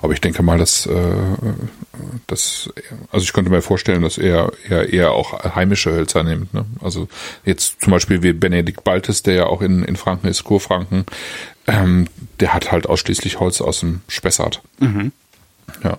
Aber 0.00 0.12
ich 0.12 0.20
denke 0.20 0.42
mal, 0.42 0.58
dass, 0.58 0.86
äh, 0.86 1.12
dass 2.26 2.70
also 3.10 3.24
ich 3.24 3.32
könnte 3.32 3.50
mir 3.50 3.62
vorstellen, 3.62 4.02
dass 4.02 4.18
er 4.18 4.52
eher, 4.68 4.92
eher 4.92 5.10
auch 5.12 5.54
heimische 5.54 5.92
Hölzer 5.92 6.22
nimmt. 6.22 6.54
Ne? 6.54 6.64
Also 6.80 7.08
jetzt 7.44 7.80
zum 7.80 7.90
Beispiel 7.90 8.22
wie 8.22 8.32
Benedikt 8.32 8.84
Baltes, 8.84 9.22
der 9.22 9.34
ja 9.34 9.46
auch 9.46 9.62
in, 9.62 9.82
in 9.82 9.96
Franken 9.96 10.28
ist, 10.28 10.44
Kurfranken, 10.44 11.04
ähm, 11.66 12.06
der 12.40 12.54
hat 12.54 12.70
halt 12.70 12.88
ausschließlich 12.88 13.40
Holz 13.40 13.60
aus 13.60 13.80
dem 13.80 14.02
Spessart. 14.08 14.62
Ja. 15.82 15.98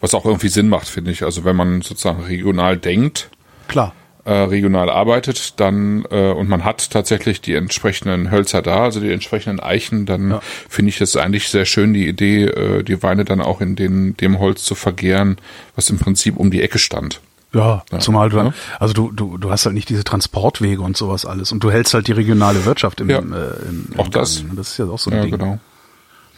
Was 0.00 0.14
auch 0.14 0.24
irgendwie 0.24 0.48
Sinn 0.48 0.68
macht, 0.68 0.88
finde 0.88 1.12
ich. 1.12 1.22
Also 1.22 1.44
wenn 1.44 1.54
man 1.54 1.82
sozusagen 1.82 2.22
regional 2.22 2.76
denkt, 2.76 3.30
Klar. 3.68 3.94
Äh, 4.24 4.32
regional 4.32 4.88
arbeitet, 4.88 5.58
dann 5.58 6.04
äh, 6.10 6.30
und 6.30 6.48
man 6.48 6.64
hat 6.64 6.90
tatsächlich 6.90 7.40
die 7.40 7.54
entsprechenden 7.54 8.30
Hölzer 8.30 8.62
da, 8.62 8.84
also 8.84 9.00
die 9.00 9.10
entsprechenden 9.12 9.58
Eichen, 9.60 10.06
dann 10.06 10.30
Ja. 10.30 10.40
finde 10.68 10.90
ich 10.90 11.00
es 11.00 11.16
eigentlich 11.16 11.48
sehr 11.48 11.64
schön, 11.64 11.92
die 11.92 12.06
Idee, 12.06 12.44
äh, 12.44 12.82
die 12.84 13.02
Weine 13.02 13.24
dann 13.24 13.40
auch 13.40 13.60
in 13.60 13.74
den, 13.74 14.16
dem 14.16 14.38
Holz 14.38 14.62
zu 14.62 14.74
vergären, 14.76 15.38
was 15.74 15.90
im 15.90 15.98
Prinzip 15.98 16.36
um 16.36 16.50
die 16.52 16.62
Ecke 16.62 16.78
stand. 16.78 17.20
Ja, 17.54 17.82
zumal 17.98 18.30
du 18.30 18.36
dann, 18.36 18.54
also 18.80 18.94
du, 18.94 19.10
du, 19.12 19.36
du 19.36 19.50
hast 19.50 19.66
halt 19.66 19.74
nicht 19.74 19.88
diese 19.90 20.04
Transportwege 20.04 20.80
und 20.80 20.96
sowas 20.96 21.26
alles 21.26 21.52
und 21.52 21.62
du 21.62 21.70
hältst 21.70 21.92
halt 21.92 22.06
die 22.06 22.12
regionale 22.12 22.64
Wirtschaft 22.64 23.00
im, 23.02 23.10
Ja. 23.10 23.18
äh, 23.18 23.20
im, 23.68 23.88
im 23.92 24.00
Auch 24.00 24.08
das. 24.08 24.38
Gang. 24.38 24.56
Das 24.56 24.70
ist 24.70 24.78
ja 24.78 24.86
auch 24.86 24.98
so 24.98 25.10
ein 25.10 25.16
Ja, 25.16 25.22
Ding. 25.24 25.32
genau. 25.32 25.58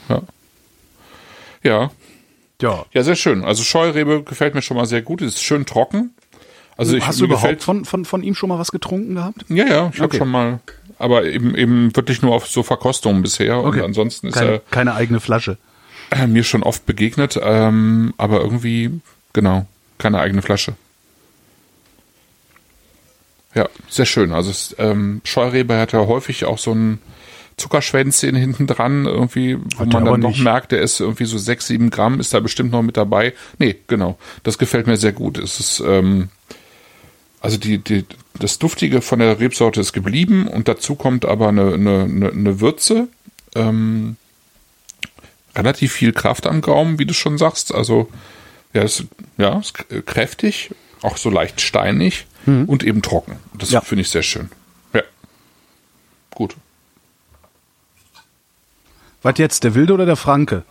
Ja. 0.09 0.23
Ja, 1.62 1.90
Ja. 2.61 2.85
ja, 2.92 3.03
sehr 3.03 3.16
schön. 3.16 3.44
Also 3.44 3.62
Scheurebe 3.62 4.23
gefällt 4.23 4.55
mir 4.55 4.62
schon 4.62 4.77
mal 4.77 4.87
sehr 4.87 5.03
gut. 5.03 5.23
Es 5.23 5.35
ist 5.35 5.42
schön 5.42 5.66
trocken. 5.66 6.11
Also 6.77 6.97
ich, 6.97 7.07
Hast 7.07 7.21
du 7.21 7.25
überhaupt 7.27 7.63
von, 7.63 7.85
von, 7.85 8.05
von 8.05 8.23
ihm 8.23 8.35
schon 8.35 8.49
mal 8.49 8.59
was 8.59 8.73
getrunken 8.73 9.15
gehabt? 9.15 9.45
Ja, 9.49 9.65
ja, 9.67 9.91
ich 9.93 10.01
habe 10.01 10.07
Okay. 10.07 10.19
schon 10.19 10.29
mal, 10.31 10.59
aber 10.99 11.25
eben 11.25 11.55
eben 11.55 11.95
wirklich 11.95 12.21
nur 12.23 12.35
auf 12.35 12.47
so 12.49 12.63
Verkostungen 12.63 13.23
bisher 13.23 13.61
und 13.61 13.81
ansonsten 13.81 14.29
ist 14.29 14.35
keine, 14.35 14.61
keine 14.71 14.95
eigene 14.95 15.21
Flasche. 15.21 15.57
er 16.11 16.25
äh, 16.25 16.27
mir 16.27 16.43
schon 16.45 16.63
oft 16.65 16.85
begegnet, 16.87 17.39
ähm, 17.43 18.13
aber 18.17 18.41
irgendwie 18.41 19.01
genau 19.33 19.67
keine 19.99 20.19
eigene 20.21 20.43
Flasche. 20.43 20.75
Ja, 23.55 23.69
sehr 23.89 24.07
schön. 24.07 24.33
Also 24.33 24.51
es, 24.51 24.75
ähm, 24.79 25.21
Scheurebe 25.25 25.79
hat 25.79 25.93
ja 25.93 26.01
häufig 26.07 26.45
auch 26.45 26.59
so 26.59 26.73
ein 26.73 26.99
Zuckerschwänzchen 27.57 28.35
hinten 28.35 28.67
dran, 28.67 29.07
irgendwie, 29.07 29.57
wo 29.77 29.81
Hat 29.81 29.93
man 29.93 30.05
dann 30.05 30.21
noch 30.21 30.31
nicht. 30.31 30.43
merkt, 30.43 30.73
der 30.73 30.83
ist 30.83 30.99
irgendwie 30.99 31.25
so 31.25 31.39
sechs, 31.39 31.69
sieben 31.69 31.91
Gramm, 31.91 32.19
ist 32.19 32.35
da 32.35 32.41
bestimmt 32.41 32.73
noch 32.73 32.83
mit 32.83 32.97
dabei. 32.97 33.33
Nee, 33.59 33.77
genau. 33.87 34.19
Das 34.43 34.59
gefällt 34.59 34.89
mir 34.89 34.97
sehr 34.97 35.13
gut. 35.13 35.39
Es 35.39 35.61
ist, 35.61 35.81
ähm, 35.87 36.31
also 37.45 37.59
die, 37.59 37.79
die, 37.79 38.05
das 38.39 38.59
Duftige 38.59 39.03
von 39.03 39.19
der 39.19 39.39
Rebsorte 39.39 39.81
ist 39.81 39.93
geblieben 39.93 40.49
und 40.49 40.67
dazu 40.67 40.95
kommt 40.95 41.25
aber 41.27 41.49
eine, 41.49 41.75
eine, 41.75 42.03
eine, 42.05 42.31
eine 42.31 42.61
Würze, 42.61 43.09
ähm, 43.55 44.17
relativ 45.55 45.93
viel 45.93 46.13
Kraft 46.13 46.47
am 46.47 46.61
Gaumen, 46.63 46.99
wie 46.99 47.05
du 47.07 47.15
schon 47.15 47.37
sagst. 47.39 47.75
Also 47.75 48.09
ja, 48.73 48.83
ist, 48.83 49.05
ja, 49.37 49.59
ist 49.59 49.75
kräftig, 50.07 50.71
auch 51.03 51.17
so 51.19 51.31
leicht 51.31 51.61
steinig 51.61 52.27
und 52.47 52.83
eben 52.83 53.03
trocken. 53.03 53.37
Das 53.59 53.71
Ja. 53.71 53.81
finde 53.81 54.03
ich 54.03 54.11
sehr 54.11 54.23
schön. 54.23 54.51
Ja. 54.93 55.03
Gut. 56.35 56.57
Was 59.23 59.38
jetzt, 59.38 59.65
der 59.65 59.75
Wilde 59.75 59.95
oder 59.95 60.07
der 60.07 60.17
Franke? 60.17 60.65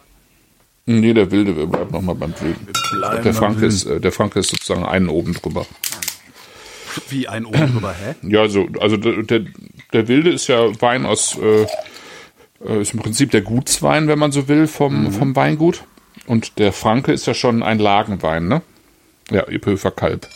Nee, 0.86 1.13
der 1.13 1.32
Wilde, 1.32 1.55
wir 1.55 1.65
bleiben 1.65 1.91
nochmal 1.91 2.15
beim 2.15 2.34
Wilden. 2.41 2.67
Der 3.24 3.34
Franke, 3.34 3.65
ist, 3.65 3.86
äh, 3.86 3.99
der 4.01 4.11
Franke 4.11 4.39
ist 4.39 4.49
sozusagen 4.49 4.86
einen 4.86 5.09
oben 5.09 5.34
drüber. 5.34 5.65
Wie 7.09 7.27
ein 7.27 7.45
oben 7.45 7.71
drüber, 7.73 7.93
hä? 7.93 8.15
Ja, 8.23 8.47
so, 8.47 8.67
also 8.79 8.97
der, 8.97 9.23
der, 9.23 9.41
der 9.93 10.07
Wilde 10.07 10.31
ist 10.31 10.47
ja 10.47 10.79
Wein 10.81 11.05
aus, 11.05 11.37
äh, 11.37 11.65
äh, 12.65 12.81
ist 12.81 12.93
im 12.93 12.99
Prinzip 12.99 13.31
der 13.31 13.41
Gutswein, 13.41 14.07
wenn 14.07 14.19
man 14.19 14.31
so 14.31 14.47
will, 14.47 14.67
vom, 14.67 15.11
vom 15.11 15.35
Weingut. 15.35 15.83
Und 16.27 16.57
der 16.59 16.71
Franke 16.73 17.11
ist 17.11 17.27
ja 17.27 17.33
schon 17.33 17.63
ein 17.63 17.79
Lagenwein, 17.79 18.47
ne? 18.47 18.61
Ja, 19.29 19.47
Ipöfer 19.49 19.91
Kalb. 19.91 20.27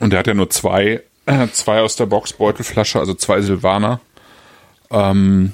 Und 0.00 0.10
der 0.10 0.20
hat 0.20 0.26
ja 0.26 0.34
nur 0.34 0.50
zwei, 0.50 1.02
äh, 1.26 1.48
zwei 1.52 1.80
aus 1.80 1.96
der 1.96 2.06
Box 2.06 2.32
Beutelflasche, 2.32 2.98
also 2.98 3.14
zwei 3.14 3.40
Silvaner. 3.40 4.00
Ähm, 4.90 5.52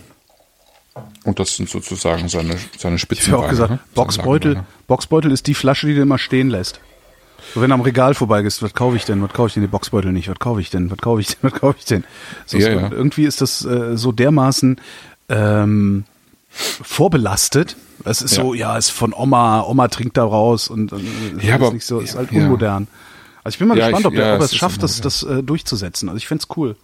und 1.24 1.38
das 1.40 1.56
sind 1.56 1.68
sozusagen 1.68 2.28
seine, 2.28 2.50
seine 2.56 2.58
Ich 2.76 2.82
habe 2.82 2.98
Spitzenweine. 2.98 3.44
auch 3.44 3.48
gesagt, 3.48 3.70
ne? 3.70 3.78
Boxbeutel, 3.94 4.64
Boxbeutel 4.86 5.32
ist 5.32 5.46
die 5.46 5.54
Flasche, 5.54 5.86
die 5.86 5.94
du 5.94 6.02
immer 6.02 6.18
stehen 6.18 6.50
lässt. 6.50 6.80
So, 7.52 7.60
wenn 7.60 7.68
du 7.70 7.74
am 7.74 7.80
Regal 7.82 8.14
vorbeigehst, 8.14 8.62
was 8.62 8.72
kaufe 8.74 8.96
ich 8.96 9.04
denn? 9.04 9.20
Was 9.22 9.32
kaufe 9.32 9.48
ich 9.48 9.54
denn? 9.54 9.62
Die 9.62 9.68
Boxbeutel 9.68 10.12
nicht. 10.12 10.28
Was 10.28 10.38
kaufe 10.38 10.60
ich 10.60 10.70
denn? 10.70 10.90
Was 10.90 10.98
kaufe 10.98 11.20
ich 11.20 11.28
denn? 11.28 11.38
Was 11.42 11.52
kaufe 11.60 11.76
ich 11.78 11.84
denn? 11.84 12.04
So, 12.46 12.58
Ja, 12.58 12.72
so, 12.72 12.78
ja. 12.80 12.90
Irgendwie 12.90 13.24
ist 13.24 13.40
das 13.40 13.64
äh, 13.64 13.96
so 13.96 14.12
dermaßen 14.12 14.80
ähm, 15.28 16.04
vorbelastet. 16.82 17.76
Es 18.04 18.22
ist 18.22 18.36
Ja. 18.36 18.42
so, 18.42 18.54
ja, 18.54 18.76
ist 18.76 18.90
von 18.90 19.12
Oma, 19.12 19.62
Oma 19.62 19.88
trinkt 19.88 20.16
da 20.16 20.24
raus 20.24 20.68
und, 20.68 20.92
und 20.92 21.04
Ja, 21.42 21.54
ist 21.56 21.62
aber- 21.62 21.72
nicht 21.72 21.86
so, 21.86 22.00
ist 22.00 22.16
halt 22.16 22.32
unmodern. 22.32 22.88
Also 23.42 23.54
ich 23.54 23.58
bin 23.58 23.68
mal 23.68 23.74
gespannt, 23.74 24.00
ich- 24.00 24.06
ob, 24.06 24.14
der, 24.14 24.24
ob 24.24 24.30
er 24.32 24.38
es 24.38 24.44
es 24.46 24.52
ist 24.52 24.58
schafft, 24.58 24.82
das, 24.82 25.00
das 25.00 25.22
äh, 25.22 25.42
durchzusetzen. 25.42 26.08
Also 26.08 26.16
ich 26.18 26.26
find's 26.26 26.46
cool. 26.56 26.76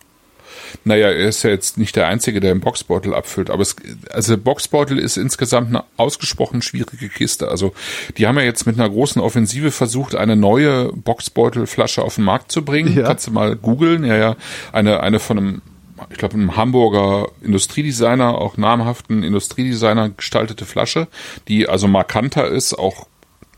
Naja, 0.84 1.08
er 1.08 1.28
ist 1.28 1.42
ja 1.42 1.50
jetzt 1.50 1.78
nicht 1.78 1.96
der 1.96 2.06
Einzige, 2.06 2.40
der 2.40 2.52
einen 2.52 2.60
Boxbeutel 2.60 3.14
abfüllt, 3.14 3.50
aber 3.50 3.62
es, 3.62 3.76
also 4.10 4.36
Boxbeutel 4.38 4.98
ist 4.98 5.16
insgesamt 5.16 5.68
eine 5.68 5.84
ausgesprochen 5.96 6.62
schwierige 6.62 7.08
Kiste. 7.08 7.48
Also 7.48 7.72
die 8.16 8.26
haben 8.26 8.36
ja 8.38 8.44
jetzt 8.44 8.66
mit 8.66 8.78
einer 8.78 8.88
großen 8.88 9.20
Offensive 9.20 9.70
versucht, 9.70 10.14
eine 10.14 10.36
neue 10.36 10.92
Boxbeutelflasche 10.92 12.02
auf 12.02 12.16
den 12.16 12.24
Markt 12.24 12.52
zu 12.52 12.64
bringen. 12.64 12.96
Ja. 12.96 13.04
Kannst 13.04 13.26
du 13.26 13.32
mal 13.32 13.56
googeln, 13.56 14.04
ja, 14.04 14.16
ja. 14.16 14.36
Eine, 14.72 15.00
eine 15.00 15.20
von 15.20 15.38
einem, 15.38 15.62
ich 16.10 16.18
glaube, 16.18 16.34
einem 16.34 16.56
Hamburger 16.56 17.28
Industriedesigner, 17.42 18.36
auch 18.36 18.56
namhaften 18.56 19.22
Industriedesigner 19.22 20.10
gestaltete 20.10 20.64
Flasche, 20.64 21.08
die 21.48 21.68
also 21.68 21.88
markanter 21.88 22.48
ist, 22.48 22.74
auch 22.74 23.06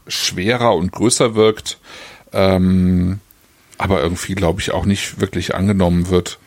schwerer 0.07 0.75
und 0.75 0.93
größer 0.93 1.35
wirkt, 1.35 1.79
ähm, 2.33 3.21
aber 3.79 4.03
irgendwie, 4.03 4.35
glaube 4.35 4.61
ich, 4.61 4.73
auch 4.73 4.85
nicht 4.85 5.21
wirklich 5.21 5.55
angenommen 5.55 6.09
wird. 6.11 6.39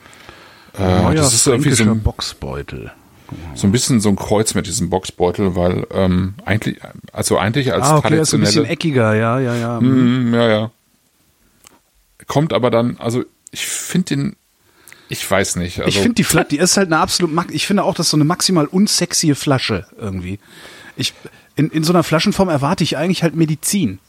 Äh, 0.78 1.16
das 1.16 1.34
ist 1.34 1.48
irgendwie 1.48 1.72
so 1.72 1.84
ein, 1.84 2.02
Boxbeutel. 2.02 2.92
so 3.54 3.68
ein 3.68 3.72
bisschen 3.72 4.02
so 4.02 4.10
ein 4.10 4.16
Kreuz 4.16 4.54
mit 4.54 4.68
diesem 4.68 4.90
Boxbeutel, 4.90 5.56
weil 5.56 5.88
ähm, 5.92 6.36
eigentlich, 6.46 6.78
also 7.12 7.38
eigentlich 7.38 7.74
als 7.74 7.86
Ah, 7.86 7.98
okay, 7.98 8.16
er 8.16 8.22
ist 8.22 8.34
ein 8.34 8.42
bisschen 8.42 8.66
traditionelle, 8.66 8.74
eckiger, 8.74 9.16
ja, 9.16 9.40
ja, 9.40 9.56
ja. 9.56 9.80
Mm, 9.80 10.34
ja, 10.34 10.48
ja. 10.48 10.72
Kommt 12.28 12.54
aber 12.54 12.72
dann, 12.72 12.98
also 12.98 13.24
ich 13.52 13.66
finde 13.66 14.16
den, 14.16 14.36
ich 15.10 15.30
weiß 15.30 15.58
nicht. 15.58 15.80
Also, 15.80 15.90
ich 15.90 16.00
finde 16.00 16.16
die 16.16 16.24
Flasche, 16.24 16.48
die 16.50 16.58
ist 16.58 16.78
halt 16.78 16.88
eine 16.88 17.00
absolut, 17.00 17.32
ich 17.52 17.68
finde 17.68 17.84
auch, 17.84 17.94
das 17.94 18.08
ist 18.08 18.12
so 18.12 18.18
eine 18.18 18.26
maximal 18.26 18.66
unsexy 18.66 19.36
Flasche 19.36 19.86
irgendwie. 20.00 20.40
Ich, 20.98 21.14
in, 21.56 21.70
in 21.70 21.84
so 21.84 21.94
einer 21.94 22.04
Flaschenform 22.04 22.50
erwarte 22.50 22.84
ich 22.84 22.98
eigentlich 22.98 23.24
halt 23.24 23.36
Medizin. 23.36 24.00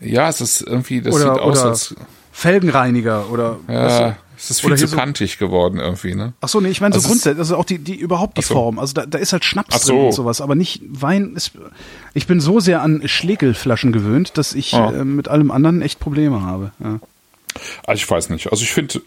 ja, 0.00 0.28
es 0.28 0.40
ist 0.40 0.62
irgendwie, 0.62 1.02
das 1.02 1.14
oder, 1.14 1.34
sieht 1.34 1.42
aus 1.42 1.62
als, 1.62 1.94
Felgenreiniger 2.32 3.30
oder, 3.30 3.58
ja? 3.66 4.16
Es 4.36 4.50
ist 4.50 4.60
viel 4.60 4.70
oder 4.72 4.76
zu 4.76 4.86
so- 4.86 4.96
kantig 4.96 5.38
geworden 5.38 5.78
irgendwie, 5.80 6.14
ne? 6.14 6.32
Ach 6.40 6.48
so, 6.48 6.60
nee, 6.60 6.68
ich 6.68 6.80
meine 6.80 6.94
so 6.94 6.98
Also 6.98 7.08
grundsätzlich, 7.08 7.38
also 7.38 7.56
auch 7.56 7.64
die, 7.64 7.78
die 7.78 7.94
überhaupt 7.94 8.38
die 8.38 8.42
so. 8.42 8.54
Form. 8.54 8.78
Also 8.78 8.92
da, 8.94 9.06
da 9.06 9.18
ist 9.18 9.32
halt 9.32 9.44
Schnaps 9.44 9.74
Ach 9.74 9.80
drin 9.80 9.96
so. 9.96 10.06
und 10.06 10.12
sowas, 10.12 10.40
aber 10.40 10.54
nicht 10.54 10.82
Wein. 10.88 11.34
Ist, 11.36 11.52
ich 12.14 12.26
bin 12.26 12.40
so 12.40 12.60
sehr 12.60 12.82
an 12.82 13.02
Schlegelflaschen 13.06 13.92
gewöhnt, 13.92 14.36
dass 14.38 14.52
ich 14.54 14.74
Ah. 14.74 14.90
äh, 14.92 15.04
mit 15.04 15.28
allem 15.28 15.50
anderen 15.50 15.82
echt 15.82 15.98
Probleme 16.00 16.42
habe. 16.42 16.72
Ja. 16.82 17.00
Also 17.86 18.00
ich 18.00 18.10
weiß 18.10 18.30
nicht. 18.30 18.50
Also 18.52 18.62
ich 18.64 18.72
finde, 18.72 19.00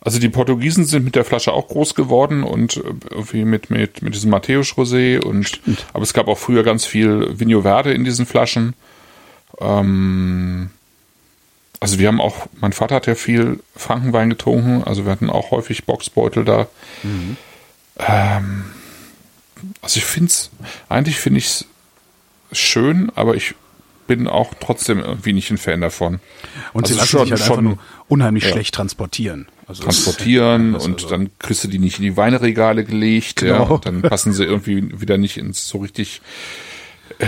also 0.00 0.18
die 0.18 0.28
Portugiesen 0.28 0.84
sind 0.84 1.04
mit 1.04 1.14
der 1.14 1.24
Flasche 1.24 1.52
auch 1.52 1.66
groß 1.68 1.94
geworden 1.94 2.42
und 2.44 2.76
äh, 2.76 2.82
irgendwie 3.10 3.44
mit, 3.44 3.70
mit, 3.70 4.02
mit 4.02 4.14
diesem 4.14 4.30
Matthäus 4.30 4.72
Rosé 4.74 5.18
und, 5.20 5.60
aber 5.94 6.02
es 6.02 6.12
gab 6.12 6.28
auch 6.28 6.38
früher 6.38 6.62
ganz 6.62 6.84
viel 6.84 7.38
Vinho 7.38 7.62
Verde 7.62 7.92
in 7.94 8.04
diesen 8.04 8.26
Flaschen. 8.26 8.74
Ähm, 9.60 10.70
also 11.84 11.98
wir 11.98 12.08
haben 12.08 12.20
auch, 12.20 12.46
mein 12.60 12.72
Vater 12.72 12.94
hat 12.96 13.06
ja 13.06 13.14
viel 13.14 13.60
Frankenwein 13.76 14.30
getrunken, 14.30 14.82
also 14.84 15.04
wir 15.04 15.12
hatten 15.12 15.30
auch 15.30 15.50
häufig 15.50 15.84
Boxbeutel 15.84 16.44
da. 16.44 16.66
Ähm, 17.98 18.64
also 19.82 19.98
ich 19.98 20.04
finde 20.04 20.28
es, 20.30 20.50
eigentlich 20.88 21.18
finde 21.18 21.38
ich 21.38 21.46
es 21.46 21.66
schön, 22.52 23.10
aber 23.14 23.34
ich 23.34 23.54
bin 24.06 24.28
auch 24.28 24.52
trotzdem 24.60 24.98
irgendwie 25.00 25.32
nicht 25.32 25.50
ein 25.50 25.56
Fan 25.58 25.80
davon. 25.80 26.20
Und 26.74 26.86
sie 26.86 26.92
Also 26.94 27.00
lassen 27.00 27.08
schon- 27.10 27.20
sich 27.22 27.30
halt 27.32 27.42
einfach 27.42 27.54
schon- 27.56 27.64
nur 27.64 27.78
unheimlich 28.08 28.44
ja. 28.44 28.50
schlecht 28.50 28.74
transportieren. 28.74 29.48
Also 29.66 29.82
transportieren 29.84 30.74
und 30.76 30.94
also- 30.94 31.08
dann 31.08 31.30
kriegst 31.38 31.64
du 31.64 31.68
die 31.68 31.78
nicht 31.78 31.98
in 31.98 32.02
die 32.04 32.16
Weinregale 32.16 32.84
gelegt, 32.84 33.40
ja, 33.42 33.58
Genau. 33.58 33.74
und 33.76 33.86
dann 33.86 34.02
passen 34.02 34.32
sie 34.34 34.44
irgendwie 34.44 35.00
wieder 35.00 35.16
nicht 35.16 35.36
ins 35.38 35.66
so 35.68 35.78
richtig. 35.78 36.20
Äh, 37.18 37.26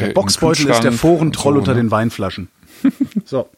Der 0.00 0.06
Boxbeutel 0.14 0.68
ist 0.70 0.82
der 0.82 0.92
Forentroll 0.92 1.54
so, 1.54 1.58
unter 1.60 1.74
ne? 1.74 1.82
den 1.82 1.90
Weinflaschen. 1.90 2.48
so, 3.24 3.48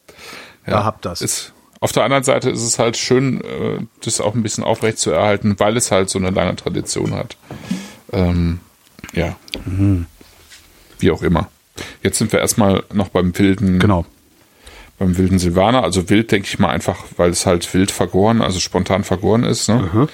da 0.65 0.83
habt 0.83 1.05
das. 1.05 1.21
Ist, 1.21 1.53
auf 1.79 1.91
der 1.91 2.03
anderen 2.03 2.23
Seite 2.23 2.49
ist 2.49 2.61
es 2.63 2.77
halt 2.79 2.97
schön, 2.97 3.41
äh, 3.41 3.79
das 4.03 4.19
auch 4.21 4.35
ein 4.35 4.43
bisschen 4.43 4.63
aufrecht 4.63 4.97
zu 4.99 5.11
erhalten, 5.11 5.55
weil 5.59 5.77
es 5.77 5.91
halt 5.91 6.09
so 6.09 6.19
eine 6.19 6.29
lange 6.31 6.55
Tradition 6.55 7.13
hat. 7.13 7.37
Ähm, 8.11 8.59
ja. 9.13 9.35
Mhm. 9.65 10.05
Wie 10.99 11.11
auch 11.11 11.21
immer. 11.21 11.49
Jetzt 12.03 12.17
sind 12.17 12.31
wir 12.33 12.39
erstmal 12.39 12.83
noch 12.93 13.07
beim 13.09 13.37
wilden, 13.37 13.79
Genau. 13.79 14.05
beim 14.97 15.17
wilden 15.17 15.39
Silvaner. 15.39 15.83
Also 15.83 16.09
wild 16.09 16.31
denke 16.31 16.47
ich 16.47 16.59
mal 16.59 16.69
einfach, 16.69 17.05
weil 17.15 17.29
es 17.29 17.45
halt 17.45 17.73
wild 17.73 17.91
vergoren, 17.91 18.41
also 18.41 18.59
spontan 18.59 19.05
vergoren 19.05 19.43
ist. 19.43 19.69
Ne? 19.69 20.09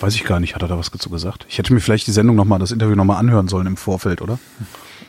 Weiß 0.00 0.14
ich 0.14 0.24
gar 0.24 0.38
nicht, 0.38 0.54
hat 0.54 0.62
er 0.62 0.68
da 0.68 0.78
was 0.78 0.90
dazu 0.92 1.10
gesagt? 1.10 1.44
Ich 1.48 1.58
hätte 1.58 1.72
mir 1.74 1.80
vielleicht 1.80 2.06
die 2.06 2.12
Sendung 2.12 2.36
nochmal, 2.36 2.60
das 2.60 2.70
Interview 2.70 2.94
nochmal 2.94 3.16
anhören 3.16 3.48
sollen 3.48 3.66
im 3.66 3.76
Vorfeld, 3.76 4.22
oder? 4.22 4.38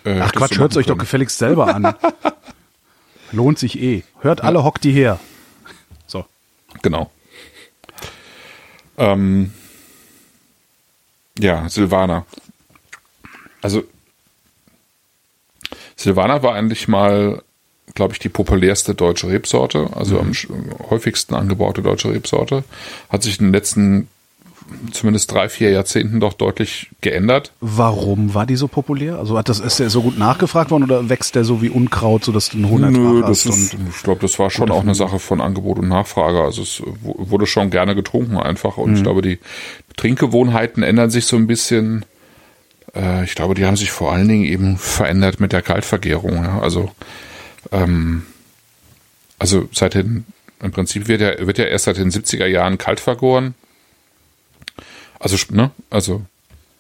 Äh, 0.04 0.20
Ach 0.20 0.32
Quatsch, 0.32 0.58
hört 0.58 0.76
euch 0.76 0.88
machen 0.88 0.98
doch 0.98 0.98
gefälligst 0.98 1.38
selber 1.38 1.74
an. 1.74 1.94
Lohnt 3.32 3.60
sich 3.60 3.80
eh. 3.80 4.04
Hört 4.22 4.42
alle, 4.42 4.64
hockt 4.64 4.84
die 4.84 4.92
her. 4.92 5.20
So. 6.08 6.26
Genau. 6.82 7.12
Ähm, 8.98 9.54
ja, 11.38 11.70
Silvaner. 11.70 12.26
Also 13.62 13.84
Silvaner 15.96 16.44
war 16.44 16.56
eigentlich 16.56 16.88
mal, 16.88 17.44
glaube 17.94 18.14
ich, 18.14 18.20
die 18.20 18.30
populärste 18.30 18.96
deutsche 18.96 19.28
Rebsorte, 19.28 19.90
also 19.96 20.20
am 20.20 20.32
sch- 20.32 20.50
häufigsten 20.90 21.36
angebaute 21.36 21.82
deutsche 21.82 22.10
Rebsorte. 22.12 22.64
Hat 23.10 23.24
sich 23.24 23.40
in 23.40 23.48
den 23.48 23.54
letzten 23.54 24.08
zumindest 24.92 25.32
drei, 25.32 25.50
vier 25.50 25.70
Jahrzehnten 25.72 26.20
doch 26.20 26.34
deutlich 26.34 26.90
geändert. 27.02 27.52
Warum 27.62 28.34
war 28.34 28.46
die 28.46 28.56
so 28.56 28.68
populär? 28.68 29.18
Also 29.20 29.38
hat 29.38 29.50
das, 29.50 29.60
ist 29.60 29.80
der 29.80 29.90
so 29.90 30.02
gut 30.02 30.18
nachgefragt 30.18 30.72
worden 30.72 30.84
oder 30.84 31.10
wächst 31.10 31.36
der 31.36 31.44
so 31.44 31.62
wie 31.62 31.70
Unkraut, 31.70 32.24
sodass 32.24 32.50
du 32.50 32.58
einen 32.58 32.70
hohen 32.70 32.92
Nö, 32.92 33.22
das 33.22 33.46
hast? 33.46 33.58
ist, 33.58 33.74
ich 33.74 34.04
glaube, 34.04 34.22
das 34.22 34.40
war 34.40 34.50
schon 34.50 34.72
auch 34.72 34.82
eine 34.82 34.96
Sache 34.96 35.20
von 35.20 35.42
Angebot 35.42 35.80
und 35.80 35.88
Nachfrage. 35.88 36.42
Also 36.42 36.62
es 36.62 36.82
wu- 37.02 37.16
wurde 37.18 37.46
schon 37.48 37.70
gerne 37.70 37.96
getrunken 37.96 38.38
einfach. 38.38 38.78
Und 38.78 38.96
ich 38.96 39.04
glaube, 39.04 39.22
die 39.22 39.40
Trinkgewohnheiten 39.98 40.84
ändern 40.84 41.10
sich 41.10 41.26
so 41.26 41.36
ein 41.36 41.48
bisschen. 41.48 42.06
Äh, 42.96 43.24
ich 43.24 43.36
glaube, 43.36 43.54
die 43.56 43.66
haben 43.66 43.78
sich 43.78 43.92
vor 43.92 44.12
allen 44.12 44.28
Dingen 44.28 44.46
eben 44.46 44.78
verändert 44.78 45.40
mit 45.40 45.52
der 45.54 45.62
Kaltvergärung. 45.62 46.46
Also, 46.46 46.90
ähm, 47.72 48.24
also 49.38 49.70
seit 49.72 49.94
den, 49.94 50.26
im 50.62 50.72
Prinzip 50.72 51.08
wird 51.08 51.22
ja, 51.22 51.46
wird 51.46 51.58
ja 51.58 51.66
erst 51.66 51.86
seit 51.86 51.98
den 51.98 52.12
70er 52.12 52.46
Jahren 52.46 52.78
kalt 52.78 53.00
vergoren. 53.00 53.54
Also, 55.20 55.38
ne, 55.52 55.72
also 55.90 56.22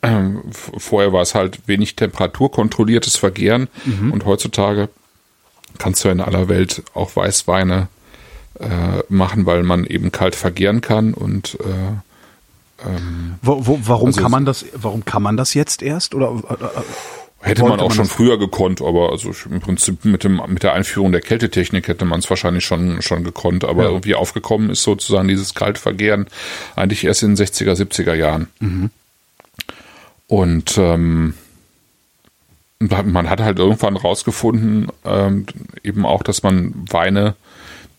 ähm, 0.02 0.42
vorher 0.52 1.12
war 1.12 1.22
es 1.22 1.36
halt 1.36 1.68
wenig 1.68 1.96
temperaturkontrolliertes 1.96 3.18
Vergären. 3.18 3.68
Und 4.12 4.26
heutzutage 4.26 4.90
kannst 5.78 6.04
du 6.04 6.10
in 6.10 6.22
aller 6.22 6.48
Welt 6.48 6.84
auch 6.94 7.16
Weißweine 7.16 7.88
äh, 8.60 8.66
machen, 9.10 9.46
weil 9.46 9.64
man 9.64 9.86
eben 9.86 10.12
kalt 10.12 10.36
vergären 10.36 10.82
kann 10.82 11.14
und 11.14 11.58
äh, 11.62 12.86
wo, 13.42 13.66
wo, 13.68 13.80
warum 13.84 14.08
Also 14.08 14.22
kann 14.22 14.32
man 14.32 14.46
das, 14.46 14.66
warum 14.74 15.04
kann 15.04 15.22
man 15.22 15.36
das 15.36 15.54
jetzt 15.54 15.82
erst? 15.82 16.16
Oder 16.16 16.32
äh, 16.50 16.64
äh, 16.64 16.68
hätte 17.42 17.64
man 17.64 17.80
auch 17.80 17.88
man 17.90 17.96
schon 17.96 18.06
früher 18.06 18.38
gekonnt, 18.38 18.82
aber 18.82 19.12
also 19.12 19.32
im 19.50 19.60
Prinzip 19.62 20.04
mit 20.06 20.24
dem 20.24 20.42
mit 20.48 20.64
der 20.64 20.74
Einführung 20.74 21.12
der 21.12 21.22
Kältetechnik 21.22 21.88
hätte 21.88 22.06
man 22.06 22.20
es 22.20 22.30
wahrscheinlich 22.30 22.66
schon 22.66 23.02
schon 23.02 23.24
gekonnt, 23.24 23.64
aber 23.64 23.84
Ja. 23.84 23.90
irgendwie 23.90 24.16
aufgekommen 24.16 24.70
ist 24.70 24.84
sozusagen 24.84 25.28
dieses 25.28 25.54
Kaltvergären 25.54 26.28
eigentlich 26.76 27.04
erst 27.06 27.24
in 27.24 27.36
den 27.36 27.46
60er 27.46 27.74
70er 27.76 28.14
Jahren. 28.14 28.92
Und 30.28 30.78
ähm, 30.78 31.34
man 32.80 33.30
hat 33.30 33.42
halt 33.42 33.60
irgendwann 33.60 33.98
rausgefunden, 33.98 34.88
ähm, 35.06 35.46
eben 35.84 36.06
auch, 36.06 36.24
dass 36.24 36.44
man 36.44 36.74
Weine, 36.90 37.36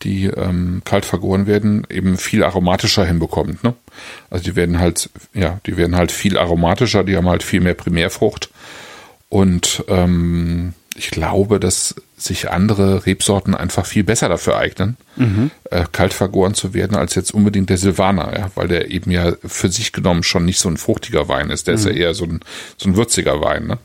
die 0.03 0.26
ähm, 0.26 0.80
kalt 0.86 1.05
vergoren 1.05 1.47
werden, 1.47 1.86
eben 1.91 2.16
viel 2.16 2.43
aromatischer 2.45 3.05
hinbekommt. 3.05 3.62
Ne? 3.62 3.74
Also 4.30 4.45
die 4.45 4.57
werden 4.57 4.78
halt, 4.78 5.11
ja, 5.34 5.61
die 5.66 5.76
werden 5.76 5.97
halt 5.97 6.12
viel 6.12 6.38
aromatischer, 6.38 7.05
die 7.05 7.16
haben 7.16 7.28
halt 7.28 7.43
viel 7.43 7.61
mehr 7.61 7.74
Primärfrucht. 7.74 8.49
Und 9.31 9.85
ähm, 9.89 10.74
ich 10.97 11.11
glaube, 11.11 11.59
dass 11.61 11.95
sich 12.18 12.51
andere 12.51 13.07
Rebsorten 13.07 13.55
einfach 13.55 13.87
viel 13.87 14.05
besser 14.05 14.28
dafür 14.28 14.59
eignen, 14.59 14.99
äh, 15.70 15.85
kalt 15.91 16.12
vergoren 16.12 16.53
zu 16.53 16.74
werden, 16.74 16.97
als 16.97 17.14
jetzt 17.14 17.33
unbedingt 17.33 17.70
der 17.70 17.78
Silvaner, 17.78 18.37
ja, 18.37 18.51
weil 18.57 18.68
der 18.68 18.91
eben 18.91 19.11
ja 19.11 19.33
für 19.47 19.70
sich 19.70 19.93
genommen 19.93 20.22
schon 20.22 20.45
nicht 20.45 20.59
so 20.59 20.68
ein 20.68 20.76
fruchtiger 20.76 21.28
Wein 21.28 21.49
ist. 21.49 21.68
Der 21.68 21.74
ist 21.74 21.87
ja 21.87 21.93
eher 21.93 22.12
so 22.12 22.24
ein, 22.24 22.41
so 22.76 22.91
ein 22.91 22.97
würziger 22.97 23.41
Wein. 23.41 23.68
Ne? 23.68 23.78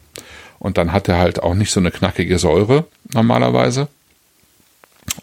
Und 0.59 0.77
dann 0.77 0.91
hat 0.91 1.07
er 1.07 1.19
halt 1.19 1.41
auch 1.41 1.53
nicht 1.53 1.71
so 1.71 1.79
eine 1.79 1.91
knackige 1.91 2.39
Säure 2.39 2.85
normalerweise. 3.13 3.87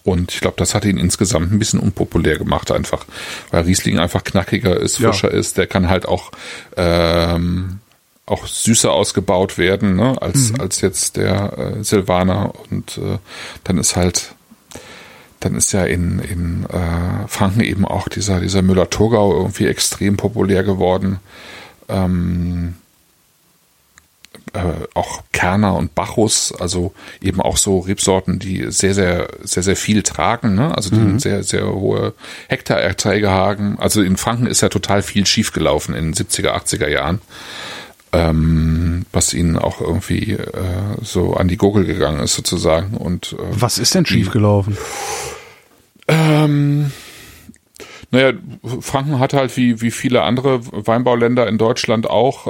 Und 0.05 0.33
ich 0.33 0.41
glaube, 0.41 0.57
das 0.57 0.75
hat 0.75 0.85
ihn 0.85 0.97
insgesamt 0.97 1.53
ein 1.53 1.59
bisschen 1.59 1.81
unpopulär 1.81 2.39
gemacht, 2.39 2.71
einfach, 2.71 3.05
weil 3.51 3.65
Riesling 3.65 3.99
einfach 3.99 4.25
knackiger 4.25 4.79
ist, 4.79 4.97
frischer 4.97 5.33
ja. 5.33 5.39
ist. 5.39 5.59
Der 5.59 5.67
kann 5.67 5.91
halt 5.91 6.07
auch 6.07 6.31
ähm, 6.77 7.81
auch 8.27 8.47
süßer 8.47 8.93
ausgebaut 8.93 9.59
werden, 9.59 9.97
ne, 9.97 10.21
als 10.21 10.53
mhm. 10.53 10.61
als 10.61 10.81
jetzt 10.81 11.17
der 11.17 11.59
äh, 11.59 11.85
Silvaner. 11.85 12.53
Und 12.71 12.99
äh, 12.99 13.19
dann 13.65 13.79
ist 13.79 13.97
halt 13.97 14.35
dann 15.41 15.55
ist 15.57 15.73
ja 15.73 15.85
in, 15.85 16.21
in 16.21 16.67
äh, 16.67 17.27
Franken 17.27 17.61
eben 17.61 17.85
auch 17.85 18.09
dieser, 18.09 18.41
dieser 18.41 18.63
Müller-Thurgau 18.63 19.35
irgendwie 19.35 19.67
extrem 19.67 20.17
populär 20.17 20.63
geworden. 20.63 21.19
Ähm, 21.89 22.75
äh, 24.53 24.87
auch 24.95 25.23
Kerner 25.33 25.75
und 25.75 25.95
Bacchus, 25.95 26.53
also 26.59 26.93
eben 27.21 27.41
auch 27.41 27.57
so 27.57 27.81
Rebsorten, 27.81 28.39
die 28.39 28.71
sehr, 28.71 28.95
sehr, 28.95 29.29
sehr, 29.43 29.63
sehr 29.63 29.77
viel 29.77 30.03
tragen, 30.03 30.55
ne? 30.55 30.77
also 30.77 30.91
die 30.91 30.97
mhm. 30.97 31.19
sehr, 31.19 31.43
sehr 31.43 31.67
hohe 31.67 32.15
Hektarerträge 32.49 33.31
haben. 33.31 33.79
Also 33.79 34.03
in 34.03 34.17
Franken 34.17 34.47
ist 34.47 34.61
ja 34.61 34.69
total 34.69 35.03
viel 35.03 35.27
schiefgelaufen 35.27 35.95
in 35.95 36.13
den 36.13 36.15
70er, 36.15 36.51
80er 36.51 36.89
Jahren, 36.89 37.21
ähm, 38.13 39.05
was 39.13 39.35
ihnen 39.35 39.57
auch 39.57 39.81
irgendwie 39.81 40.33
äh, 40.33 40.97
so 41.03 41.35
an 41.35 41.49
die 41.49 41.57
Gurgel 41.57 41.85
gegangen 41.85 42.21
ist 42.21 42.35
sozusagen. 42.35 42.97
Und, 42.97 43.35
äh, 43.39 43.43
was 43.51 43.79
ist 43.79 43.95
denn 43.95 44.07
schiefgelaufen? 44.07 44.77
Ähm, 46.09 46.93
naja, 48.13 48.35
Franken 48.81 49.19
hat 49.19 49.33
halt 49.33 49.57
wie, 49.57 49.81
wie 49.81 49.91
viele 49.91 50.23
andere 50.23 50.61
Weinbauländer 50.87 51.47
in 51.49 51.57
Deutschland 51.57 52.11
auch 52.11 52.47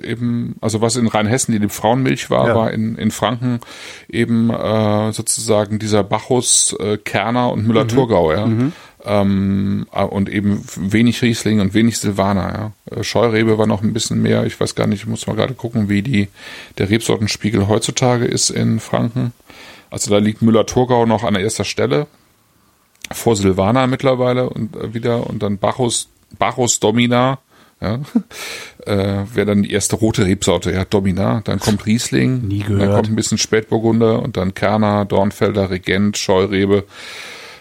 äh, 0.00 0.10
eben, 0.10 0.56
also 0.60 0.80
was 0.80 0.96
in 0.96 1.06
Rheinhessen 1.06 1.58
die 1.58 1.68
Frauenmilch 1.68 2.28
war, 2.28 2.48
ja. 2.48 2.54
war 2.56 2.72
in, 2.72 2.96
in 2.96 3.12
Franken 3.12 3.60
eben 4.08 4.50
äh, 4.50 5.12
sozusagen 5.12 5.78
dieser 5.78 6.02
Bacchus, 6.02 6.76
äh, 6.80 6.96
Kerner 6.96 7.52
und 7.52 7.68
Müller-Thurgau, 7.68 8.30
mhm. 8.30 8.36
ja. 8.36 8.46
Mhm. 8.46 8.72
Ähm, 9.04 9.86
äh, 9.92 10.02
und 10.02 10.28
eben 10.28 10.62
wenig 10.76 11.22
Riesling 11.22 11.60
und 11.60 11.72
wenig 11.72 11.98
Silvaner, 11.98 12.72
ja. 12.90 12.96
Äh, 12.96 13.02
Scheurebe 13.02 13.56
war 13.56 13.66
noch 13.66 13.82
ein 13.82 13.94
bisschen 13.94 14.20
mehr, 14.20 14.44
ich 14.44 14.60
weiß 14.60 14.74
gar 14.74 14.86
nicht, 14.86 15.02
ich 15.02 15.06
muss 15.06 15.26
mal 15.26 15.36
gerade 15.36 15.54
gucken, 15.54 15.88
wie 15.88 16.02
die, 16.02 16.28
der 16.76 16.90
Rebsortenspiegel 16.90 17.66
heutzutage 17.66 18.26
ist 18.26 18.50
in 18.50 18.78
Franken. 18.78 19.32
Also 19.90 20.10
da 20.10 20.18
liegt 20.18 20.42
Müller-Thurgau 20.42 21.06
noch 21.06 21.24
an 21.24 21.34
erster 21.34 21.64
Stelle 21.64 22.06
vor 23.12 23.36
Silvana 23.36 23.86
mittlerweile 23.86 24.50
und 24.50 24.76
äh, 24.76 24.94
wieder 24.94 25.28
und 25.28 25.42
dann 25.42 25.58
Bacchus, 25.58 26.08
Bacchus 26.38 26.78
Domina, 26.78 27.38
ja, 27.80 28.00
äh, 28.86 29.24
wäre 29.34 29.46
dann 29.46 29.62
die 29.62 29.72
erste 29.72 29.96
rote 29.96 30.26
Rebsorte, 30.26 30.72
ja, 30.72 30.84
Domina, 30.84 31.40
dann 31.44 31.58
kommt 31.58 31.86
Riesling, 31.86 32.46
Nie 32.46 32.60
gehört. 32.60 32.82
dann 32.82 32.94
kommt 32.94 33.08
ein 33.08 33.16
bisschen 33.16 33.38
Spätburgunder 33.38 34.22
und 34.22 34.36
dann 34.36 34.54
Kerner, 34.54 35.06
Dornfelder, 35.06 35.70
Regent, 35.70 36.18
Scheurebe. 36.18 36.84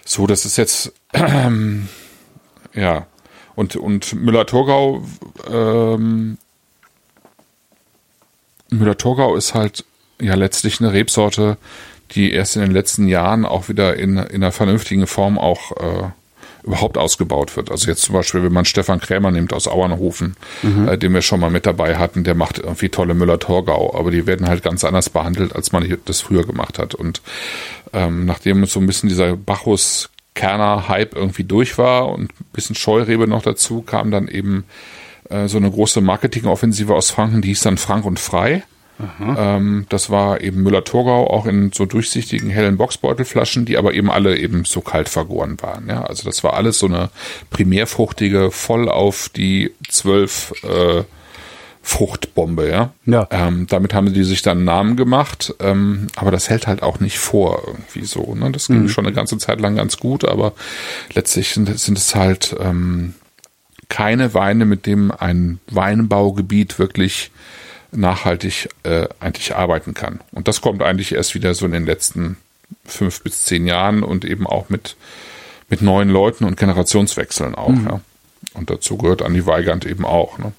So, 0.10 0.26
das 0.26 0.44
ist 0.44 0.58
jetzt, 0.58 0.92
ähm, 1.14 1.88
ja, 2.74 3.06
und, 3.56 3.76
und 3.76 4.14
Müller-Thurgau, 4.14 5.04
ähm, 5.48 6.40
Müller-Thurgau 8.72 9.36
ist 9.36 9.54
halt 9.54 9.86
ja 10.20 10.34
letztlich 10.34 10.80
eine 10.80 10.94
Rebsorte, 10.94 11.58
die 12.10 12.32
erst 12.32 12.56
in 12.56 12.64
den 12.64 12.72
letzten 12.72 13.08
Jahren 13.08 13.46
auch 13.46 13.70
wieder 13.70 13.98
in, 13.98 14.18
in 14.18 14.42
einer 14.42 14.52
vernünftigen 14.52 15.06
Form 15.06 15.38
auch 15.38 15.78
äh, 15.78 16.10
überhaupt 16.64 16.98
ausgebaut 16.98 17.56
wird. 17.56 17.72
Also 17.72 17.88
jetzt 17.88 18.02
zum 18.02 18.14
Beispiel, 18.14 18.44
wenn 18.44 18.54
man 18.54 18.66
Stefan 18.66 19.00
Krämer 19.00 19.32
nimmt 19.32 19.54
aus 19.54 19.68
Auernhofen, 19.68 20.36
mhm. 20.62 20.88
äh, 20.88 20.98
den 20.98 21.14
wir 21.14 21.22
schon 21.22 21.40
mal 21.40 21.50
mit 21.50 21.66
dabei 21.66 21.98
hatten, 21.98 22.24
der 22.24 22.36
macht 22.36 22.60
irgendwie 22.60 22.90
tolle 22.90 23.14
Müller-Torgau, 23.14 23.96
aber 23.98 24.12
die 24.12 24.28
werden 24.28 24.48
halt 24.48 24.64
ganz 24.64 24.84
anders 24.84 25.10
behandelt, 25.10 25.56
als 25.56 25.72
man 25.72 25.98
das 26.06 26.22
früher 26.22 26.46
gemacht 26.46 26.80
hat. 26.80 26.96
Und 26.96 27.22
ähm, 27.94 28.26
nachdem 28.26 28.66
so 28.66 28.80
ein 28.80 28.88
bisschen 28.88 29.10
dieser 29.10 29.36
Bacchus 29.36 30.10
Kerner-Hype 30.36 31.16
irgendwie 31.16 31.44
durch 31.44 31.78
war 31.78 32.10
und 32.10 32.32
ein 32.32 32.46
bisschen 32.54 32.76
Scheurebe 32.76 33.28
noch 33.28 33.42
dazu, 33.42 33.82
kam 33.82 34.12
dann 34.12 34.28
eben 34.28 34.66
äh, 35.30 35.48
so 35.48 35.58
eine 35.58 35.70
große 35.70 36.02
Marketingoffensive 36.02 36.94
aus 36.94 37.12
Franken, 37.12 37.42
die 37.42 37.50
hieß 37.50 37.62
dann 37.62 37.78
Frank 37.78 38.06
und 38.06 38.20
Frei. 38.20 38.64
Ähm, 39.38 39.86
das 39.90 40.10
war 40.10 40.42
eben 40.42 40.62
Müller-Thurgau, 40.64 41.28
auch 41.28 41.46
in 41.46 41.72
so 41.72 41.86
durchsichtigen 41.86 42.50
hellen 42.50 42.78
Boxbeutelflaschen, 42.78 43.66
die 43.66 43.78
aber 43.78 43.94
eben 43.94 44.12
alle 44.12 44.38
eben 44.38 44.66
so 44.66 44.82
kalt 44.82 45.10
vergoren 45.10 45.58
waren. 45.62 45.88
Ja, 45.88 46.04
also 46.04 46.24
das 46.24 46.44
war 46.44 46.54
alles 46.54 46.80
so 46.80 46.88
eine 46.88 47.10
primärfruchtige, 47.50 48.52
voll 48.52 48.90
auf 48.90 49.30
die 49.30 49.72
zwölf 49.88 50.54
äh, 50.64 51.04
Fruchtbombe, 51.82 52.70
ja. 52.70 52.92
ja. 53.06 53.28
Ähm, 53.32 53.66
damit 53.68 53.94
haben 53.94 54.14
die 54.14 54.24
sich 54.24 54.42
dann 54.42 54.58
einen 54.58 54.66
Namen 54.66 54.96
gemacht, 54.96 55.56
ähm, 55.60 56.08
aber 56.16 56.30
das 56.30 56.50
hält 56.50 56.68
halt 56.68 56.84
auch 56.84 57.00
nicht 57.00 57.18
vor 57.18 57.64
irgendwie 57.66 58.06
so. 58.06 58.36
Ne? 58.36 58.52
Das 58.52 58.68
ging 58.68 58.84
mhm. 58.84 58.90
schon 58.90 59.06
eine 59.06 59.16
ganze 59.16 59.38
Zeit 59.38 59.62
lang 59.62 59.76
ganz 59.76 59.98
gut, 59.98 60.26
aber 60.26 60.54
letztlich 61.14 61.50
sind, 61.50 61.80
sind 61.80 61.98
es 61.98 62.14
halt 62.16 62.56
ähm, 62.60 63.16
keine 63.88 64.34
Weine, 64.34 64.66
mit 64.66 64.86
dem 64.86 65.12
ein 65.12 65.60
Weinbaugebiet 65.72 66.78
wirklich 66.80 67.32
nachhaltig 67.92 68.70
äh, 68.84 69.08
eigentlich 69.20 69.56
arbeiten 69.56 69.94
kann. 69.94 70.20
Und 70.32 70.48
das 70.48 70.62
kommt 70.62 70.82
eigentlich 70.82 71.14
erst 71.14 71.36
wieder 71.36 71.54
so 71.54 71.66
in 71.66 71.72
den 71.72 71.86
letzten 71.86 72.38
fünf 72.86 73.22
bis 73.22 73.44
zehn 73.46 73.66
Jahren 73.68 74.04
und 74.04 74.26
eben 74.26 74.48
auch 74.48 74.70
mit, 74.70 74.96
mit 75.70 75.82
neuen 75.82 76.10
Leuten 76.10 76.46
und 76.46 76.58
Generationswechseln 76.58 77.56
auch. 77.56 77.70
Mhm. 77.70 77.88
Ja. 77.88 78.02
Und 78.54 78.70
dazu 78.70 78.98
gehört 78.98 79.22
Andi 79.22 79.46
Weigand 79.46 79.86
eben 79.86 80.06
auch. 80.06 80.38
Ne? 80.38 80.54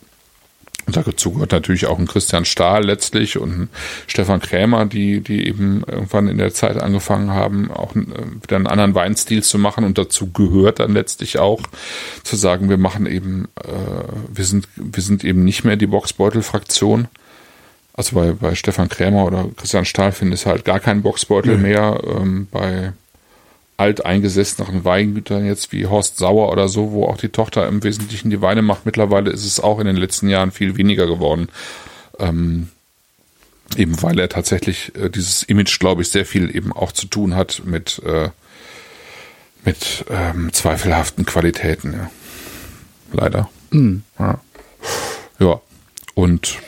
Und 0.86 0.96
dazu 0.96 1.32
gehört 1.32 1.52
natürlich 1.52 1.86
auch 1.86 1.98
ein 1.98 2.08
Christian 2.08 2.44
Stahl 2.44 2.84
letztlich 2.84 3.38
und 3.38 3.50
ein 3.50 3.68
Stefan 4.06 4.40
Krämer, 4.40 4.86
die, 4.86 5.20
die 5.20 5.46
eben 5.46 5.84
irgendwann 5.86 6.26
in 6.26 6.38
der 6.38 6.52
Zeit 6.52 6.78
angefangen 6.78 7.30
haben, 7.30 7.70
auch 7.70 7.94
äh, 7.94 8.06
wieder 8.42 8.56
einen 8.56 8.66
anderen 8.66 8.94
Weinstil 8.94 9.42
zu 9.42 9.58
machen. 9.58 9.84
Und 9.84 9.98
dazu 9.98 10.32
gehört 10.32 10.80
dann 10.80 10.92
letztlich 10.92 11.38
auch 11.38 11.60
zu 12.24 12.34
sagen, 12.34 12.68
wir 12.68 12.78
machen 12.78 13.06
eben, 13.06 13.48
äh, 13.62 13.70
wir 14.34 14.44
sind, 14.44 14.66
wir 14.74 15.02
sind 15.02 15.22
eben 15.22 15.44
nicht 15.44 15.64
mehr 15.64 15.76
die 15.76 15.86
Boxbeutel-Fraktion, 15.86 17.08
also 18.00 18.16
bei, 18.16 18.32
bei 18.32 18.54
Stefan 18.54 18.88
Krämer 18.88 19.26
oder 19.26 19.48
Christian 19.56 19.84
Stahl 19.84 20.12
finde 20.12 20.34
ich 20.34 20.46
halt 20.46 20.64
gar 20.64 20.80
keinen 20.80 21.02
Boxbeutel 21.02 21.56
mhm. 21.56 21.62
mehr. 21.62 22.00
Ähm, 22.06 22.48
bei 22.50 22.92
alteingesessenen 23.76 24.84
Weingütern 24.84 25.44
jetzt 25.44 25.72
wie 25.72 25.86
Horst 25.86 26.16
Sauer 26.16 26.50
oder 26.50 26.68
so, 26.68 26.92
wo 26.92 27.04
auch 27.04 27.18
die 27.18 27.28
Tochter 27.28 27.68
im 27.68 27.82
Wesentlichen 27.82 28.30
die 28.30 28.40
Weine 28.40 28.62
macht. 28.62 28.86
Mittlerweile 28.86 29.30
ist 29.30 29.44
es 29.44 29.60
auch 29.60 29.78
in 29.80 29.86
den 29.86 29.96
letzten 29.96 30.28
Jahren 30.28 30.50
viel 30.50 30.76
weniger 30.78 31.06
geworden. 31.06 31.48
Ähm, 32.18 32.68
eben 33.76 34.02
weil 34.02 34.18
er 34.18 34.28
tatsächlich 34.28 34.94
äh, 34.96 35.10
dieses 35.10 35.42
Image, 35.42 35.78
glaube 35.78 36.02
ich, 36.02 36.10
sehr 36.10 36.24
viel 36.24 36.54
eben 36.54 36.72
auch 36.72 36.92
zu 36.92 37.06
tun 37.06 37.36
hat 37.36 37.62
mit, 37.64 38.00
äh, 38.04 38.30
mit 39.64 40.06
ähm, 40.10 40.52
zweifelhaften 40.52 41.26
Qualitäten. 41.26 41.92
Ja. 41.92 42.10
Leider. 43.12 43.50
Mhm. 43.70 44.02
Ja. 44.18 44.40
ja. 45.38 45.60
Und 46.14 46.58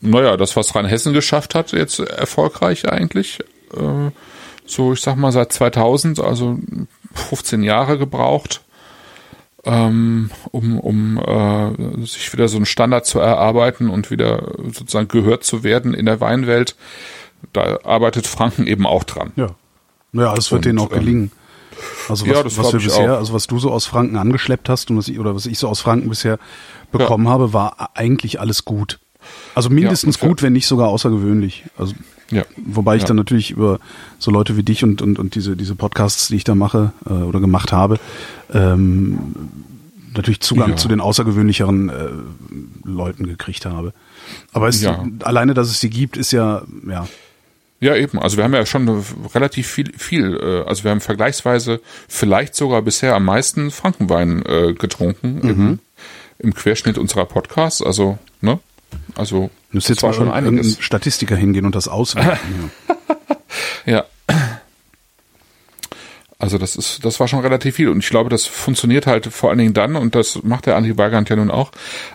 naja, 0.00 0.36
das, 0.36 0.56
was 0.56 0.74
Rheinhessen 0.74 1.12
geschafft 1.12 1.54
hat, 1.54 1.72
jetzt 1.72 1.98
erfolgreich 2.00 2.88
eigentlich. 2.90 3.40
Äh, 3.74 4.10
so, 4.66 4.92
ich 4.92 5.00
sag 5.00 5.16
mal, 5.16 5.32
seit 5.32 5.52
2000, 5.52 6.20
also 6.20 6.58
15 7.14 7.62
Jahre 7.62 7.98
gebraucht, 7.98 8.62
ähm, 9.64 10.30
um, 10.50 10.78
um 10.78 11.18
äh, 11.18 12.06
sich 12.06 12.32
wieder 12.32 12.48
so 12.48 12.56
einen 12.56 12.66
Standard 12.66 13.06
zu 13.06 13.18
erarbeiten 13.18 13.88
und 13.88 14.10
wieder 14.10 14.52
sozusagen 14.72 15.08
gehört 15.08 15.44
zu 15.44 15.62
werden 15.62 15.94
in 15.94 16.06
der 16.06 16.20
Weinwelt. 16.20 16.76
Da 17.52 17.80
arbeitet 17.84 18.26
Franken 18.26 18.66
eben 18.66 18.86
auch 18.86 19.04
dran. 19.04 19.32
Ja. 19.36 19.48
Naja, 20.12 20.34
es 20.36 20.50
wird 20.50 20.60
und, 20.60 20.64
denen 20.66 20.78
auch 20.78 20.92
ähm, 20.92 20.98
gelingen. 20.98 21.32
Also 22.08 22.26
was, 22.26 22.36
ja, 22.36 22.44
was 22.44 22.72
wir 22.72 22.80
bisher, 22.80 23.14
auch. 23.14 23.18
also 23.18 23.32
was 23.32 23.46
du 23.46 23.58
so 23.58 23.70
aus 23.70 23.86
Franken 23.86 24.16
angeschleppt 24.16 24.68
hast 24.68 24.90
und 24.90 24.98
was 24.98 25.08
ich, 25.08 25.18
oder 25.18 25.34
was 25.34 25.46
ich 25.46 25.58
so 25.58 25.68
aus 25.68 25.80
Franken 25.80 26.08
bisher 26.08 26.38
bekommen 26.90 27.24
ja. 27.24 27.30
habe, 27.30 27.52
war 27.52 27.90
eigentlich 27.94 28.40
alles 28.40 28.64
gut. 28.64 29.00
Also 29.54 29.70
mindestens 29.70 30.20
ja, 30.20 30.28
gut, 30.28 30.42
wenn 30.42 30.52
nicht 30.52 30.66
sogar 30.66 30.88
außergewöhnlich. 30.88 31.64
Also 31.76 31.94
ja. 32.30 32.44
Wobei 32.56 32.96
ich 32.96 33.02
ja. 33.02 33.08
dann 33.08 33.18
natürlich 33.18 33.50
über 33.50 33.78
so 34.18 34.30
Leute 34.30 34.56
wie 34.56 34.62
dich 34.62 34.82
und, 34.82 35.02
und, 35.02 35.18
und 35.18 35.34
diese, 35.34 35.54
diese 35.54 35.74
Podcasts, 35.74 36.28
die 36.28 36.36
ich 36.36 36.44
da 36.44 36.54
mache 36.54 36.92
äh, 37.04 37.12
oder 37.12 37.40
gemacht 37.40 37.72
habe, 37.72 38.00
ähm, 38.52 39.18
natürlich 40.14 40.40
Zugang 40.40 40.70
ja. 40.70 40.76
zu 40.76 40.88
den 40.88 41.00
außergewöhnlicheren 41.00 41.88
äh, 41.90 42.08
Leuten 42.84 43.26
gekriegt 43.26 43.66
habe. 43.66 43.92
Aber 44.52 44.68
es, 44.68 44.84
alleine, 45.22 45.54
dass 45.54 45.68
es 45.68 45.80
sie 45.80 45.90
gibt, 45.90 46.16
ist 46.16 46.32
ja, 46.32 46.62
ja. 46.88 47.06
Ja, 47.80 47.96
eben. 47.96 48.20
Also 48.20 48.36
wir 48.36 48.44
haben 48.44 48.54
ja 48.54 48.64
schon 48.64 49.04
relativ 49.34 49.66
viel, 49.66 49.92
viel, 49.98 50.36
äh, 50.36 50.68
also 50.68 50.84
wir 50.84 50.92
haben 50.92 51.00
vergleichsweise 51.00 51.80
vielleicht 52.08 52.54
sogar 52.54 52.80
bisher 52.80 53.16
am 53.16 53.24
meisten 53.24 53.72
Frankenwein 53.72 54.44
äh, 54.46 54.72
getrunken 54.72 55.40
mhm. 55.42 55.50
im, 55.50 55.78
im 56.38 56.54
Querschnitt 56.54 56.96
unserer 56.96 57.24
Podcasts. 57.24 57.82
Also, 57.82 58.18
ne? 58.40 58.60
Also 59.16 59.50
das 59.72 59.88
jetzt 59.88 60.02
war 60.02 60.12
schon 60.12 60.30
einiges. 60.30 60.78
Statistiker 60.80 61.36
hingehen 61.36 61.66
und 61.66 61.74
das 61.74 61.88
auswerten. 61.88 62.70
ja. 63.86 64.04
Also 66.42 66.58
das 66.58 66.74
ist, 66.74 67.04
das 67.04 67.20
war 67.20 67.28
schon 67.28 67.38
relativ 67.38 67.76
viel. 67.76 67.88
Und 67.88 68.00
ich 68.00 68.10
glaube, 68.10 68.28
das 68.28 68.46
funktioniert 68.46 69.06
halt 69.06 69.26
vor 69.26 69.50
allen 69.50 69.60
Dingen 69.60 69.74
dann, 69.74 69.94
und 69.94 70.16
das 70.16 70.42
macht 70.42 70.66
der 70.66 70.74
Andi 70.74 70.98
Weigand 70.98 71.28
ja 71.28 71.36
nun 71.36 71.52
auch, 71.52 71.70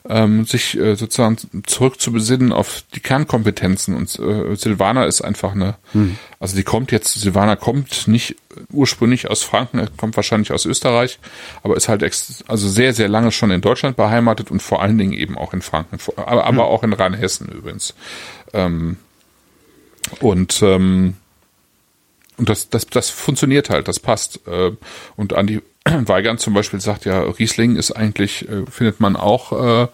ähm, 0.10 0.44
sich 0.44 0.78
äh, 0.78 0.96
sozusagen 0.96 1.38
zurück 1.66 2.02
zu 2.02 2.12
besinnen 2.12 2.52
auf 2.52 2.84
die 2.94 3.00
Kernkompetenzen. 3.00 3.96
Und 3.96 4.20
äh, 4.20 4.54
Silvana 4.58 5.06
ist 5.06 5.22
einfach 5.22 5.54
eine, 5.54 5.76
hm. 5.94 6.18
also 6.42 6.58
die 6.58 6.64
kommt 6.64 6.92
jetzt, 6.92 7.14
Silvana 7.14 7.56
kommt 7.56 8.10
nicht 8.10 8.36
ursprünglich 8.70 9.30
aus 9.30 9.44
Franken, 9.44 9.88
kommt 9.96 10.18
wahrscheinlich 10.18 10.52
aus 10.52 10.66
Österreich, 10.66 11.20
aber 11.64 11.78
ist 11.78 11.88
halt 11.88 12.04
ex 12.04 12.44
also 12.50 12.68
sehr, 12.68 12.94
sehr 12.94 13.08
lange 13.08 13.32
schon 13.32 13.50
in 13.50 13.62
Deutschland 13.62 13.96
beheimatet 13.96 14.52
und 14.52 14.62
vor 14.62 14.82
allen 14.82 14.98
Dingen 14.98 15.14
eben 15.14 15.38
auch 15.38 15.54
in 15.54 15.62
Franken, 15.62 16.00
aber, 16.18 16.44
aber 16.44 16.50
hm. 16.50 16.60
auch 16.60 16.84
in 16.84 16.92
Rheinhessen 16.92 17.48
übrigens. 17.48 17.94
Ähm, 18.52 18.98
und 20.20 20.62
ähm, 20.64 21.16
und 22.38 22.50
das, 22.50 22.70
das, 22.70 22.86
das 22.88 23.10
funktioniert 23.10 23.70
halt, 23.70 23.88
das 23.88 24.00
passt. 24.00 24.42
Äh, 24.48 24.72
und 25.16 25.34
Andi 25.34 25.62
Weigand 25.86 26.40
zum 26.40 26.54
Beispiel 26.54 26.80
sagt 26.80 27.06
ja, 27.06 27.22
Riesling 27.22 27.76
ist 27.76 27.92
eigentlich, 27.92 28.48
äh, 28.48 28.66
findet 28.70 29.00
man 29.00 29.16
auch 29.16 29.84
äh, 29.84 29.88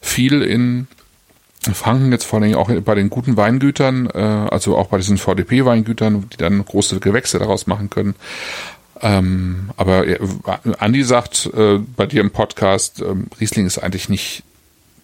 viel 0.00 0.42
in 0.42 0.86
Franken, 1.74 2.12
jetzt 2.12 2.24
vor 2.24 2.40
allem 2.40 2.54
auch 2.54 2.70
bei 2.70 2.94
den 2.94 3.10
guten 3.10 3.36
Weingütern, 3.36 4.06
also 4.10 4.78
auch 4.78 4.86
bei 4.86 4.96
diesen 4.96 5.18
VDP-Weingütern, 5.18 6.30
die 6.30 6.38
dann 6.38 6.64
große 6.64 7.00
Gewächse 7.00 7.38
daraus 7.38 7.66
machen 7.66 7.90
können. 7.90 8.14
Ähm, 9.02 9.68
aber 9.76 10.06
Andi 10.78 11.04
sagt 11.04 11.50
bei 11.52 12.06
dir 12.06 12.22
im 12.22 12.30
Podcast, 12.30 13.02
ähm, 13.02 13.26
Riesling 13.38 13.66
ist 13.66 13.76
eigentlich 13.76 14.08
nicht 14.08 14.42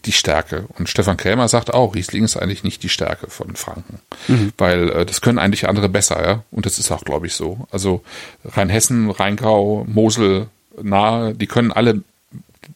die 0.06 0.12
Stärke. 0.12 0.64
Und 0.78 0.88
Stefan 0.88 1.16
Krämer 1.16 1.48
sagt 1.48 1.74
auch, 1.74 1.94
Riesling 1.94 2.24
ist 2.24 2.36
eigentlich 2.36 2.64
nicht 2.64 2.82
die 2.82 2.88
Stärke 2.88 3.28
von 3.28 3.56
Franken. 3.56 3.98
Mhm. 4.28 4.52
Weil 4.56 4.88
äh, 4.90 5.06
das 5.06 5.20
können 5.20 5.38
eigentlich 5.38 5.68
andere 5.68 5.88
besser, 5.88 6.26
ja. 6.26 6.42
Und 6.50 6.64
das 6.64 6.78
ist 6.78 6.90
auch, 6.92 7.04
glaube 7.04 7.26
ich, 7.26 7.34
so. 7.34 7.66
Also 7.70 8.02
Rheinhessen, 8.44 9.10
Rheingau, 9.10 9.84
Mosel, 9.88 10.46
Nahe, 10.80 11.34
die 11.34 11.46
können 11.46 11.72
alle, 11.72 12.02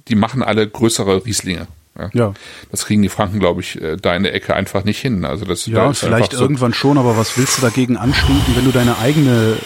die 0.08 0.16
machen 0.16 0.42
alle 0.42 0.68
größere 0.68 1.24
Rieslinge. 1.24 1.68
Ja. 1.98 2.10
ja. 2.12 2.34
Das 2.70 2.84
kriegen 2.84 3.02
die 3.02 3.08
Franken, 3.08 3.38
glaube 3.38 3.60
ich, 3.60 3.80
äh, 3.80 3.96
da 3.96 4.14
in 4.14 4.24
der 4.24 4.34
Ecke 4.34 4.54
einfach 4.54 4.84
nicht 4.84 5.00
hin. 5.00 5.24
Also 5.24 5.44
das 5.44 5.66
ja, 5.66 5.86
da 5.86 5.92
vielleicht 5.92 6.32
so 6.32 6.40
irgendwann 6.40 6.74
schon, 6.74 6.98
aber 6.98 7.16
was 7.16 7.36
willst 7.38 7.58
du 7.58 7.62
dagegen 7.62 7.96
anstinken, 7.96 8.56
wenn 8.56 8.64
du 8.64 8.72
deine 8.72 8.98
eigene 8.98 9.56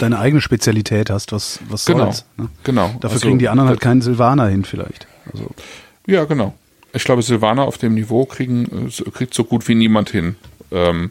deine 0.00 0.18
eigene 0.20 0.40
Spezialität 0.40 1.10
hast? 1.10 1.32
Was 1.32 1.58
was 1.68 1.84
genau, 1.84 2.04
soll's? 2.04 2.24
Ne? 2.36 2.48
Genau. 2.64 2.88
Dafür 3.00 3.16
also, 3.16 3.26
kriegen 3.26 3.38
die 3.38 3.48
anderen 3.48 3.68
halt 3.68 3.80
keinen 3.80 4.00
Silvaner 4.00 4.48
hin, 4.48 4.64
vielleicht. 4.64 5.06
Also. 5.32 5.50
Ja, 6.06 6.24
genau 6.24 6.54
ich 6.92 7.04
glaube, 7.04 7.22
Silvaner 7.22 7.64
auf 7.64 7.78
dem 7.78 7.94
Niveau 7.94 8.24
kriegen, 8.24 8.90
kriegt 9.12 9.34
so 9.34 9.44
gut 9.44 9.68
wie 9.68 9.74
niemand 9.74 10.10
hin. 10.10 10.36
Ähm, 10.70 11.10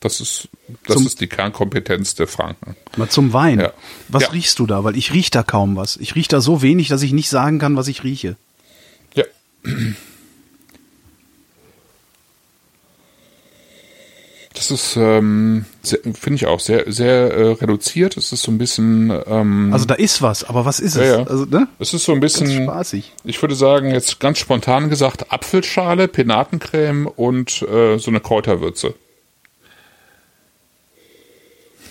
das 0.00 0.20
ist, 0.20 0.48
das 0.86 0.96
zum, 0.96 1.06
ist 1.06 1.20
die 1.20 1.26
Kernkompetenz 1.26 2.14
der 2.14 2.28
Franken. 2.28 2.76
Mal 2.96 3.08
zum 3.08 3.32
Wein. 3.32 3.58
Ja. 3.58 3.72
Was 4.08 4.24
ja. 4.24 4.28
riechst 4.30 4.58
du 4.58 4.66
da? 4.66 4.84
Weil 4.84 4.96
ich 4.96 5.12
riech 5.12 5.30
da 5.30 5.42
kaum 5.42 5.76
was. 5.76 5.96
Ich 5.96 6.14
riech 6.14 6.28
da 6.28 6.40
so 6.40 6.62
wenig, 6.62 6.88
dass 6.88 7.02
ich 7.02 7.12
nicht 7.12 7.28
sagen 7.28 7.58
kann, 7.58 7.76
was 7.76 7.88
ich 7.88 8.04
rieche. 8.04 8.36
Ja. 9.14 9.24
Das 14.58 14.72
ist, 14.72 14.96
ähm, 14.96 15.66
finde 15.84 16.34
ich 16.34 16.46
auch 16.46 16.58
sehr, 16.58 16.90
sehr 16.90 17.32
äh, 17.32 17.52
reduziert. 17.52 18.16
Es 18.16 18.32
ist 18.32 18.42
so 18.42 18.50
ein 18.50 18.58
bisschen. 18.58 19.12
Ähm, 19.28 19.72
also 19.72 19.84
da 19.84 19.94
ist 19.94 20.20
was, 20.20 20.42
aber 20.42 20.64
was 20.64 20.80
ist 20.80 20.96
es? 20.96 21.06
Ja, 21.06 21.18
ja. 21.18 21.26
Also, 21.28 21.44
ne? 21.44 21.68
Es 21.78 21.94
ist 21.94 22.04
so 22.04 22.10
ein 22.10 22.18
bisschen. 22.18 22.48
Ganz 22.48 22.64
spaßig. 22.64 23.12
Ich 23.22 23.40
würde 23.40 23.54
sagen, 23.54 23.92
jetzt 23.92 24.18
ganz 24.18 24.38
spontan 24.38 24.90
gesagt, 24.90 25.30
Apfelschale, 25.30 26.08
Penatencreme 26.08 27.06
und 27.06 27.62
äh, 27.62 27.98
so 27.98 28.10
eine 28.10 28.18
Kräuterwürze. 28.18 28.94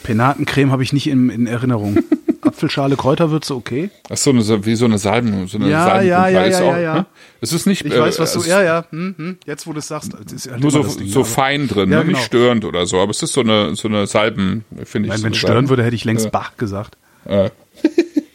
Penatencreme 0.03 0.69
habe 0.73 0.83
ich 0.83 0.91
nicht 0.91 1.07
in, 1.07 1.29
in 1.29 1.47
Erinnerung. 1.47 1.99
Apfelschale, 2.47 2.95
Kräuterwürze, 2.95 3.55
okay. 3.55 3.89
Ach 4.09 4.17
so, 4.17 4.31
eine, 4.31 4.65
wie 4.65 4.75
so 4.75 4.85
eine 4.85 4.97
Salben, 4.97 5.47
so 5.47 5.57
eine 5.57 5.69
ja, 5.69 5.85
Salben 5.85 6.07
ja, 6.07 6.27
ja, 6.27 6.45
ja, 6.45 6.61
ja, 6.61 6.79
ja. 6.79 6.93
Ne? 6.95 7.05
Es 7.41 7.53
ist 7.53 7.67
nicht. 7.67 7.85
Ich 7.85 7.93
äh, 7.93 7.99
weiß, 7.99 8.19
was 8.19 8.33
du. 8.33 8.43
Ja, 8.43 8.61
ja. 8.63 8.85
Hm, 8.89 9.15
hm, 9.17 9.37
jetzt, 9.45 9.67
wo 9.67 9.73
du 9.73 9.79
es 9.79 9.87
sagst, 9.87 10.13
ist 10.13 10.45
ja 10.45 10.57
nur 10.57 10.71
so, 10.71 10.83
Ding, 10.83 11.07
so 11.07 11.23
fein 11.23 11.67
drin, 11.67 11.91
ja, 11.91 11.99
ne? 11.99 12.05
genau. 12.05 12.17
nicht 12.17 12.25
störend 12.25 12.65
oder 12.65 12.85
so. 12.85 12.99
Aber 12.99 13.11
es 13.11 13.21
ist 13.21 13.33
so 13.33 13.41
eine 13.41 13.75
so 13.75 13.87
eine 13.87 14.07
Salben, 14.07 14.65
finde 14.83 15.07
ich. 15.07 15.09
Nein, 15.11 15.17
so 15.19 15.23
wenn 15.25 15.31
es 15.33 15.37
stören 15.37 15.69
würde, 15.69 15.83
hätte 15.83 15.95
ich 15.95 16.05
längst 16.05 16.25
ja. 16.25 16.31
Bach 16.31 16.57
gesagt. 16.57 16.97
Ja. 17.29 17.51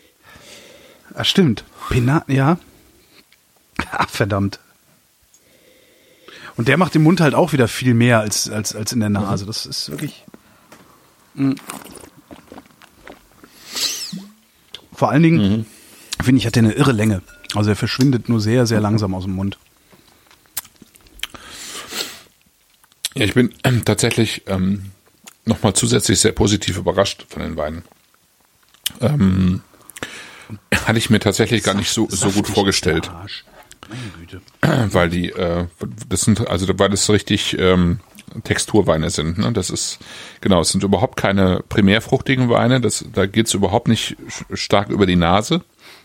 ah, 1.14 1.24
stimmt. 1.24 1.64
Penat, 1.88 2.28
ja. 2.28 2.58
Ach, 3.90 4.08
verdammt. 4.08 4.60
Und 6.56 6.68
der 6.68 6.76
macht 6.76 6.94
im 6.94 7.02
Mund 7.02 7.20
halt 7.20 7.34
auch 7.34 7.52
wieder 7.52 7.68
viel 7.68 7.94
mehr 7.94 8.20
als 8.20 8.50
als 8.50 8.76
als 8.76 8.92
in 8.92 9.00
der 9.00 9.08
Nase. 9.08 9.46
Das 9.46 9.66
ist 9.66 9.90
wirklich. 9.90 10.24
Mh. 11.34 11.54
Vor 15.02 15.10
allen 15.10 15.24
Dingen, 15.24 15.50
mhm. 15.50 15.66
finde 16.22 16.38
ich, 16.38 16.46
hat 16.46 16.56
er 16.56 16.62
eine 16.62 16.74
irre 16.74 16.92
Länge. 16.92 17.22
Also 17.56 17.70
er 17.70 17.74
verschwindet 17.74 18.28
nur 18.28 18.40
sehr, 18.40 18.68
sehr 18.68 18.80
langsam 18.80 19.16
aus 19.16 19.24
dem 19.24 19.32
Mund. 19.32 19.58
Ja, 23.16 23.24
ich 23.24 23.34
bin 23.34 23.52
ähm, 23.64 23.84
tatsächlich 23.84 24.42
ähm, 24.46 24.92
nochmal 25.44 25.74
zusätzlich 25.74 26.20
sehr 26.20 26.30
positiv 26.30 26.76
überrascht 26.76 27.26
von 27.28 27.42
den 27.42 27.56
Weinen. 27.56 27.82
Ähm, 29.00 29.62
hatte 30.86 30.98
ich 30.98 31.10
mir 31.10 31.18
tatsächlich 31.18 31.64
gar 31.64 31.74
nicht 31.74 31.90
so, 31.90 32.06
so 32.08 32.30
gut 32.30 32.46
vorgestellt. 32.46 33.10
Weil 34.60 35.10
die, 35.10 35.30
äh, 35.30 35.66
das 36.08 36.20
sind, 36.20 36.46
also 36.46 36.68
weil 36.78 36.90
das 36.90 37.10
richtig 37.10 37.58
ähm, 37.58 37.98
Texturweine 38.44 39.10
sind. 39.10 39.38
Ne? 39.38 39.52
Das 39.52 39.70
ist, 39.70 39.98
genau, 40.40 40.60
es 40.60 40.70
sind 40.70 40.84
überhaupt 40.84 41.16
keine 41.16 41.62
primärfruchtigen 41.68 42.48
Weine. 42.48 42.80
Das, 42.80 43.04
da 43.12 43.26
geht's 43.26 43.54
überhaupt 43.54 43.88
nicht 43.88 44.16
stark 44.52 44.90
über 44.90 45.06
die 45.06 45.16
Nase. 45.16 45.62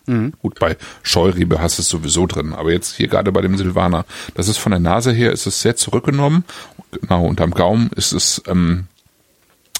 Mhm. 0.07 0.33
Gut, 0.41 0.59
bei 0.59 0.77
Scheuriebe 1.03 1.61
hast 1.61 1.77
du 1.77 1.81
es 1.81 1.89
sowieso 1.89 2.25
drin, 2.27 2.53
aber 2.53 2.71
jetzt 2.71 2.95
hier 2.95 3.07
gerade 3.07 3.31
bei 3.31 3.41
dem 3.41 3.57
Silvaner, 3.57 4.05
das 4.35 4.47
ist 4.47 4.57
von 4.57 4.71
der 4.71 4.79
Nase 4.79 5.11
her, 5.11 5.31
ist 5.31 5.45
es 5.45 5.61
sehr 5.61 5.75
zurückgenommen. 5.75 6.45
Genau, 6.91 7.25
unterm 7.25 7.51
Gaumen 7.51 7.89
ist 7.95 8.13
es, 8.13 8.41
ähm, 8.47 8.87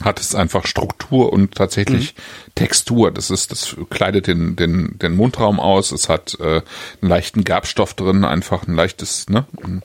hat 0.04 0.20
es 0.20 0.36
einfach 0.36 0.68
Struktur 0.68 1.32
und 1.34 1.56
tatsächlich 1.56 2.14
mhm. 2.14 2.52
Textur. 2.56 3.12
Das 3.12 3.32
ist, 3.32 3.52
das 3.52 3.76
kleidet 3.90 4.28
den, 4.28 4.56
den, 4.56 5.00
den 5.00 5.16
Mundraum 5.16 5.60
aus. 5.60 5.92
Es 5.92 6.10
hat 6.10 6.38
äh, 6.40 6.62
einen 7.02 7.10
leichten 7.10 7.44
Gerbstoff 7.44 7.94
drin, 7.94 8.26
einfach 8.26 8.68
ein 8.68 8.76
leichtes, 8.76 9.30
ne, 9.30 9.46
ein, 9.64 9.82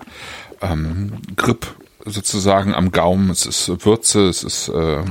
ähm, 0.61 1.13
Grip 1.37 1.75
sozusagen 2.05 2.75
am 2.75 2.91
Gaumen. 2.91 3.31
Es 3.31 3.47
ist 3.47 3.85
Würze, 3.85 4.29
es 4.29 4.45
ist 4.45 4.69
äh, 4.69 5.05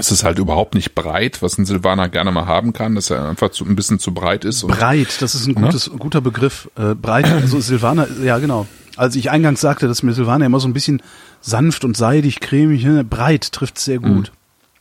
es 0.00 0.10
ist 0.10 0.24
halt 0.24 0.38
überhaupt 0.38 0.74
nicht 0.74 0.94
breit, 0.94 1.42
was 1.42 1.58
ein 1.58 1.66
Silvaner 1.66 2.08
gerne 2.08 2.32
mal 2.32 2.46
haben 2.46 2.72
kann, 2.72 2.94
dass 2.94 3.10
er 3.10 3.28
einfach 3.28 3.50
zu, 3.50 3.64
ein 3.64 3.76
bisschen 3.76 3.98
zu 3.98 4.12
breit 4.12 4.44
ist. 4.44 4.66
breit, 4.66 5.20
das 5.20 5.34
ist 5.34 5.46
ein 5.46 5.54
ne? 5.54 5.60
gutes, 5.60 5.90
ne? 5.90 5.98
guter 5.98 6.20
Begriff. 6.20 6.70
Äh, 6.76 6.94
breit, 6.94 7.26
also 7.26 7.60
Silvaner, 7.60 8.08
ja 8.22 8.38
genau. 8.38 8.66
Als 8.96 9.14
ich 9.14 9.30
eingangs 9.30 9.60
sagte, 9.60 9.86
dass 9.86 10.02
mir 10.02 10.12
Silvaner 10.12 10.46
immer 10.46 10.58
so 10.58 10.68
ein 10.68 10.72
bisschen 10.72 11.02
sanft 11.40 11.84
und 11.84 11.96
seidig, 11.96 12.40
cremig, 12.40 12.84
ne? 12.84 13.04
breit 13.04 13.52
trifft 13.52 13.78
sehr 13.78 13.98
gut. 13.98 14.32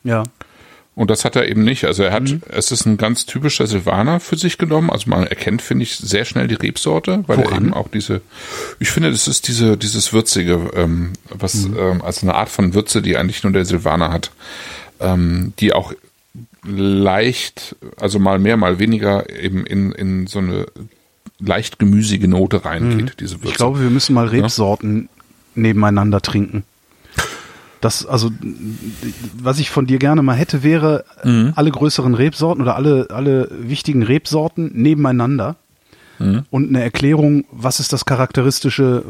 Mhm. 0.04 0.10
Ja. 0.10 0.24
Und 1.00 1.10
das 1.10 1.24
hat 1.24 1.38
er 1.38 1.48
eben 1.48 1.64
nicht. 1.64 1.86
Also 1.86 2.04
er 2.04 2.12
hat, 2.12 2.24
mhm. 2.24 2.42
es 2.50 2.74
ist 2.74 2.86
ein 2.86 2.98
ganz 2.98 3.26
typischer 3.26 3.66
Silvaner 3.68 4.20
für 4.20 4.36
sich 4.36 4.58
genommen. 4.58 4.90
Also 4.90 5.10
man 5.10 5.26
erkennt, 5.26 5.62
finde 5.62 5.84
ich, 5.84 5.96
sehr 5.96 6.26
schnell 6.26 6.50
die 6.50 6.56
Rebsorte, 6.56 7.24
weil 7.26 7.38
Woran? 7.38 7.54
er 7.54 7.58
eben 7.58 7.74
auch 7.74 7.88
diese, 7.88 8.20
ich 8.82 8.92
finde, 8.92 9.10
das 9.10 9.30
ist 9.30 9.48
diese, 9.48 9.78
dieses 9.78 10.12
Würzige, 10.12 10.72
ähm, 10.76 11.14
was, 11.30 11.70
mhm. 11.70 11.78
ähm, 11.80 12.02
also 12.02 12.28
eine 12.28 12.36
Art 12.36 12.50
von 12.50 12.74
Würze, 12.74 13.02
die 13.02 13.16
eigentlich 13.16 13.44
nur 13.44 13.54
der 13.54 13.64
Silvaner 13.64 14.12
hat, 14.12 14.32
ähm, 15.00 15.54
die 15.62 15.72
auch 15.72 15.94
leicht, 16.66 17.78
also 17.96 18.20
mal 18.20 18.38
mehr, 18.38 18.58
mal 18.58 18.78
weniger 18.78 19.30
eben 19.30 19.66
in, 19.66 19.94
in 19.94 20.28
so 20.28 20.40
eine 20.40 20.66
leicht 21.40 21.80
gemüsige 21.80 22.28
Note 22.28 22.66
reingeht, 22.66 23.06
mhm. 23.06 23.12
diese 23.18 23.36
Würze. 23.36 23.52
Ich 23.52 23.56
glaube, 23.56 23.80
wir 23.80 23.90
müssen 23.90 24.14
mal 24.14 24.28
Rebsorten 24.28 25.04
ja? 25.04 25.62
nebeneinander 25.62 26.20
trinken. 26.20 26.66
Das, 27.82 28.06
also, 28.06 28.30
was 29.42 29.60
ich 29.60 29.70
von 29.70 29.86
dir 29.86 30.00
gerne 30.00 30.22
mal 30.22 30.36
hätte, 30.36 30.64
wäre 30.64 31.06
mhm. 31.24 31.54
alle 31.56 31.72
größeren 31.72 32.14
Rebsorten 32.14 32.62
oder 32.62 32.76
alle, 32.76 33.08
alle 33.10 33.50
wichtigen 33.52 34.04
Rebsorten 34.04 34.72
nebeneinander 34.74 35.56
mhm. 36.20 36.44
und 36.50 36.70
eine 36.70 36.84
Erklärung, 36.84 37.46
was 37.52 37.80
ist 37.80 37.94
das 37.94 38.04
Charakteristische, 38.04 39.04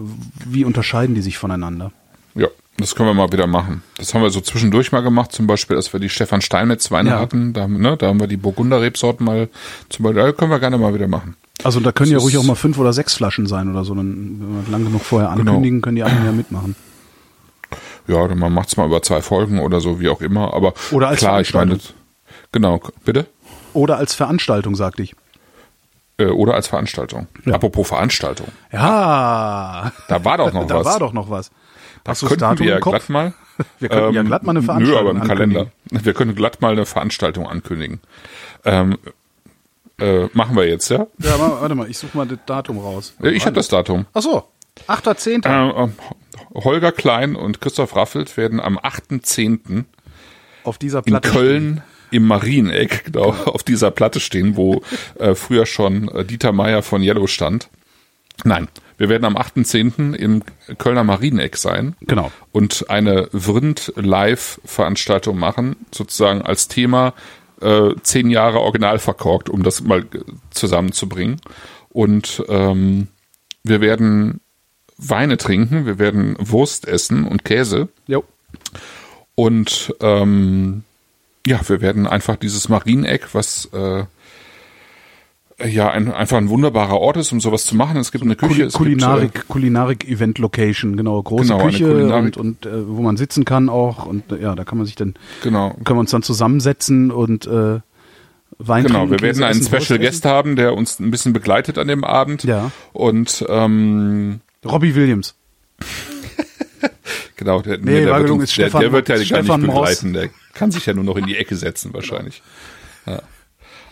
wie 0.45 0.65
unterscheiden 0.65 1.15
die 1.15 1.21
sich 1.21 1.39
voneinander? 1.39 1.91
Ja, 2.35 2.47
das 2.77 2.93
können 2.93 3.09
wir 3.09 3.15
mal 3.15 3.31
wieder 3.31 3.47
machen. 3.47 3.81
Das 3.97 4.13
haben 4.13 4.21
wir 4.21 4.29
so 4.29 4.39
zwischendurch 4.39 4.91
mal 4.91 5.01
gemacht, 5.01 5.31
zum 5.31 5.47
Beispiel, 5.47 5.75
als 5.75 5.91
wir 5.91 5.99
die 5.99 6.09
Stefan 6.09 6.41
Steinmetz 6.41 6.91
Weine 6.91 7.11
ja. 7.11 7.19
hatten, 7.19 7.53
da, 7.53 7.67
ne, 7.67 7.97
da 7.97 8.07
haben 8.07 8.19
wir 8.19 8.27
die 8.27 8.37
Burgunder 8.37 8.81
Rebsorten 8.81 9.25
mal, 9.25 9.49
zum 9.89 10.03
Beispiel, 10.03 10.21
da 10.21 10.31
können 10.31 10.51
wir 10.51 10.59
gerne 10.59 10.77
mal 10.77 10.93
wieder 10.93 11.07
machen. 11.07 11.35
Also 11.63 11.79
da 11.79 11.91
können 11.91 12.11
das 12.11 12.21
ja 12.21 12.23
ruhig 12.23 12.37
auch 12.37 12.43
mal 12.43 12.55
fünf 12.55 12.77
oder 12.77 12.93
sechs 12.93 13.15
Flaschen 13.15 13.47
sein 13.47 13.71
oder 13.71 13.83
so, 13.83 13.95
dann, 13.95 14.39
wenn 14.39 14.63
wir 14.63 14.71
lang 14.71 14.85
genug 14.85 15.01
vorher 15.01 15.29
genau. 15.29 15.53
ankündigen, 15.53 15.77
genau. 15.77 15.83
können 15.83 15.95
die 15.95 16.03
anderen 16.03 16.25
ja 16.25 16.31
mitmachen 16.31 16.75
ja, 18.07 18.27
man 18.35 18.53
macht's 18.53 18.77
mal 18.77 18.85
über 18.87 19.01
zwei 19.01 19.21
Folgen 19.21 19.59
oder 19.59 19.79
so, 19.81 19.99
wie 19.99 20.09
auch 20.09 20.21
immer. 20.21 20.53
Aber 20.53 20.73
oder 20.91 21.09
als 21.09 21.19
klar, 21.19 21.41
ich 21.41 21.53
meine, 21.53 21.77
genau, 22.51 22.79
bitte? 23.05 23.27
Oder 23.73 23.97
als 23.97 24.15
Veranstaltung, 24.15 24.75
sagte 24.75 25.03
ich. 25.03 25.15
Äh, 26.17 26.25
oder 26.27 26.55
als 26.55 26.67
Veranstaltung. 26.67 27.27
Ja. 27.45 27.53
Apropos 27.55 27.87
Veranstaltung. 27.87 28.47
Ja. 28.71 29.91
Da 30.07 30.25
war 30.25 30.37
doch 30.37 30.51
noch 30.53 30.67
da 30.67 30.75
was. 30.77 30.83
Da 30.85 30.91
war 30.93 30.99
doch 30.99 31.13
noch 31.13 31.29
was. 31.29 31.51
Das 32.03 32.21
könnten 32.21 32.59
wir 32.59 32.65
ja 32.71 32.79
glatt 32.79 33.09
mal. 33.09 33.33
Wir 33.79 33.89
könnten 33.89 34.13
ja 34.15 34.21
Ähm, 34.21 34.27
glatt 34.27 34.43
mal 34.43 34.51
eine 34.51 34.59
Nö, 34.61 34.65
Veranstaltung 34.65 34.99
aber 35.09 35.11
im 35.11 35.27
Kalender. 35.27 35.59
ankündigen. 35.61 36.05
Wir 36.05 36.13
können 36.13 36.35
glatt 36.35 36.61
mal 36.61 36.71
eine 36.71 36.85
Veranstaltung 36.85 37.47
ankündigen. 37.47 37.99
Ähm, 38.63 38.97
äh, 39.99 40.27
machen 40.33 40.55
wir 40.55 40.65
jetzt, 40.65 40.89
ja? 40.89 41.07
Ja, 41.17 41.37
warte 41.39 41.75
mal, 41.75 41.89
ich 41.89 41.97
suche 41.97 42.15
mal 42.15 42.25
das 42.25 42.39
Datum 42.45 42.77
raus. 42.79 43.13
Äh, 43.21 43.31
Ich 43.31 43.45
habe 43.45 43.55
das 43.55 43.67
Datum. 43.67 44.05
Ach 44.13 44.21
so, 44.21 44.45
8.10. 44.87 45.45
Äh, 45.45 45.85
äh, 45.85 45.89
Holger 46.53 46.91
Klein 46.91 47.35
und 47.35 47.61
Christoph 47.61 47.95
Raffelt 47.95 48.37
werden 48.37 48.59
am 48.59 48.77
8.10. 48.77 49.85
auf 50.63 50.77
dieser 50.77 50.99
in 50.99 51.05
Platte. 51.05 51.29
Köln 51.29 51.83
im 52.11 52.25
Marieneck 52.25 53.05
genau 53.05 53.29
auf 53.45 53.63
dieser 53.63 53.91
Platte 53.91 54.19
stehen, 54.19 54.55
wo 54.55 54.81
äh, 55.19 55.35
früher 55.35 55.65
schon 55.65 56.07
äh, 56.09 56.25
Dieter 56.25 56.51
Meier 56.51 56.81
von 56.81 57.03
Yellow 57.03 57.27
stand. 57.27 57.69
Nein, 58.43 58.67
wir 58.97 59.09
werden 59.09 59.25
am 59.25 59.35
8.10. 59.35 60.13
im 60.13 60.43
Kölner 60.77 61.03
Marieneck 61.03 61.57
sein. 61.57 61.95
Genau. 62.01 62.31
Und 62.51 62.89
eine 62.89 63.29
Vrind-Live-Veranstaltung 63.31 65.37
machen, 65.37 65.75
sozusagen 65.91 66.41
als 66.41 66.67
Thema 66.67 67.13
äh, 67.61 67.91
zehn 68.01 68.29
Jahre 68.29 68.59
original 68.59 68.99
verkorkt, 68.99 69.49
um 69.49 69.63
das 69.63 69.81
mal 69.81 70.01
äh, 70.01 70.19
zusammenzubringen. 70.51 71.41
Und 71.89 72.43
ähm, 72.47 73.07
wir 73.63 73.81
werden 73.81 74.39
Weine 74.99 75.37
trinken, 75.37 75.85
wir 75.85 75.97
werden 75.97 76.35
Wurst 76.39 76.87
essen 76.87 77.25
und 77.25 77.45
Käse. 77.45 77.87
Jo. 78.07 78.23
Und 79.35 79.95
ähm, 80.01 80.83
ja, 81.47 81.61
wir 81.67 81.79
werden 81.79 82.05
einfach 82.05 82.35
dieses 82.35 82.67
Marieneck, 82.67 83.33
was 83.33 83.69
äh, 83.73 84.03
ja 85.65 85.89
ein, 85.89 86.11
einfach 86.11 86.37
ein 86.37 86.49
wunderbarer 86.49 86.99
Ort 86.99 87.17
ist, 87.17 87.31
um 87.31 87.39
sowas 87.39 87.65
zu 87.65 87.75
machen. 87.75 87.97
Es 87.97 88.11
gibt 88.11 88.25
eine 88.25 88.35
Küche, 88.35 88.55
Kul 88.55 88.67
es 88.67 88.73
Kulinarik, 88.73 89.33
Gibt, 89.33 89.47
Kulinarik 89.47 90.07
Event 90.07 90.37
Location, 90.37 90.97
genau, 90.97 91.21
große 91.21 91.53
Genau, 91.53 91.65
Küche 91.65 92.13
und, 92.13 92.35
und 92.35 92.65
äh, 92.65 92.87
wo 92.87 93.01
man 93.01 93.15
sitzen 93.15 93.45
kann 93.45 93.69
auch 93.69 94.05
und 94.05 94.31
äh, 94.33 94.41
ja, 94.41 94.55
da 94.55 94.65
kann 94.65 94.77
man 94.77 94.85
sich 94.85 94.95
dann 94.95 95.11
äh, 95.11 95.43
genau, 95.43 95.69
können 95.85 95.97
wir 95.97 96.01
uns 96.01 96.11
dann 96.11 96.23
zusammensetzen 96.23 97.11
und 97.11 97.47
äh, 97.47 97.79
Wein 98.57 98.83
genau. 98.83 98.99
trinken, 98.99 99.11
Wir 99.11 99.21
werden 99.21 99.43
einen 99.43 99.63
Special. 99.63 99.99
Guest 99.99 100.25
haben, 100.25 100.57
der 100.57 100.73
uns 100.73 100.99
ein 100.99 101.11
bisschen 101.11 101.31
begleitet 101.31 101.77
an 101.77 101.87
dem 101.87 102.03
Abend. 102.03 102.43
Ja. 102.43 102.71
Und 102.91 103.45
ähm, 103.47 104.41
Robbie 104.65 104.95
Williams. 104.95 105.35
genau, 107.35 107.61
der, 107.61 107.77
Nee, 107.77 108.05
der, 108.05 108.19
wird 108.19 108.29
uns, 108.29 108.55
der, 108.55 108.69
der 108.69 108.91
wird 108.91 109.09
ja 109.09 109.15
gar 109.15 109.25
Stefan 109.25 109.61
nicht 109.61 109.67
Maus. 109.67 110.01
begleiten. 110.01 110.13
Der 110.13 110.29
kann 110.53 110.71
sich 110.71 110.85
ja 110.85 110.93
nur 110.93 111.03
noch 111.03 111.17
in 111.17 111.25
die 111.25 111.37
Ecke 111.37 111.55
setzen 111.55 111.93
wahrscheinlich. 111.93 112.41
Ja. 113.05 113.21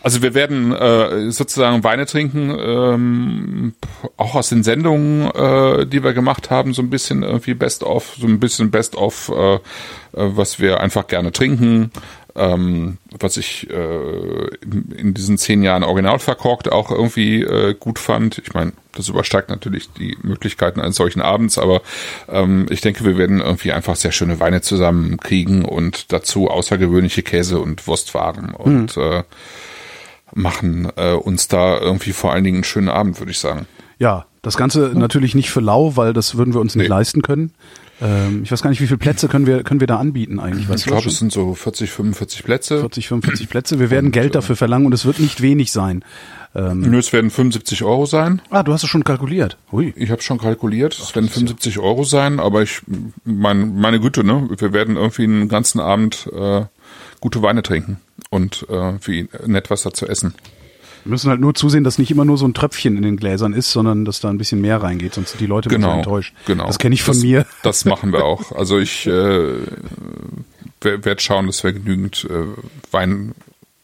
Also 0.00 0.22
wir 0.22 0.32
werden 0.34 0.72
äh, 0.72 1.30
sozusagen 1.30 1.82
Weine 1.82 2.06
trinken, 2.06 2.56
ähm, 2.58 3.74
auch 4.16 4.36
aus 4.36 4.48
den 4.48 4.62
Sendungen, 4.62 5.28
äh, 5.32 5.86
die 5.86 6.04
wir 6.04 6.12
gemacht 6.12 6.50
haben, 6.50 6.72
so 6.72 6.82
ein 6.82 6.90
bisschen 6.90 7.24
irgendwie 7.24 7.54
Best 7.54 7.82
of, 7.82 8.16
so 8.18 8.26
ein 8.26 8.38
bisschen 8.38 8.70
Best 8.70 8.94
of, 8.94 9.28
äh, 9.34 9.54
äh, 9.54 9.58
was 10.12 10.60
wir 10.60 10.80
einfach 10.80 11.08
gerne 11.08 11.32
trinken, 11.32 11.90
ähm, 12.38 12.98
was 13.18 13.36
ich 13.36 13.68
äh, 13.70 14.46
in, 14.96 15.14
diesen 15.14 15.36
zehn 15.38 15.62
Jahren 15.62 15.82
original 15.82 16.18
verkorkt 16.18 16.70
auch 16.70 16.90
irgendwie 16.90 17.42
äh, 17.42 17.74
gut 17.74 17.98
fand. 17.98 18.38
Ich 18.38 18.54
meine, 18.54 18.72
das 18.94 19.08
übersteigt 19.08 19.50
natürlich 19.50 19.92
die 19.92 20.16
Möglichkeiten 20.22 20.80
eines 20.80 20.96
solchen 20.96 21.20
Abends, 21.20 21.58
aber 21.58 21.82
ähm, 22.28 22.66
ich 22.70 22.80
denke, 22.80 23.04
wir 23.04 23.18
werden 23.18 23.40
irgendwie 23.40 23.72
einfach 23.72 23.96
sehr 23.96 24.12
schöne 24.12 24.40
Weine 24.40 24.60
zusammenkriegen 24.60 25.64
und 25.64 26.12
dazu 26.12 26.48
außergewöhnliche 26.48 27.22
Käse 27.22 27.58
und 27.60 27.86
Wurstwaren 27.86 28.54
und 28.54 28.96
äh, 28.96 29.24
machen 30.34 30.90
äh, 30.96 31.12
uns 31.12 31.48
da 31.48 31.78
irgendwie 31.78 32.12
vor 32.12 32.32
allen 32.32 32.44
Dingen 32.44 32.58
einen 32.58 32.64
schönen 32.64 32.88
Abend, 32.88 33.18
würde 33.18 33.32
ich 33.32 33.38
sagen. 33.38 33.66
Ja, 33.98 34.26
das 34.42 34.56
Ganze 34.56 34.92
natürlich 34.94 35.34
nicht 35.34 35.50
für 35.50 35.60
lau, 35.60 35.96
weil 35.96 36.12
das 36.12 36.36
würden 36.36 36.54
wir 36.54 36.60
uns 36.60 36.74
nicht 36.76 36.84
Nee. 36.84 36.94
leisten 36.94 37.22
können. 37.22 37.52
Ähm, 38.00 38.42
ich 38.44 38.52
weiß 38.52 38.62
gar 38.62 38.70
nicht, 38.70 38.80
wie 38.80 38.86
viele 38.86 38.98
Plätze 38.98 39.28
können 39.28 39.46
wir 39.46 39.62
können 39.64 39.80
wir 39.80 39.86
da 39.86 39.98
anbieten 39.98 40.38
eigentlich? 40.38 40.68
Ich 40.68 40.84
glaube, 40.86 41.08
es 41.08 41.18
sind 41.18 41.32
so 41.32 41.54
40, 41.54 41.90
45 41.90 42.44
Plätze. 42.44 42.80
40, 42.80 43.08
45 43.08 43.48
Plätze. 43.48 43.80
Wir 43.80 43.90
werden 43.90 44.12
Geld 44.12 44.34
dafür 44.34 44.56
verlangen 44.56 44.86
und 44.86 44.92
es 44.92 45.04
wird 45.04 45.18
nicht 45.18 45.40
wenig 45.42 45.72
sein. 45.72 46.04
Ähm, 46.54 46.80
Nö, 46.80 46.98
es 46.98 47.12
werden 47.12 47.30
75 47.30 47.82
Euro 47.84 48.06
sein. 48.06 48.40
ah, 48.50 48.62
du 48.62 48.72
hast 48.72 48.82
es 48.82 48.88
schon 48.88 49.04
kalkuliert. 49.04 49.58
Hui. 49.70 49.92
Ich 49.96 50.10
habe 50.10 50.22
schon 50.22 50.38
kalkuliert, 50.38 50.98
es 50.98 51.14
werden 51.14 51.28
75 51.28 51.78
Euro 51.78 52.04
sein, 52.04 52.40
aber 52.40 52.62
ich, 52.62 52.80
mein, 53.24 53.76
meine 53.76 54.00
Güte, 54.00 54.24
ne, 54.24 54.48
wir 54.56 54.72
werden 54.72 54.96
irgendwie 54.96 55.24
einen 55.24 55.48
ganzen 55.48 55.80
Abend 55.80 56.28
äh, 56.32 56.64
gute 57.20 57.42
Weine 57.42 57.62
trinken 57.62 57.98
und 58.30 58.66
äh, 58.70 58.94
wie 59.04 59.28
nett 59.46 59.70
was 59.70 59.82
dazu 59.82 60.06
essen. 60.06 60.34
Wir 61.08 61.12
müssen 61.12 61.30
halt 61.30 61.40
nur 61.40 61.54
zusehen, 61.54 61.84
dass 61.84 61.96
nicht 61.96 62.10
immer 62.10 62.26
nur 62.26 62.36
so 62.36 62.46
ein 62.46 62.52
Tröpfchen 62.52 62.98
in 62.98 63.02
den 63.02 63.16
Gläsern 63.16 63.54
ist, 63.54 63.72
sondern 63.72 64.04
dass 64.04 64.20
da 64.20 64.28
ein 64.28 64.36
bisschen 64.36 64.60
mehr 64.60 64.82
reingeht, 64.82 65.14
sonst 65.14 65.30
sind 65.30 65.40
die 65.40 65.46
Leute 65.46 65.70
Genau, 65.70 65.96
enttäuscht. 65.96 66.34
genau. 66.44 66.66
Das 66.66 66.78
kenne 66.78 66.94
ich 66.94 67.02
von 67.02 67.14
das, 67.14 67.22
mir. 67.22 67.46
Das 67.62 67.86
machen 67.86 68.12
wir 68.12 68.26
auch. 68.26 68.52
Also 68.52 68.78
ich 68.78 69.06
äh, 69.06 69.54
werde 70.82 71.20
schauen, 71.20 71.46
dass 71.46 71.64
wir 71.64 71.72
genügend 71.72 72.26
äh, 72.28 72.44
Wein 72.90 73.34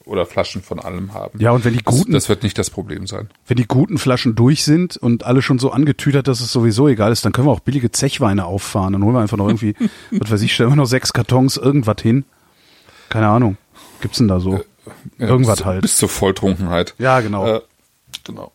oder 0.04 0.26
Flaschen 0.26 0.60
von 0.60 0.78
allem 0.80 1.14
haben. 1.14 1.40
Ja, 1.40 1.52
und 1.52 1.64
wenn 1.64 1.72
die 1.72 1.82
guten, 1.82 2.12
das, 2.12 2.24
das 2.24 2.28
wird 2.28 2.42
nicht 2.42 2.58
das 2.58 2.68
Problem 2.68 3.06
sein. 3.06 3.30
wenn 3.46 3.56
die 3.56 3.66
guten 3.66 3.96
Flaschen 3.96 4.34
durch 4.34 4.62
sind 4.62 4.98
und 4.98 5.24
alle 5.24 5.40
schon 5.40 5.58
so 5.58 5.70
angetütert, 5.70 6.28
dass 6.28 6.42
es 6.42 6.52
sowieso 6.52 6.88
egal 6.88 7.10
ist, 7.10 7.24
dann 7.24 7.32
können 7.32 7.48
wir 7.48 7.52
auch 7.52 7.60
billige 7.60 7.90
Zechweine 7.90 8.44
auffahren. 8.44 8.92
Dann 8.92 9.02
holen 9.02 9.14
wir 9.14 9.20
einfach 9.22 9.38
noch 9.38 9.46
irgendwie, 9.48 9.74
was 10.10 10.30
weiß 10.30 10.42
ich, 10.42 10.52
stellen 10.52 10.68
wir 10.72 10.76
noch 10.76 10.84
sechs 10.84 11.14
Kartons 11.14 11.56
irgendwas 11.56 12.02
hin. 12.02 12.26
Keine 13.08 13.28
Ahnung. 13.28 13.56
Gibt's 14.02 14.18
denn 14.18 14.28
da 14.28 14.40
so? 14.40 14.62
Ja, 15.18 15.28
Irgendwas 15.28 15.58
bis, 15.58 15.64
halt. 15.66 15.82
Bis 15.82 15.96
zur 15.96 16.08
Volltrunkenheit. 16.08 16.94
Ja, 16.98 17.20
genau. 17.20 17.46
Äh, 17.46 17.60
genau. 18.24 18.52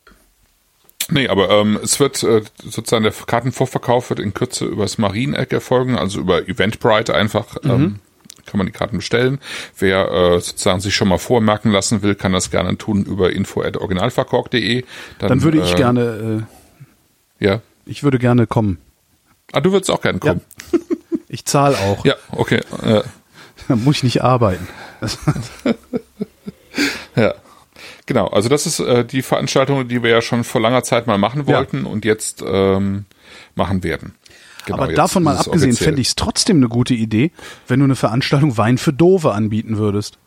Nee, 1.12 1.28
aber 1.28 1.50
ähm, 1.50 1.80
es 1.82 2.00
wird 2.00 2.22
äh, 2.24 2.44
sozusagen 2.64 3.04
der 3.04 3.14
Kartenvorverkauf 3.14 4.10
wird 4.12 4.20
in 4.20 4.34
Kürze 4.34 4.66
übers 4.66 4.98
Marieneck 5.00 5.52
erfolgen, 5.52 5.98
also 5.98 6.20
über 6.20 6.48
Eventbrite 6.48 7.16
einfach. 7.16 7.62
Mhm. 7.64 7.70
Ähm, 7.72 8.00
kann 8.46 8.58
man 8.58 8.68
die 8.68 8.74
Karten 8.74 8.98
bestellen. 8.98 9.40
Wer 9.78 10.10
äh, 10.12 10.40
sozusagen 10.40 10.80
sich 10.80 10.96
schon 10.96 11.08
mal 11.08 11.20
vormerken 11.20 11.72
lassen 11.72 12.02
will, 12.02 12.16
kann 12.16 12.34
das 12.34 12.50
gerne 12.50 12.78
tun 12.78 13.04
über 13.06 13.32
info@originalverkork.de. 13.32 14.84
Dann 15.20 15.44
würde 15.44 15.62
ich 15.62 15.74
äh, 15.74 15.76
gerne, 15.76 16.48
äh, 17.40 17.46
Ja. 17.46 17.62
ich 17.86 18.04
würde 18.04 18.18
gerne 18.18 18.48
kommen. 18.48 18.80
Ah, 19.52 19.62
du 19.62 19.72
würdest 19.72 19.92
auch 19.92 20.02
gerne 20.02 20.20
kommen. 20.20 20.42
Ich 21.32 21.46
zahle 21.46 21.78
auch. 21.78 22.04
Ja, 22.06 22.16
okay. 22.32 22.60
Äh, 22.82 23.04
Dann 23.68 23.84
muss 23.84 23.98
ich 23.98 24.04
nicht 24.04 24.24
arbeiten. 24.24 24.68
Ja. 27.16 27.34
Genau, 28.06 28.28
also 28.28 28.50
das 28.50 28.66
ist 28.66 28.80
äh, 28.80 29.06
die 29.06 29.22
Veranstaltung, 29.22 29.88
die 29.88 30.02
wir 30.04 30.10
ja 30.10 30.22
schon 30.22 30.44
vor 30.44 30.60
langer 30.62 30.84
Zeit 30.84 31.08
mal 31.08 31.18
machen 31.18 31.44
Ja. 31.48 31.58
wollten 31.58 31.86
und 31.86 32.06
jetzt 32.06 32.44
ähm, 32.46 33.06
machen 33.56 33.84
werden. 33.84 34.16
Genau, 34.66 34.80
aber 34.84 34.94
davon 34.94 35.24
mal 35.24 35.38
abgesehen, 35.38 35.74
fände 35.74 36.02
ich 36.02 36.10
es 36.10 36.16
trotzdem 36.16 36.58
eine 36.58 36.68
gute 36.68 36.94
Idee, 36.94 37.32
wenn 37.68 37.80
du 37.80 37.86
eine 37.86 37.96
Veranstaltung 37.96 38.58
Wein 38.58 38.78
für 38.78 38.94
Dove 38.94 39.32
anbieten 39.34 39.78
würdest. 39.78 40.18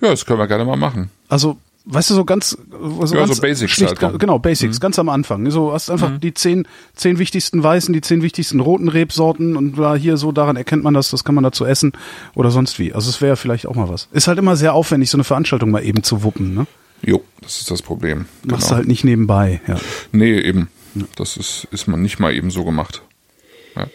Ja, 0.00 0.10
das 0.10 0.26
können 0.26 0.38
wir 0.38 0.46
gerne 0.46 0.64
mal 0.64 0.76
machen. 0.76 1.10
Also, 1.28 1.58
weißt 1.84 2.10
du, 2.10 2.14
so 2.14 2.24
ganz, 2.24 2.50
so, 2.50 3.14
Ja, 3.14 3.20
ganz 3.20 3.36
so 3.36 3.42
Basics 3.42 3.72
schlicht, 3.72 4.02
halt 4.02 4.18
genau, 4.18 4.38
Basics, 4.38 4.80
ganz 4.80 4.98
am 4.98 5.08
Anfang. 5.08 5.50
So 5.50 5.72
hast 5.72 5.90
einfach 5.90 6.18
die 6.18 6.32
zehn, 6.34 6.66
zehn 6.94 7.18
wichtigsten 7.18 7.62
weißen, 7.62 7.92
die 7.92 8.00
zehn 8.00 8.22
wichtigsten 8.22 8.60
roten 8.60 8.88
Rebsorten 8.88 9.56
und 9.56 9.78
da 9.78 9.94
hier 9.94 10.16
so, 10.16 10.32
daran 10.32 10.56
erkennt 10.56 10.82
man 10.82 10.94
das, 10.94 11.10
das 11.10 11.24
kann 11.24 11.34
man 11.34 11.44
dazu 11.44 11.64
essen 11.64 11.92
oder 12.34 12.50
sonst 12.50 12.78
wie. 12.78 12.92
Also 12.92 13.10
es 13.10 13.20
wäre 13.20 13.36
vielleicht 13.36 13.66
auch 13.66 13.74
mal 13.74 13.88
was. 13.88 14.08
Ist 14.12 14.28
halt 14.28 14.38
immer 14.38 14.56
sehr 14.56 14.74
aufwendig, 14.74 15.10
so 15.10 15.16
eine 15.16 15.24
Veranstaltung 15.24 15.70
mal 15.70 15.84
eben 15.84 16.02
zu 16.02 16.22
wuppen, 16.22 16.54
ne? 16.54 16.66
Jo, 17.02 17.22
das 17.42 17.58
ist 17.60 17.70
das 17.70 17.82
Problem. 17.82 18.26
Machst 18.44 18.70
du 18.70 18.76
halt 18.76 18.88
nicht 18.88 19.04
nebenbei, 19.04 19.60
ja. 19.66 19.76
Nee, 20.12 20.38
eben. 20.40 20.68
Das 21.16 21.36
ist, 21.36 21.66
ist 21.70 21.86
man 21.86 22.00
nicht 22.00 22.18
mal 22.18 22.32
eben 22.32 22.50
so 22.50 22.64
gemacht. 22.64 23.02
Ja. 23.76 23.86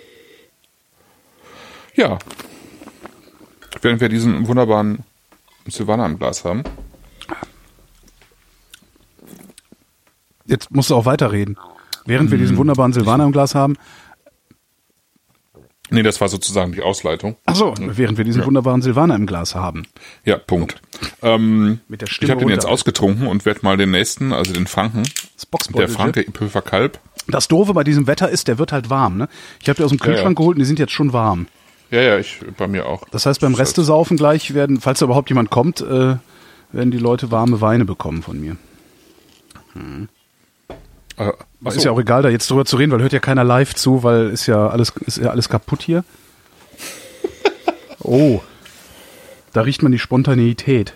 ja. 1.95 2.19
Während 3.81 4.01
wir 4.01 4.09
diesen 4.09 4.47
wunderbaren 4.47 4.99
Silvaner 5.65 6.05
im 6.05 6.19
Glas 6.19 6.43
haben. 6.43 6.63
Jetzt 10.49 10.71
musst 10.71 10.89
du 10.89 10.95
auch 10.95 11.05
weiterreden. 11.05 11.57
Während 12.05 12.31
wir 12.31 12.37
diesen 12.37 12.57
wunderbaren 12.57 12.91
Silvaner 12.91 13.25
im 13.25 13.31
Glas 13.31 13.55
haben, 13.55 13.75
Nee, 15.91 16.03
das 16.03 16.21
war 16.21 16.27
sozusagen 16.27 16.71
die 16.71 16.83
Ausleitung. 16.83 17.35
ach 17.45 17.55
so, 17.55 17.73
während 17.79 18.17
wir 18.17 18.25
diesen 18.25 18.45
wunderbaren 18.45 18.81
Silvaner 18.81 19.15
im 19.15 19.25
Glas 19.25 19.55
haben. 19.55 19.87
Ja, 20.23 20.37
Punkt. 20.37 20.79
Ähm, 21.23 21.79
Mit 21.87 22.01
der 22.01 22.07
ich 22.07 22.13
Stimme 22.13 22.33
habe 22.33 22.41
den 22.41 22.49
jetzt 22.49 22.65
ausgetrunken 22.65 23.27
und 23.27 23.45
werde 23.45 23.61
mal 23.63 23.75
den 23.75 23.91
nächsten, 23.91 24.31
also 24.31 24.53
den 24.53 24.67
Franken, 24.67 25.03
Das 25.35 25.47
der. 25.73 25.89
Franke 25.89 26.21
Ipöfer 26.21 26.61
Kalb. 26.61 26.99
Das 27.27 27.47
Doofe 27.47 27.73
bei 27.73 27.83
diesem 27.83 28.05
Wetter 28.07 28.29
ist, 28.29 28.47
der 28.47 28.59
wird 28.59 28.71
halt 28.71 28.89
warm, 28.89 29.17
ne? 29.17 29.29
Ich 29.61 29.69
habe 29.69 29.77
die 29.77 29.83
aus 29.83 29.89
dem 29.89 29.99
Kühlschrank 29.99 30.37
ja. 30.37 30.41
geholt 30.41 30.57
und 30.57 30.59
die 30.59 30.65
sind 30.65 30.79
jetzt 30.79 30.91
schon 30.91 31.11
warm. 31.11 31.47
Ja, 31.91 32.01
ja, 32.01 32.19
ich 32.19 32.39
bei 32.57 32.67
mir 32.67 32.85
auch. 32.85 33.03
Das 33.09 33.25
heißt, 33.25 33.41
beim 33.41 33.55
Restesaufen 33.55 34.15
gleich 34.15 34.53
werden, 34.53 34.79
falls 34.79 34.99
da 34.99 35.05
überhaupt 35.05 35.29
jemand 35.29 35.49
kommt, 35.49 35.81
äh, 35.81 36.17
werden 36.71 36.91
die 36.91 36.99
Leute 36.99 37.31
warme 37.31 37.61
Weine 37.61 37.85
bekommen 37.85 38.21
von 38.21 38.39
mir. 38.39 38.57
Äh, 41.19 41.31
Ist 41.67 41.83
ja 41.83 41.91
auch 41.91 41.99
egal, 41.99 42.23
da 42.23 42.29
jetzt 42.29 42.49
drüber 42.49 42.65
zu 42.65 42.77
reden, 42.77 42.91
weil 42.91 43.01
hört 43.01 43.13
ja 43.13 43.19
keiner 43.19 43.43
live 43.43 43.75
zu, 43.75 44.03
weil 44.03 44.29
ist 44.29 44.47
ja 44.47 44.67
alles, 44.69 44.93
ist 45.05 45.17
ja 45.17 45.29
alles 45.29 45.49
kaputt 45.49 45.81
hier. 45.83 46.03
Oh. 48.01 48.41
Da 49.51 49.61
riecht 49.61 49.83
man 49.83 49.91
die 49.91 49.99
Spontaneität. 49.99 50.93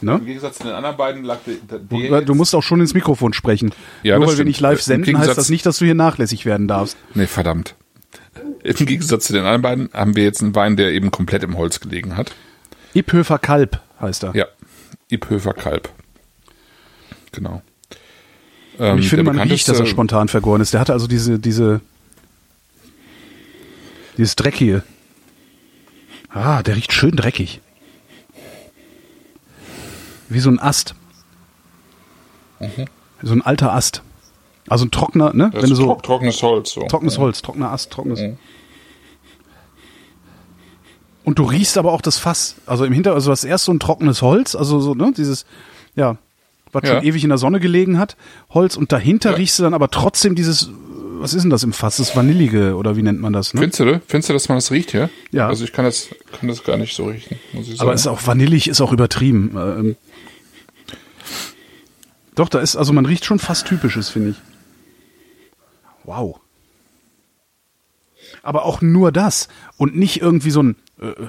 Ne? 0.00 0.14
Im 0.14 0.24
Gegensatz 0.24 0.58
zu 0.58 0.64
den 0.64 0.72
anderen 0.72 0.96
beiden 0.96 1.24
lag 1.24 1.38
der, 1.44 2.20
Du 2.22 2.34
musst 2.34 2.54
auch 2.54 2.62
schon 2.62 2.80
ins 2.80 2.94
Mikrofon 2.94 3.32
sprechen. 3.32 3.72
Ja, 4.02 4.14
Nur 4.14 4.22
weil 4.22 4.28
wir 4.28 4.34
stimmt. 4.34 4.48
nicht 4.48 4.60
live 4.60 4.80
senden, 4.80 5.18
heißt 5.18 5.36
das 5.36 5.50
nicht, 5.50 5.66
dass 5.66 5.78
du 5.78 5.84
hier 5.84 5.96
nachlässig 5.96 6.46
werden 6.46 6.68
darfst. 6.68 6.96
Nee, 7.14 7.26
verdammt. 7.26 7.74
Im 8.62 8.86
Gegensatz 8.86 9.26
zu 9.26 9.32
den 9.32 9.42
anderen 9.42 9.62
beiden 9.62 9.90
haben 9.92 10.14
wir 10.14 10.22
jetzt 10.22 10.40
einen 10.42 10.54
Wein, 10.54 10.76
der 10.76 10.92
eben 10.92 11.10
komplett 11.10 11.42
im 11.42 11.56
Holz 11.58 11.80
gelegen 11.80 12.16
hat. 12.16 12.32
Iphöfer 12.94 13.38
Kalb 13.38 13.80
heißt 14.00 14.22
er. 14.24 14.36
Ja, 14.36 14.46
Iphöfer 15.10 15.54
Kalb. 15.54 15.90
Genau. 17.32 17.62
Und 18.78 18.84
Ähm, 18.84 18.98
ich 18.98 19.08
finde, 19.08 19.24
man 19.24 19.38
riecht, 19.38 19.68
dass 19.68 19.80
er 19.80 19.86
spontan 19.86 20.28
vergoren 20.28 20.60
ist. 20.60 20.72
Der 20.72 20.80
hatte 20.80 20.92
also 20.92 21.06
diese, 21.06 21.38
diese, 21.38 21.80
dieses 24.16 24.36
Dreckige. 24.36 24.82
Ah, 26.30 26.62
der 26.62 26.76
riecht 26.76 26.92
schön 26.92 27.16
dreckig. 27.16 27.60
Wie 30.28 30.40
so 30.40 30.50
ein 30.50 30.58
Ast. 30.60 30.94
So 33.22 33.32
ein 33.32 33.42
alter 33.42 33.72
Ast. 33.72 34.02
Also 34.68 34.84
ein 34.84 34.90
trockener, 34.90 35.32
ne? 35.32 35.46
Mhm. 35.46 35.50
Das 35.52 35.62
Wenn 35.62 35.70
du 35.70 35.76
so 35.76 35.84
trock- 35.86 36.02
trockenes 36.02 36.42
Holz. 36.42 36.72
So. 36.72 36.82
trockenes 36.82 37.18
Holz, 37.18 37.40
trockener 37.42 37.70
Ast, 37.72 37.90
trockenes. 37.90 38.20
Mhm. 38.20 38.36
Und 41.24 41.38
du 41.38 41.44
riechst 41.44 41.76
aber 41.78 41.92
auch 41.92 42.00
das 42.00 42.18
Fass. 42.18 42.56
Also 42.66 42.84
im 42.84 42.92
Hinter, 42.92 43.14
also 43.14 43.30
das 43.30 43.44
erst 43.44 43.64
so 43.64 43.72
ein 43.72 43.80
trockenes 43.80 44.22
Holz, 44.22 44.54
also 44.54 44.80
so, 44.80 44.94
ne, 44.94 45.12
dieses, 45.16 45.46
ja, 45.94 46.16
was 46.72 46.82
Ja. 46.84 46.96
schon 46.96 47.04
ewig 47.04 47.22
in 47.24 47.28
der 47.30 47.38
Sonne 47.38 47.60
gelegen 47.60 47.98
hat, 47.98 48.16
Holz, 48.50 48.76
und 48.76 48.92
dahinter 48.92 49.30
Ja. 49.30 49.36
riechst 49.36 49.58
du 49.58 49.62
dann 49.62 49.74
aber 49.74 49.90
trotzdem 49.90 50.34
dieses, 50.34 50.70
was 51.20 51.34
ist 51.34 51.42
denn 51.42 51.50
das 51.50 51.62
im 51.62 51.72
Fass? 51.72 51.96
Das 51.96 52.14
Vanillige, 52.14 52.76
oder 52.76 52.96
wie 52.96 53.02
nennt 53.02 53.20
man 53.20 53.32
das, 53.32 53.54
ne? 53.54 53.60
Findest 53.60 53.80
du, 53.80 54.00
findest 54.06 54.28
du, 54.28 54.32
dass 54.32 54.48
man 54.48 54.58
das 54.58 54.70
riecht 54.70 54.90
hier? 54.90 55.10
Ja. 55.32 55.48
Also 55.48 55.64
ich 55.64 55.72
kann 55.72 55.84
das, 55.84 56.08
kann 56.38 56.48
das 56.48 56.62
gar 56.64 56.76
nicht 56.76 56.94
so 56.94 57.06
riechen, 57.06 57.38
muss 57.52 57.68
ich 57.68 57.76
sagen. 57.76 57.82
Aber 57.82 57.92
ist 57.94 58.06
auch 58.06 58.24
vanillig, 58.26 58.68
ist 58.68 58.80
auch 58.80 58.92
übertrieben. 58.92 59.52
Ähm, 59.56 59.96
doch, 62.34 62.48
da 62.48 62.60
ist, 62.60 62.76
also 62.76 62.92
man 62.92 63.04
riecht 63.06 63.24
schon 63.24 63.38
fast 63.38 63.66
typisches, 63.66 64.08
finde 64.08 64.30
ich. 64.30 64.36
Wow. 66.04 66.40
Aber 68.42 68.64
auch 68.64 68.80
nur 68.80 69.10
das 69.10 69.48
und 69.76 69.96
nicht 69.96 70.20
irgendwie 70.20 70.50
so 70.50 70.62
ein 70.62 70.76
äh, 71.00 71.06
äh, 71.06 71.28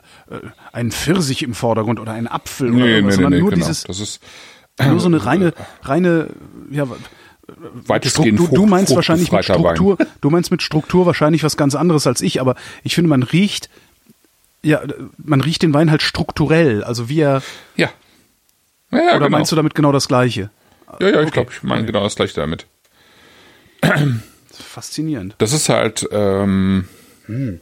ein 0.71 0.91
Pfirsich 0.91 1.43
im 1.43 1.53
Vordergrund 1.53 1.99
oder 1.99 2.13
ein 2.13 2.27
Apfel 2.27 2.69
oder 2.69 2.77
nee, 2.77 2.83
nee, 2.83 2.89
irgendwas, 2.95 3.17
nee, 3.17 3.23
sondern 3.23 3.33
nee, 3.33 3.39
nur 3.41 3.49
genau. 3.51 3.65
dieses, 3.65 3.83
das 3.83 3.99
ist 3.99 4.19
nur 4.87 4.99
so 4.99 5.07
eine 5.07 5.25
reine, 5.25 5.53
reine, 5.83 6.27
ja, 6.71 6.87
weitestgehend 7.85 8.39
Struktur, 8.39 8.57
du 8.57 8.65
meinst 8.65 8.95
wahrscheinlich 8.95 9.31
mit 9.31 9.43
Struktur, 9.43 9.97
du 10.21 10.29
meinst 10.29 10.51
mit 10.51 10.61
Struktur 10.61 11.05
wahrscheinlich 11.05 11.43
was 11.43 11.57
ganz 11.57 11.75
anderes 11.75 12.05
als 12.07 12.21
ich, 12.21 12.39
aber 12.41 12.55
ich 12.83 12.95
finde, 12.95 13.09
man 13.09 13.23
riecht, 13.23 13.69
ja, 14.61 14.81
man 15.17 15.41
riecht 15.41 15.61
den 15.63 15.73
Wein 15.73 15.89
halt 15.89 16.01
strukturell, 16.01 16.83
also 16.83 17.09
wie 17.09 17.21
er. 17.21 17.41
Ja. 17.75 17.89
Ja, 18.91 18.97
ja 18.97 19.09
oder 19.09 19.25
genau. 19.25 19.29
meinst 19.29 19.51
du 19.51 19.55
damit 19.55 19.75
genau 19.75 19.91
das 19.91 20.07
Gleiche? 20.07 20.49
Ja, 20.99 21.07
ja, 21.07 21.21
ich 21.21 21.27
Okay. 21.27 21.31
glaube, 21.31 21.51
ich 21.51 21.63
meine 21.63 21.85
genau 21.85 22.03
das 22.03 22.15
gleiche 22.15 22.35
damit. 22.35 22.65
Faszinierend. 24.51 25.35
Das 25.37 25.53
ist 25.53 25.69
halt, 25.69 26.07
ähm, 26.11 26.87
Hm. 27.25 27.61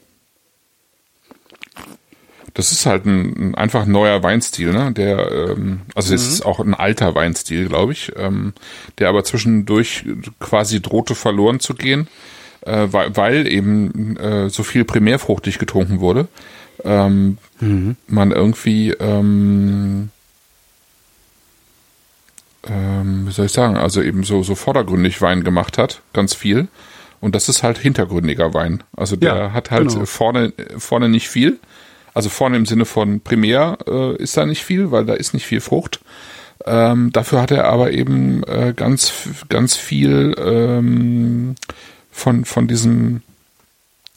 Das 2.58 2.72
ist 2.72 2.88
halt 2.88 3.06
ein, 3.06 3.52
ein 3.52 3.56
einfach 3.56 3.86
neuer 3.86 4.24
Weinstil, 4.24 4.72
ne? 4.72 4.92
Der, 4.92 5.32
ähm, 5.32 5.82
also 5.94 6.12
es 6.16 6.26
Mhm. 6.26 6.30
ist 6.34 6.46
auch 6.46 6.60
ein 6.60 6.74
alter 6.74 7.14
Weinstil, 7.14 7.68
glaube 7.68 7.92
ich, 7.92 8.12
ähm, 8.18 8.54
der 8.98 9.10
aber 9.10 9.24
zwischendurch 9.24 10.06
quasi 10.40 10.82
drohte 10.82 11.14
verloren 11.14 11.60
zu 11.60 11.76
gehen, 11.76 12.08
äh, 12.62 12.88
weil, 12.90 13.16
weil 13.16 13.48
eben 13.48 14.18
äh, 14.18 14.50
so 14.50 14.64
viel 14.64 14.86
primärfruchtig 14.86 15.60
getrunken 15.60 16.00
wurde. 16.00 16.28
Ähm, 16.84 17.38
Mhm. 17.60 17.96
Man 18.08 18.32
irgendwie 18.32 18.92
ähm, 18.92 20.10
ähm, 22.68 23.28
wie 23.28 23.32
soll 23.32 23.46
ich 23.46 23.52
sagen, 23.52 23.78
also 23.78 24.02
eben 24.02 24.24
so, 24.24 24.44
so 24.44 24.56
vordergründig 24.56 25.22
Wein 25.22 25.44
gemacht 25.44 25.78
hat, 25.78 26.02
ganz 26.14 26.34
viel. 26.34 26.68
Und 27.20 27.34
das 27.34 27.50
ist 27.50 27.64
halt 27.64 27.78
hintergründiger 27.80 28.54
Wein. 28.54 28.84
Also 28.96 29.16
der 29.16 29.36
Ja, 29.36 29.52
hat 29.54 29.72
halt 29.72 29.90
genau. 29.90 30.06
vorne, 30.06 30.54
vorne 30.78 31.10
nicht 31.10 31.30
viel. 31.30 31.60
Also 32.18 32.30
vorne 32.30 32.58
im 32.58 32.66
Sinne 32.66 32.86
von 32.86 33.22
primär 33.22 33.78
äh, 33.86 34.16
ist 34.16 34.36
da 34.38 34.48
nicht 34.48 34.64
viel, 34.64 34.90
weil 34.90 35.06
da 35.06 35.14
ist 35.14 35.36
nicht 35.36 35.46
viel 35.46 35.62
Frucht. 35.62 36.00
Ähm, 36.66 37.12
dafür 37.14 37.44
hat 37.44 37.52
er 37.52 37.66
aber 37.66 37.92
eben 37.92 38.42
äh, 38.46 38.74
ganz, 38.76 39.14
ganz 39.50 39.76
viel 39.76 40.34
ähm, 40.40 41.54
von, 42.12 42.44
von 42.44 42.68
diesem, 42.68 43.22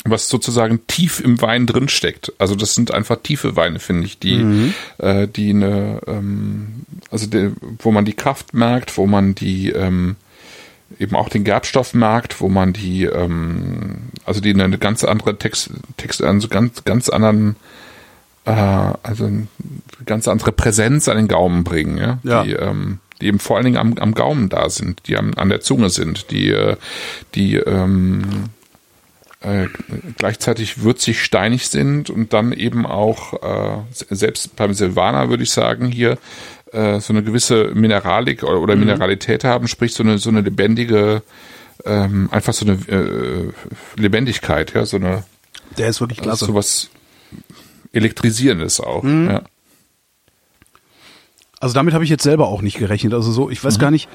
was 0.07 0.31
sozusagen 0.31 0.81
tief 0.87 1.21
im 1.21 1.43
Wein 1.43 1.67
drin 1.67 1.91
steckt. 1.91 2.33
Also 2.39 2.55
das 2.55 2.75
sind 2.75 2.91
einfach 2.91 3.19
tiefe 3.23 3.55
Weine, 3.55 3.81
finde 3.81 4.07
ich, 4.07 4.19
die, 4.19 4.73
äh, 4.97 5.29
die 5.29 5.51
eine, 5.51 6.01
ähm, 6.07 6.87
also 7.11 7.27
der, 7.27 7.53
wo 7.81 7.91
man 7.91 8.07
die 8.07 8.15
Kraft 8.15 8.55
merkt, 8.55 8.97
wo 8.97 9.07
man 9.07 9.35
die 9.35 9.73
ähm, 9.73 10.17
eben 10.99 11.17
auch 11.17 11.29
den 11.29 11.45
Gerbstoff 11.45 11.93
merkt, 11.93 12.41
wo 12.41 12.49
man 12.49 12.73
die, 12.73 13.05
ähm, 13.05 13.97
also 14.25 14.41
die 14.41 14.55
eine 14.55 14.79
ganz 14.79 15.05
andere 15.05 15.37
Text, 15.37 15.69
Text 15.99 16.23
also 16.23 16.49
ganz, 16.49 16.85
ganz 16.85 17.11
anderen, 17.11 17.57
äh, 18.51 18.95
also 19.03 19.25
eine 19.27 19.47
ganz 20.07 20.29
andere 20.29 20.53
Präsenz 20.53 21.09
an 21.09 21.17
den 21.17 21.29
Gaumen 21.29 21.65
bringen, 21.65 21.99
ja, 21.99 22.19
Ja. 22.23 22.43
die, 22.45 22.53
ähm, 22.53 22.99
die 23.21 23.27
eben 23.27 23.39
vor 23.39 23.57
allen 23.57 23.65
Dingen 23.67 23.77
am, 23.77 23.99
am 23.99 24.15
Gaumen 24.15 24.49
da 24.49 24.69
sind, 24.71 25.03
die 25.07 25.17
am, 25.17 25.33
an 25.37 25.49
der 25.51 25.61
Zunge 25.61 25.91
sind, 25.91 26.31
die, 26.31 26.49
äh, 26.51 26.77
die 27.35 27.57
ähm, 27.57 28.47
äh, 29.43 29.67
gleichzeitig 30.19 30.83
würzig 30.83 31.23
steinig 31.23 31.69
sind 31.69 32.11
und 32.11 32.33
dann 32.33 32.53
eben 32.53 32.87
auch, 32.87 33.43
äh, 33.43 33.79
selbst 34.15 34.57
beim 34.57 34.75
Silvaner 34.75 35.29
würde 35.31 35.43
ich 35.43 35.51
sagen, 35.51 35.87
hier 35.89 36.19
äh, 36.73 37.01
so 37.01 37.13
eine 37.13 37.23
gewisse 37.23 37.73
Mineralik 37.75 38.43
oder, 38.43 38.61
oder 38.61 38.77
Mineralität 38.77 39.45
haben, 39.45 39.67
sprich 39.69 39.95
so 39.95 40.03
eine, 40.03 40.19
so 40.19 40.29
eine 40.31 40.41
lebendige, 40.43 41.23
ähm, 41.87 42.29
einfach 42.31 42.53
so 42.53 42.67
eine 42.67 42.75
äh, 42.89 43.51
Lebendigkeit, 43.97 44.75
ja, 44.75 44.85
so 44.87 44.97
eine 44.99 45.25
Der 45.79 45.89
ist 45.89 46.01
wirklich 46.01 46.21
klasse. 46.21 46.45
so 46.45 46.55
was 47.93 47.97
Elektrisierendes 47.97 48.81
auch. 48.81 49.05
Ja. 49.05 49.43
Also 51.61 51.75
damit 51.75 51.93
habe 51.95 52.05
ich 52.05 52.11
jetzt 52.11 52.23
selber 52.23 52.49
auch 52.49 52.63
nicht 52.63 52.79
gerechnet. 52.79 53.13
Also 53.15 53.31
so, 53.33 53.51
ich 53.51 53.63
weiß 53.63 53.77
Mhm. 53.77 53.81
gar 53.81 53.91
nicht, 53.91 54.09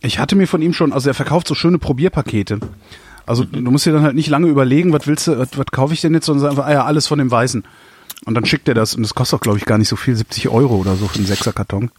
ich 0.00 0.18
hatte 0.18 0.36
mir 0.36 0.46
von 0.46 0.60
ihm 0.62 0.72
schon, 0.74 0.92
also 0.92 1.08
er 1.08 1.14
verkauft 1.14 1.48
so 1.48 1.54
schöne 1.54 1.78
Probierpakete. 1.78 2.60
Also 3.24 3.44
Mhm. 3.44 3.64
du 3.64 3.70
musst 3.70 3.86
dir 3.86 3.92
dann 3.92 4.02
halt 4.02 4.14
nicht 4.14 4.28
lange 4.28 4.48
überlegen, 4.48 4.92
was 4.92 5.06
willst 5.06 5.26
du, 5.28 5.38
was, 5.38 5.48
was 5.56 5.66
kaufe 5.66 5.94
ich 5.94 6.00
denn 6.00 6.12
jetzt, 6.14 6.26
sondern 6.26 6.50
einfach, 6.50 6.66
ah 6.66 6.72
ja, 6.72 6.84
alles 6.84 7.06
von 7.06 7.18
dem 7.18 7.30
Weißen. 7.30 7.64
Und 8.24 8.34
dann 8.34 8.44
schickt 8.44 8.68
er 8.68 8.74
das 8.74 8.94
und 8.94 9.02
das 9.02 9.14
kostet 9.14 9.38
auch, 9.38 9.42
glaube 9.42 9.58
ich, 9.58 9.64
gar 9.64 9.78
nicht 9.78 9.88
so 9.88 9.96
viel, 9.96 10.14
70 10.14 10.48
Euro 10.48 10.76
oder 10.76 10.96
so 10.96 11.08
für 11.08 11.16
einen 11.16 11.26
Sechserkarton. 11.26 11.90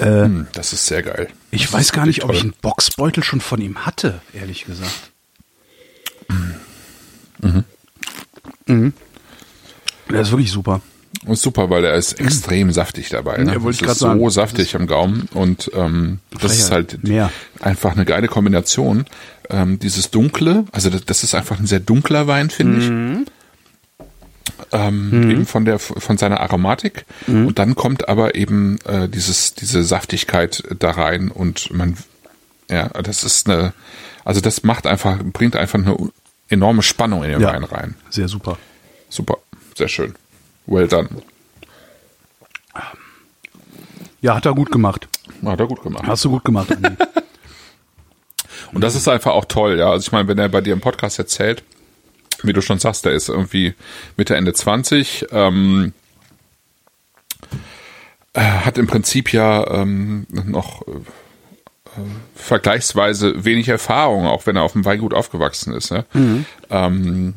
Äh, 0.00 0.24
Hm, 0.24 0.46
Das 0.52 0.72
ist 0.74 0.86
sehr 0.86 1.02
geil. 1.02 1.28
ich 1.50 1.64
Das 1.64 1.72
weiß 1.72 1.92
gar 1.92 2.04
nicht, 2.06 2.24
ob 2.24 2.28
wirklich 2.30 2.44
ich 2.46 2.50
toll. 2.50 2.52
einen 2.52 2.60
Boxbeutel 2.62 3.22
schon 3.24 3.40
von 3.40 3.60
ihm 3.60 3.86
hatte, 3.86 4.20
ehrlich 4.34 4.64
gesagt. 4.64 5.12
Mhm. 8.66 8.92
Der 10.10 10.20
ist 10.20 10.30
wirklich 10.30 10.50
super. 10.52 10.80
Und 11.24 11.32
ist 11.34 11.42
super, 11.42 11.70
weil 11.70 11.84
er 11.84 11.94
ist 11.94 12.20
extrem 12.20 12.72
saftig 12.72 13.08
dabei. 13.08 13.38
Ne? 13.38 13.54
Ja, 13.54 13.62
wollte 13.62 13.76
Es 13.76 13.80
ich 13.80 13.86
grad 13.86 13.94
ist 13.94 14.00
so 14.00 14.06
sagen. 14.06 14.30
saftig 14.30 14.76
am 14.76 14.86
Gaumen 14.86 15.28
und 15.32 15.70
ähm, 15.74 16.18
das 16.40 16.58
ist 16.58 16.70
halt 16.70 17.02
Mehr. 17.04 17.30
einfach 17.60 17.92
eine 17.92 18.04
geile 18.04 18.28
Kombination. 18.28 19.06
Ähm, 19.48 19.78
dieses 19.78 20.10
Dunkle, 20.10 20.64
also 20.72 20.90
das, 20.90 21.04
das 21.04 21.22
ist 21.22 21.34
einfach 21.34 21.58
ein 21.58 21.66
sehr 21.66 21.80
dunkler 21.80 22.26
Wein, 22.26 22.50
finde 22.50 22.78
ich. 22.78 22.90
Ähm, 24.72 25.30
Eben 25.30 25.46
von 25.46 25.64
der 25.64 25.78
von 25.78 26.16
seiner 26.18 26.40
Aromatik 26.40 27.04
und 27.26 27.58
dann 27.58 27.74
kommt 27.74 28.08
aber 28.08 28.34
eben 28.36 28.78
äh, 28.86 29.08
dieses 29.08 29.54
diese 29.54 29.82
Saftigkeit 29.84 30.62
da 30.78 30.92
rein 30.92 31.30
und 31.30 31.72
man 31.74 31.96
ja 32.70 32.88
das 32.88 33.22
ist 33.22 33.48
eine 33.50 33.74
also 34.24 34.40
das 34.40 34.62
macht 34.62 34.86
einfach 34.86 35.18
bringt 35.22 35.56
einfach 35.56 35.78
eine 35.78 35.96
enorme 36.48 36.82
Spannung 36.82 37.22
in 37.24 37.30
den 37.32 37.40
Ja. 37.42 37.52
Wein 37.52 37.64
rein. 37.64 37.94
Sehr 38.10 38.28
super. 38.28 38.56
Super, 39.10 39.36
sehr 39.76 39.88
schön. 39.88 40.14
Well 40.66 40.88
done. 40.88 41.08
Ja, 44.20 44.34
hat 44.34 44.46
er 44.46 44.54
gut 44.54 44.72
gemacht. 44.72 45.06
Hat 45.44 45.60
er 45.60 45.66
gut 45.66 45.82
gemacht. 45.82 46.06
Hast 46.06 46.24
du 46.24 46.30
gut 46.30 46.44
gemacht. 46.44 46.68
Und 48.72 48.80
das 48.80 48.94
ist 48.94 49.06
einfach 49.06 49.32
auch 49.32 49.44
toll, 49.44 49.78
ja. 49.78 49.90
Also 49.90 50.06
ich 50.06 50.12
meine, 50.12 50.26
wenn 50.28 50.38
er 50.38 50.48
bei 50.48 50.60
dir 50.60 50.72
im 50.72 50.80
Podcast 50.80 51.18
erzählt, 51.18 51.62
wie 52.42 52.52
du 52.52 52.60
schon 52.60 52.78
sagst, 52.78 53.04
der 53.04 53.12
ist 53.12 53.28
irgendwie 53.28 53.74
Mitte, 54.16 54.36
Ende 54.36 54.52
20, 54.52 55.26
ähm, 55.30 55.92
äh, 58.32 58.40
hat 58.40 58.78
im 58.78 58.86
Prinzip 58.86 59.32
ja 59.32 59.66
ähm, 59.70 60.26
noch 60.30 60.82
äh, 60.88 60.90
äh, 60.90 62.04
vergleichsweise 62.34 63.44
wenig 63.44 63.68
Erfahrung, 63.68 64.26
auch 64.26 64.46
wenn 64.46 64.56
er 64.56 64.62
auf 64.62 64.72
dem 64.72 64.84
Weingut 64.84 65.14
aufgewachsen 65.14 65.72
ist. 65.72 65.90
Ja? 65.90 66.04
Ähm, 66.70 67.34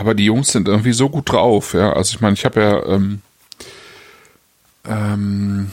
aber 0.00 0.14
die 0.14 0.24
Jungs 0.24 0.50
sind 0.50 0.66
irgendwie 0.66 0.92
so 0.92 1.10
gut 1.10 1.30
drauf, 1.30 1.74
ja. 1.74 1.92
Also 1.92 2.14
ich 2.14 2.20
meine, 2.20 2.34
ich 2.34 2.44
habe 2.46 2.60
ja 2.60 2.86
ähm, 2.86 3.20
ähm, 4.88 5.70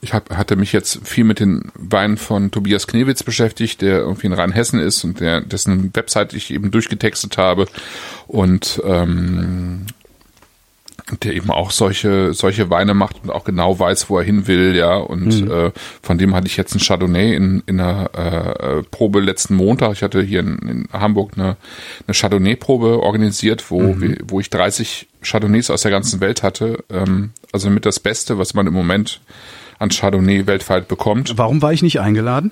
ich 0.00 0.12
hab, 0.12 0.30
hatte 0.30 0.54
mich 0.54 0.72
jetzt 0.72 1.00
viel 1.06 1.24
mit 1.24 1.40
den 1.40 1.72
Weinen 1.74 2.16
von 2.16 2.50
Tobias 2.50 2.86
Knewitz 2.86 3.22
beschäftigt, 3.22 3.80
der 3.82 3.98
irgendwie 3.98 4.28
in 4.28 4.32
Rheinhessen 4.32 4.78
ist 4.78 5.02
und 5.02 5.18
der, 5.18 5.40
dessen 5.40 5.94
Website 5.94 6.34
ich 6.34 6.52
eben 6.52 6.70
durchgetextet 6.70 7.36
habe. 7.36 7.66
Und 8.28 8.80
ähm, 8.86 9.86
der 11.22 11.34
eben 11.34 11.50
auch 11.50 11.70
solche 11.70 12.32
solche 12.32 12.70
Weine 12.70 12.94
macht 12.94 13.16
und 13.22 13.30
auch 13.30 13.44
genau 13.44 13.78
weiß, 13.78 14.08
wo 14.08 14.18
er 14.18 14.24
hin 14.24 14.46
will, 14.46 14.74
ja. 14.74 14.96
Und 14.96 15.42
Mhm. 15.42 15.50
äh, 15.50 15.70
von 16.02 16.16
dem 16.16 16.34
hatte 16.34 16.46
ich 16.46 16.56
jetzt 16.56 16.74
ein 16.74 16.80
Chardonnay 16.80 17.34
in, 17.34 17.62
in 17.66 17.78
einer 17.78 18.10
äh, 18.14 18.82
Probe 18.90 19.20
letzten 19.20 19.54
Montag. 19.54 19.92
Ich 19.92 20.02
hatte 20.02 20.22
hier 20.22 20.40
in, 20.40 20.58
in 20.60 20.88
Hamburg 20.92 21.32
eine, 21.36 21.56
eine 22.06 22.14
Chardonnay-Probe 22.14 23.00
organisiert, 23.02 23.70
wo 23.70 23.80
Mhm. 23.82 24.00
wir, 24.00 24.16
wo 24.26 24.40
ich 24.40 24.48
30 24.48 25.06
Chardonnays 25.22 25.68
aus 25.70 25.82
der 25.82 25.90
ganzen 25.90 26.20
Welt 26.20 26.42
hatte. 26.42 26.82
Ähm, 26.90 27.30
also 27.52 27.68
mit 27.68 27.84
das 27.84 28.00
Beste, 28.00 28.38
was 28.38 28.54
man 28.54 28.66
im 28.66 28.72
Moment 28.72 29.20
an 29.78 29.90
Chardonnay 29.90 30.46
weltweit 30.46 30.88
bekommt. 30.88 31.34
Warum 31.36 31.60
war 31.60 31.72
ich 31.74 31.82
nicht 31.82 32.00
eingeladen? 32.00 32.50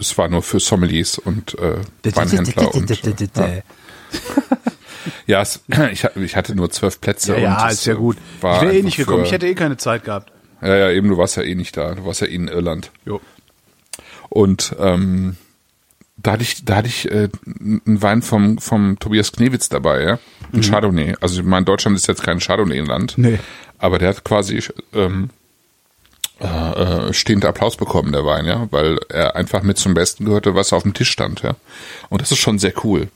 Es 0.00 0.16
war 0.16 0.28
nur 0.28 0.42
für 0.42 0.58
Sommeliers 0.60 1.18
und 1.18 1.54
äh, 1.58 1.76
Weinhändler 2.16 2.74
und 2.74 2.90
äh, 2.90 3.14
ja. 3.36 3.48
Ja, 5.26 5.42
es, 5.42 5.60
ich, 5.92 6.04
ich 6.16 6.36
hatte 6.36 6.54
nur 6.54 6.70
zwölf 6.70 7.00
Plätze. 7.00 7.34
Ja, 7.34 7.38
ja 7.40 7.62
und 7.64 7.70
ist 7.72 7.78
es 7.80 7.84
ja 7.86 7.94
gut. 7.94 8.16
war 8.40 8.56
Ich 8.56 8.62
wäre 8.62 8.76
eh 8.78 8.82
nicht 8.82 8.96
gekommen. 8.96 9.20
für- 9.20 9.26
Ich 9.26 9.32
hätte 9.32 9.46
eh 9.46 9.54
keine 9.54 9.76
Zeit 9.76 10.04
gehabt. 10.04 10.32
Ja, 10.62 10.74
ja, 10.76 10.90
eben, 10.90 11.08
du 11.08 11.16
warst 11.16 11.36
ja 11.36 11.42
eh 11.42 11.54
nicht 11.54 11.76
da. 11.76 11.94
Du 11.94 12.04
warst 12.04 12.20
ja 12.20 12.26
eh 12.26 12.34
in 12.34 12.48
Irland. 12.48 12.90
Jo. 13.04 13.20
Und 14.28 14.74
ähm, 14.78 15.36
da 16.16 16.32
hatte 16.32 16.42
ich, 16.42 16.64
da 16.64 16.76
hatte 16.76 16.88
ich 16.88 17.10
äh, 17.10 17.28
einen 17.58 18.02
Wein 18.02 18.22
vom, 18.22 18.58
vom 18.58 18.98
Tobias 18.98 19.32
Knewitz 19.32 19.68
dabei, 19.68 20.02
ja. 20.02 20.18
Ein 20.52 20.62
Chardonnay. 20.62 21.14
Also 21.20 21.40
ich 21.40 21.46
meine, 21.46 21.64
Deutschland 21.64 21.96
ist 21.96 22.08
jetzt 22.08 22.22
kein 22.22 22.40
Chardonnay-Land. 22.40 23.14
Nee. 23.18 23.38
Aber 23.78 23.98
der 23.98 24.08
hat 24.08 24.24
quasi 24.24 24.60
ähm, 24.94 25.30
äh, 26.40 26.46
äh, 26.46 27.12
stehend 27.12 27.44
Applaus 27.44 27.76
bekommen, 27.76 28.12
der 28.12 28.24
Wein, 28.24 28.46
ja, 28.46 28.66
weil 28.70 28.98
er 29.08 29.36
einfach 29.36 29.62
mit 29.62 29.78
zum 29.78 29.94
Besten 29.94 30.24
gehörte, 30.24 30.54
was 30.54 30.72
auf 30.72 30.82
dem 30.82 30.94
Tisch 30.94 31.10
stand, 31.10 31.42
ja. 31.42 31.54
Und 32.08 32.20
das 32.22 32.32
ist 32.32 32.38
schon 32.38 32.58
sehr 32.58 32.72
cool. 32.84 33.08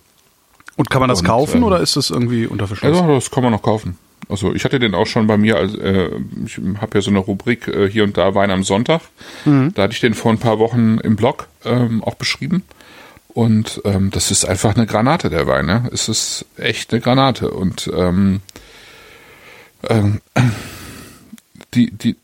Und 0.76 0.90
kann 0.90 1.00
man 1.00 1.08
das 1.08 1.20
Und, 1.20 1.26
kaufen 1.26 1.58
ähm, 1.58 1.64
oder 1.64 1.80
ist 1.80 1.96
das 1.96 2.10
irgendwie 2.10 2.46
unter 2.46 2.66
Verschluss? 2.66 2.98
Ja, 2.98 3.06
das 3.06 3.30
kann 3.30 3.42
man 3.42 3.52
noch 3.52 3.62
kaufen. 3.62 3.98
Also 4.28 4.54
ich 4.54 4.64
hatte 4.64 4.78
den 4.78 4.94
auch 4.94 5.06
schon 5.06 5.26
bei 5.26 5.36
mir, 5.36 5.56
als, 5.56 5.74
äh, 5.74 6.10
ich 6.46 6.58
habe 6.80 6.98
ja 6.98 7.02
so 7.02 7.10
eine 7.10 7.18
Rubrik 7.18 7.68
äh, 7.68 7.90
hier 7.90 8.04
und 8.04 8.16
da 8.16 8.34
Wein 8.34 8.50
am 8.50 8.64
Sonntag. 8.64 9.02
Da 9.44 9.82
hatte 9.82 9.92
ich 9.92 10.00
den 10.00 10.14
vor 10.14 10.32
ein 10.32 10.38
paar 10.38 10.58
Wochen 10.58 10.98
im 10.98 11.16
Blog 11.16 11.48
ähm, 11.64 12.02
auch 12.02 12.14
beschrieben. 12.14 12.62
Und 13.34 13.80
ähm, 13.84 14.10
das 14.10 14.30
ist 14.30 14.44
einfach 14.44 14.76
eine 14.76 14.86
Granate, 14.86 15.30
der 15.30 15.46
Wein. 15.46 15.66
Ne? 15.66 15.88
Es 15.92 16.08
ist 16.08 16.46
echt 16.56 16.92
eine 16.92 17.00
Granate. 17.00 17.50
Und 17.50 17.90
ähm, 17.94 18.40
ähm, 19.88 20.20
die, 21.74 21.90
die, 21.90 22.16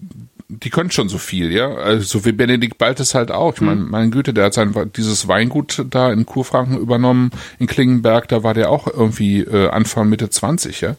die 0.49 0.71
können 0.71 0.91
schon 0.91 1.11
so 1.11 1.19
viel, 1.19 1.53
ja. 1.53 1.75
Also 1.75 2.05
so 2.19 2.25
wie 2.25 2.33
Benedikt 2.33 2.79
Baltes 2.79 3.15
halt 3.15 3.31
auch. 3.31 3.55
Ich 3.55 3.61
meine, 3.61 3.83
meine 3.83 4.09
Güte, 4.09 4.33
der 4.33 4.47
hat 4.47 4.55
sein 4.55 4.75
dieses 4.97 5.29
Weingut 5.29 5.85
da 5.91 6.11
in 6.11 6.25
Kurfranken 6.25 6.79
übernommen, 6.79 7.31
in 7.59 7.67
Klingenberg, 7.67 8.29
da 8.29 8.43
war 8.43 8.55
der 8.55 8.71
auch 8.71 8.87
irgendwie 8.87 9.41
äh, 9.41 9.69
Anfang 9.69 10.09
Mitte 10.09 10.31
20, 10.31 10.81
ja. 10.81 10.97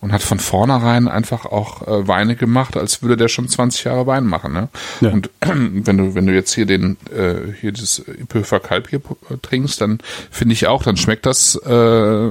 Und 0.00 0.12
hat 0.12 0.22
von 0.22 0.38
vornherein 0.38 1.08
einfach 1.08 1.44
auch 1.44 1.86
äh, 1.86 2.08
Weine 2.08 2.34
gemacht, 2.34 2.76
als 2.78 3.02
würde 3.02 3.18
der 3.18 3.28
schon 3.28 3.48
20 3.48 3.84
Jahre 3.84 4.06
Wein 4.06 4.24
machen, 4.24 4.52
ne? 4.54 4.68
Ja. 5.02 5.10
Und 5.10 5.28
wenn 5.40 5.98
du, 5.98 6.14
wenn 6.14 6.26
du 6.26 6.32
jetzt 6.32 6.54
hier 6.54 6.64
den, 6.64 6.96
äh, 7.14 7.52
hier 7.60 7.72
dieses 7.72 7.98
Ipöfer 7.98 8.60
Kalb 8.60 8.88
hier 8.88 9.00
äh, 9.28 9.36
trinkst, 9.42 9.78
dann 9.80 9.98
finde 10.30 10.54
ich 10.54 10.66
auch, 10.68 10.82
dann 10.82 10.96
schmeckt 10.96 11.26
das, 11.26 11.54
äh, 11.54 12.30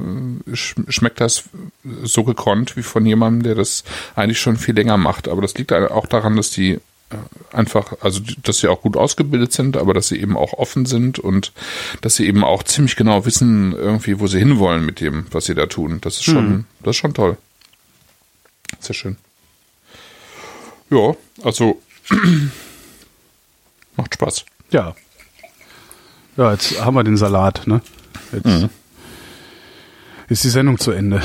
sch 0.54 0.76
schmeckt 0.88 1.22
das 1.22 1.44
so 2.02 2.24
gekonnt 2.24 2.76
wie 2.76 2.82
von 2.82 3.06
jemandem, 3.06 3.44
der 3.44 3.56
das 3.56 3.84
eigentlich 4.16 4.40
schon 4.40 4.58
viel 4.58 4.74
länger 4.76 4.98
macht. 4.98 5.28
Aber 5.28 5.44
das 5.44 5.54
liegt 5.56 5.72
auch 5.72 6.08
daran, 6.08 6.38
dass 6.38 6.50
die 6.50 6.80
äh, 7.12 7.18
einfach, 7.56 7.94
also 8.02 8.22
dass 8.44 8.60
sie 8.60 8.68
auch 8.68 8.82
gut 8.82 8.98
ausgebildet 8.98 9.54
sind, 9.54 9.78
aber 9.78 9.94
dass 9.94 10.08
sie 10.08 10.20
eben 10.20 10.38
auch 10.38 10.54
offen 10.54 10.86
sind 10.86 11.20
und 11.20 11.52
dass 12.02 12.16
sie 12.16 12.28
eben 12.28 12.44
auch 12.44 12.64
ziemlich 12.64 12.96
genau 12.96 13.26
wissen, 13.26 13.74
irgendwie, 13.74 14.20
wo 14.20 14.28
sie 14.28 14.40
hinwollen 14.40 14.86
mit 14.86 15.02
dem, 15.02 15.26
was 15.32 15.46
sie 15.46 15.56
da 15.56 15.66
tun. 15.66 16.00
Das 16.02 16.18
ist 16.18 16.26
schon, 16.26 16.66
das 16.84 16.96
ist 16.96 17.00
schon 17.00 17.14
toll. 17.14 17.38
Sehr 18.80 18.94
schön. 18.94 19.18
Ja, 20.90 21.14
also 21.44 21.82
macht 23.96 24.14
Spaß. 24.14 24.46
Ja. 24.72 24.96
Ja, 26.38 26.52
jetzt 26.54 26.80
haben 26.80 26.96
wir 26.96 27.04
den 27.04 27.18
Salat, 27.18 27.68
ne? 27.68 27.82
Jetzt 28.32 28.70
ist 30.30 30.44
die 30.44 30.50
Sendung 30.50 30.78
zu 30.80 30.92
Ende. 30.92 31.22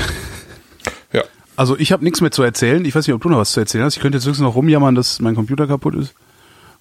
Ja. 1.12 1.22
Also 1.56 1.78
ich 1.78 1.92
habe 1.92 2.02
nichts 2.04 2.20
mehr 2.20 2.30
zu 2.30 2.42
erzählen. 2.42 2.84
Ich 2.84 2.94
weiß 2.94 3.06
nicht, 3.06 3.14
ob 3.14 3.22
du 3.22 3.28
noch 3.28 3.38
was 3.38 3.52
zu 3.52 3.60
erzählen 3.60 3.84
hast. 3.84 3.96
Ich 3.96 4.02
könnte 4.02 4.18
jetzt 4.18 4.26
höchstens 4.26 4.44
noch 4.44 4.54
rumjammern, 4.54 4.94
dass 4.94 5.20
mein 5.20 5.34
Computer 5.34 5.66
kaputt 5.66 5.94
ist. 5.94 6.14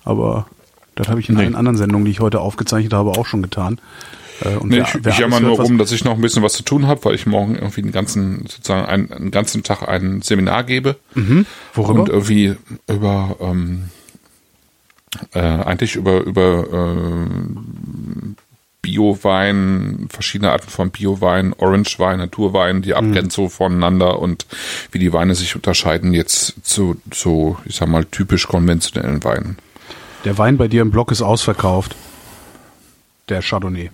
Aber 0.03 0.47
das 0.95 1.07
habe 1.09 1.19
ich 1.19 1.29
in 1.29 1.35
Nee. 1.35 1.41
allen 1.43 1.55
anderen 1.55 1.77
Sendungen, 1.77 2.05
die 2.05 2.11
ich 2.11 2.19
heute 2.21 2.39
aufgezeichnet 2.39 2.93
habe, 2.93 3.11
auch 3.11 3.25
schon 3.25 3.41
getan. 3.41 3.79
Äh, 4.41 4.55
Und 4.55 4.69
Nee, 4.69 4.77
wer- 4.77 4.83
ich 4.85 4.93
wer 5.05 5.11
ich 5.13 5.19
jammer 5.19 5.39
nur 5.39 5.59
rum, 5.59 5.77
dass 5.77 5.91
ich 5.91 6.03
noch 6.03 6.15
ein 6.15 6.21
bisschen 6.21 6.43
was 6.43 6.53
zu 6.53 6.63
tun 6.63 6.87
habe, 6.87 7.03
weil 7.05 7.15
ich 7.15 7.25
morgen 7.25 7.55
irgendwie 7.55 7.81
einen 7.81 7.91
ganzen, 7.91 8.45
sozusagen 8.47 8.85
einen, 8.85 9.11
einen 9.11 9.31
ganzen 9.31 9.63
Tag 9.63 9.87
ein 9.87 10.21
Seminar 10.21 10.63
gebe. 10.63 10.95
Worüber? 11.73 12.01
Und 12.01 12.09
irgendwie 12.09 12.55
über 12.87 13.35
ähm, 13.39 13.89
äh, 15.33 15.39
eigentlich 15.39 15.95
über 15.95 16.21
über 16.21 16.65
ähm, 16.73 18.35
Biowein, 18.81 20.07
verschiedene 20.11 20.51
Arten 20.51 20.69
von 20.69 20.89
Biowein, 20.91 21.53
Orangewein, 21.57 22.17
Naturwein, 22.19 22.81
die 22.81 22.95
Abgrenzung 22.95 23.49
voneinander 23.49 24.19
und 24.19 24.45
wie 24.91 24.99
die 24.99 25.13
Weine 25.13 25.35
sich 25.35 25.55
unterscheiden 25.55 26.13
jetzt 26.13 26.55
zu 26.63 26.97
so, 27.13 27.57
ich 27.63 27.77
sag 27.77 27.87
mal, 27.87 28.03
typisch 28.03 28.45
konventionellen 28.47 29.23
Weinen. 29.23 29.57
Der 30.25 30.37
Wein 30.37 30.57
bei 30.57 30.67
dir 30.67 30.81
im 30.81 30.91
Blog 30.91 31.11
ist 31.11 31.21
ausverkauft. 31.21 31.95
Der 33.29 33.41
Chardonnay. 33.41 33.89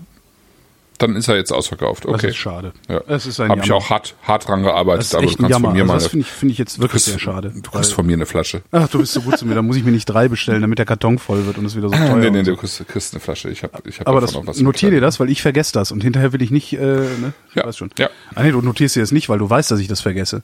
Dann 0.99 1.15
ist 1.15 1.27
er 1.27 1.35
jetzt 1.37 1.51
ausverkauft. 1.51 2.05
Das 2.05 2.13
Okay. 2.13 2.27
ist 2.29 2.35
schade. 2.37 2.73
Ja. 2.87 3.01
Es 3.07 3.25
ist 3.25 3.39
ein 3.39 3.49
Habe 3.49 3.61
ich 3.63 3.71
auch 3.71 3.89
hart, 3.89 4.15
hart 4.21 4.47
dran 4.47 4.61
gearbeitet, 4.63 4.99
Das 4.99 5.07
ist 5.07 5.15
aber 5.15 5.23
du 5.23 5.27
kannst 5.29 5.41
von 5.41 5.49
Jammer. 5.49 5.71
mir 5.71 5.81
Also 5.81 5.87
mal 5.87 5.93
das 5.95 6.07
finde 6.07 6.25
ich, 6.27 6.31
finde 6.31 6.51
ich 6.51 6.57
jetzt 6.59 6.77
wirklich 6.79 6.91
kriegst- 6.91 7.05
sehr 7.05 7.19
schade. 7.19 7.51
Du 7.55 7.71
kriegst 7.71 7.93
von 7.93 8.05
mir 8.05 8.13
eine 8.13 8.25
Flasche. 8.25 8.61
Ach, 8.71 8.87
du 8.89 8.99
bist 8.99 9.13
so 9.13 9.21
gut 9.21 9.37
zu 9.37 9.45
mir. 9.47 9.55
Da 9.55 9.61
muss 9.61 9.77
ich 9.77 9.83
mir 9.83 9.91
nicht 9.91 10.05
drei 10.05 10.27
bestellen, 10.27 10.61
damit 10.61 10.77
der 10.77 10.85
Karton 10.85 11.17
voll 11.17 11.45
wird 11.45 11.57
und 11.57 11.65
es 11.65 11.75
wieder 11.75 11.89
so 11.89 11.95
teuer 11.95 12.15
nee, 12.17 12.29
nee, 12.29 12.43
du 12.43 12.55
kriegst, 12.55 12.85
kriegst 12.87 13.13
eine 13.13 13.21
Flasche. 13.21 13.49
Ich 13.49 13.63
habe 13.63 13.81
ich 13.89 13.99
hab 13.99 14.07
Aber 14.07 14.21
das, 14.21 14.35
auch 14.35 14.45
was. 14.45 14.59
notier 14.59 14.91
dir 14.91 15.01
das, 15.01 15.19
weil 15.19 15.29
ich 15.29 15.41
vergesse 15.41 15.71
das 15.73 15.91
und 15.91 16.03
hinterher 16.03 16.33
will 16.33 16.41
ich 16.41 16.51
nicht, 16.51 16.73
äh, 16.73 16.77
ne? 16.77 17.33
Ich 17.49 17.55
Ja, 17.55 17.65
weiß 17.65 17.77
schon. 17.77 17.89
ja. 17.97 18.09
Ah, 18.35 18.43
nee, 18.43 18.51
du 18.51 18.61
notierst 18.61 18.95
dir 18.95 18.99
das 19.01 19.11
nicht, 19.11 19.29
weil 19.29 19.39
du 19.39 19.49
weißt, 19.49 19.71
dass 19.71 19.79
ich 19.79 19.87
das 19.87 20.01
vergesse. 20.01 20.43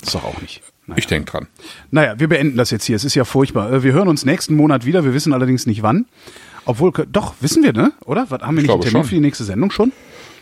Das 0.00 0.08
ist 0.08 0.14
doch 0.14 0.24
auch 0.24 0.40
nicht. 0.40 0.62
Naja. 0.86 0.98
Ich 1.00 1.06
denk 1.06 1.26
dran. 1.26 1.48
naja, 1.90 2.14
wir 2.18 2.28
beenden 2.28 2.56
das 2.56 2.70
jetzt 2.70 2.84
hier. 2.86 2.96
Es 2.96 3.04
ist 3.04 3.14
ja 3.14 3.24
furchtbar. 3.26 3.70
Äh, 3.70 3.82
Wir 3.82 3.92
hören 3.92 4.08
uns 4.08 4.24
nächsten 4.24 4.54
Monat 4.54 4.86
wieder. 4.86 5.04
Wir 5.04 5.12
wissen 5.12 5.34
allerdings 5.34 5.66
nicht 5.66 5.82
wann. 5.82 6.06
Obwohl, 6.68 6.92
doch, 7.10 7.32
wissen 7.40 7.62
wir, 7.62 7.72
ne? 7.72 7.92
Oder? 8.04 8.26
Was, 8.28 8.42
haben 8.42 8.56
wir 8.56 8.62
nicht 8.62 8.70
einen 8.70 8.82
Termin 8.82 9.02
schon. 9.02 9.04
für 9.04 9.14
die 9.14 9.20
nächste 9.22 9.44
Sendung 9.44 9.70
schon? 9.70 9.90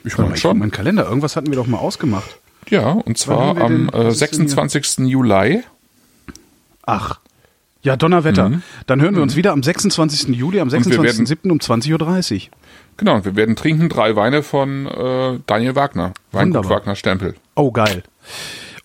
Ich 0.02 0.18
meine 0.18 0.36
schon. 0.36 0.58
meinen 0.58 0.72
Kalender. 0.72 1.06
Irgendwas 1.06 1.36
hatten 1.36 1.46
wir 1.50 1.54
doch 1.56 1.68
mal 1.68 1.78
ausgemacht. 1.78 2.38
Ja, 2.68 2.90
und 2.90 3.16
zwar 3.16 3.56
am 3.58 3.88
äh, 3.88 3.88
ist 3.88 3.92
denn 3.92 4.02
hier? 4.02 4.10
26. 4.12 4.98
Juli. 5.06 5.62
Ach. 6.84 7.20
Ja, 7.82 7.96
Donnerwetter. 7.96 8.60
Dann 8.88 9.00
hören 9.00 9.14
wir 9.14 9.22
uns 9.22 9.36
wieder 9.36 9.52
am 9.52 9.62
26. 9.62 10.30
Juli, 10.36 10.58
am 10.58 10.66
Mhm. 10.66 10.72
wir 10.72 11.02
werden- 11.04 11.26
26.07. 11.26 11.50
um 11.52 11.58
20.30 11.60 12.34
Uhr. 12.34 12.50
Genau, 12.96 13.24
wir 13.24 13.36
werden 13.36 13.54
trinken 13.54 13.88
drei 13.88 14.16
Weine 14.16 14.42
von 14.42 14.86
äh, 14.86 15.38
Daniel 15.46 15.76
Wagner. 15.76 16.12
Weingut 16.32 16.56
Wunderbar. 16.56 16.70
Wagner 16.80 16.96
Stempel. 16.96 17.36
Oh, 17.54 17.70
geil. 17.70 18.02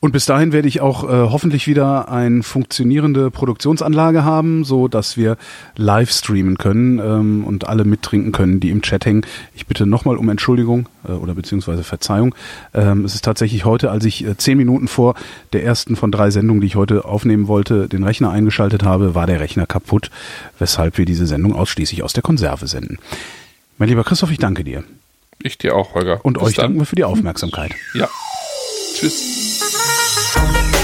Und 0.02 0.14
bis 0.14 0.26
dahin 0.26 0.52
werde 0.52 0.68
ich 0.68 0.82
auch 0.82 1.04
äh, 1.04 1.30
hoffentlich 1.30 1.68
wieder 1.68 2.10
eine 2.10 2.42
funktionierende 2.42 3.30
Produktionsanlage 3.30 4.26
haben, 4.26 4.64
so 4.64 4.88
dass 4.88 5.16
wir 5.16 5.38
live 5.76 6.10
streamen 6.10 6.58
können 6.58 6.98
ähm, 6.98 7.44
und 7.46 7.68
alle 7.68 7.86
mittrinken 7.86 8.32
können, 8.32 8.60
die 8.60 8.72
im 8.72 8.82
Chat 8.82 9.06
hängen. 9.06 9.24
Ich 9.54 9.68
bitte 9.68 9.86
nochmal 9.86 10.18
um 10.18 10.28
Entschuldigung 10.30 10.90
äh, 11.08 11.12
oder 11.12 11.36
beziehungsweise 11.36 11.84
Verzeihung. 11.84 12.34
Ähm, 12.74 13.06
es 13.06 13.14
ist 13.14 13.24
tatsächlich 13.24 13.64
heute, 13.64 13.92
als 13.92 14.04
ich 14.04 14.26
äh, 14.26 14.36
zehn 14.36 14.58
Minuten 14.58 14.88
vor 14.88 15.14
der 15.54 15.64
ersten 15.64 15.96
von 15.96 16.12
drei 16.12 16.32
Sendungen, 16.32 16.62
die 16.62 16.68
ich 16.68 16.76
heute 16.76 17.06
aufnehmen 17.06 17.48
wollte, 17.48 17.88
den 17.88 18.04
Rechner 18.04 18.32
eingeschaltet 18.32 18.82
habe, 18.82 19.14
war 19.14 19.28
der 19.28 19.40
Rechner 19.40 19.68
kaputt, 19.68 20.10
weshalb 20.58 20.98
wir 20.98 21.06
diese 21.06 21.28
Sendung 21.28 21.54
ausschließlich 21.54 22.02
aus 22.02 22.14
der 22.14 22.24
Konserve 22.24 22.66
senden. 22.66 22.98
Mein 23.78 23.90
lieber 23.90 24.04
Christoph, 24.04 24.32
ich 24.32 24.40
danke 24.40 24.64
dir. 24.64 24.84
Ich 25.44 25.60
dir 25.60 25.76
auch, 25.76 25.94
Holger. 25.94 26.26
Und 26.26 26.40
Bis 26.40 26.44
euch 26.48 26.56
dann. 26.56 26.64
danken 26.64 26.80
wir 26.80 26.86
für 26.88 26.96
die 26.96 27.04
Aufmerksamkeit. 27.04 27.74
Ja. 27.94 28.10
Tschüss. 28.96 29.71
Wer 30.34 30.81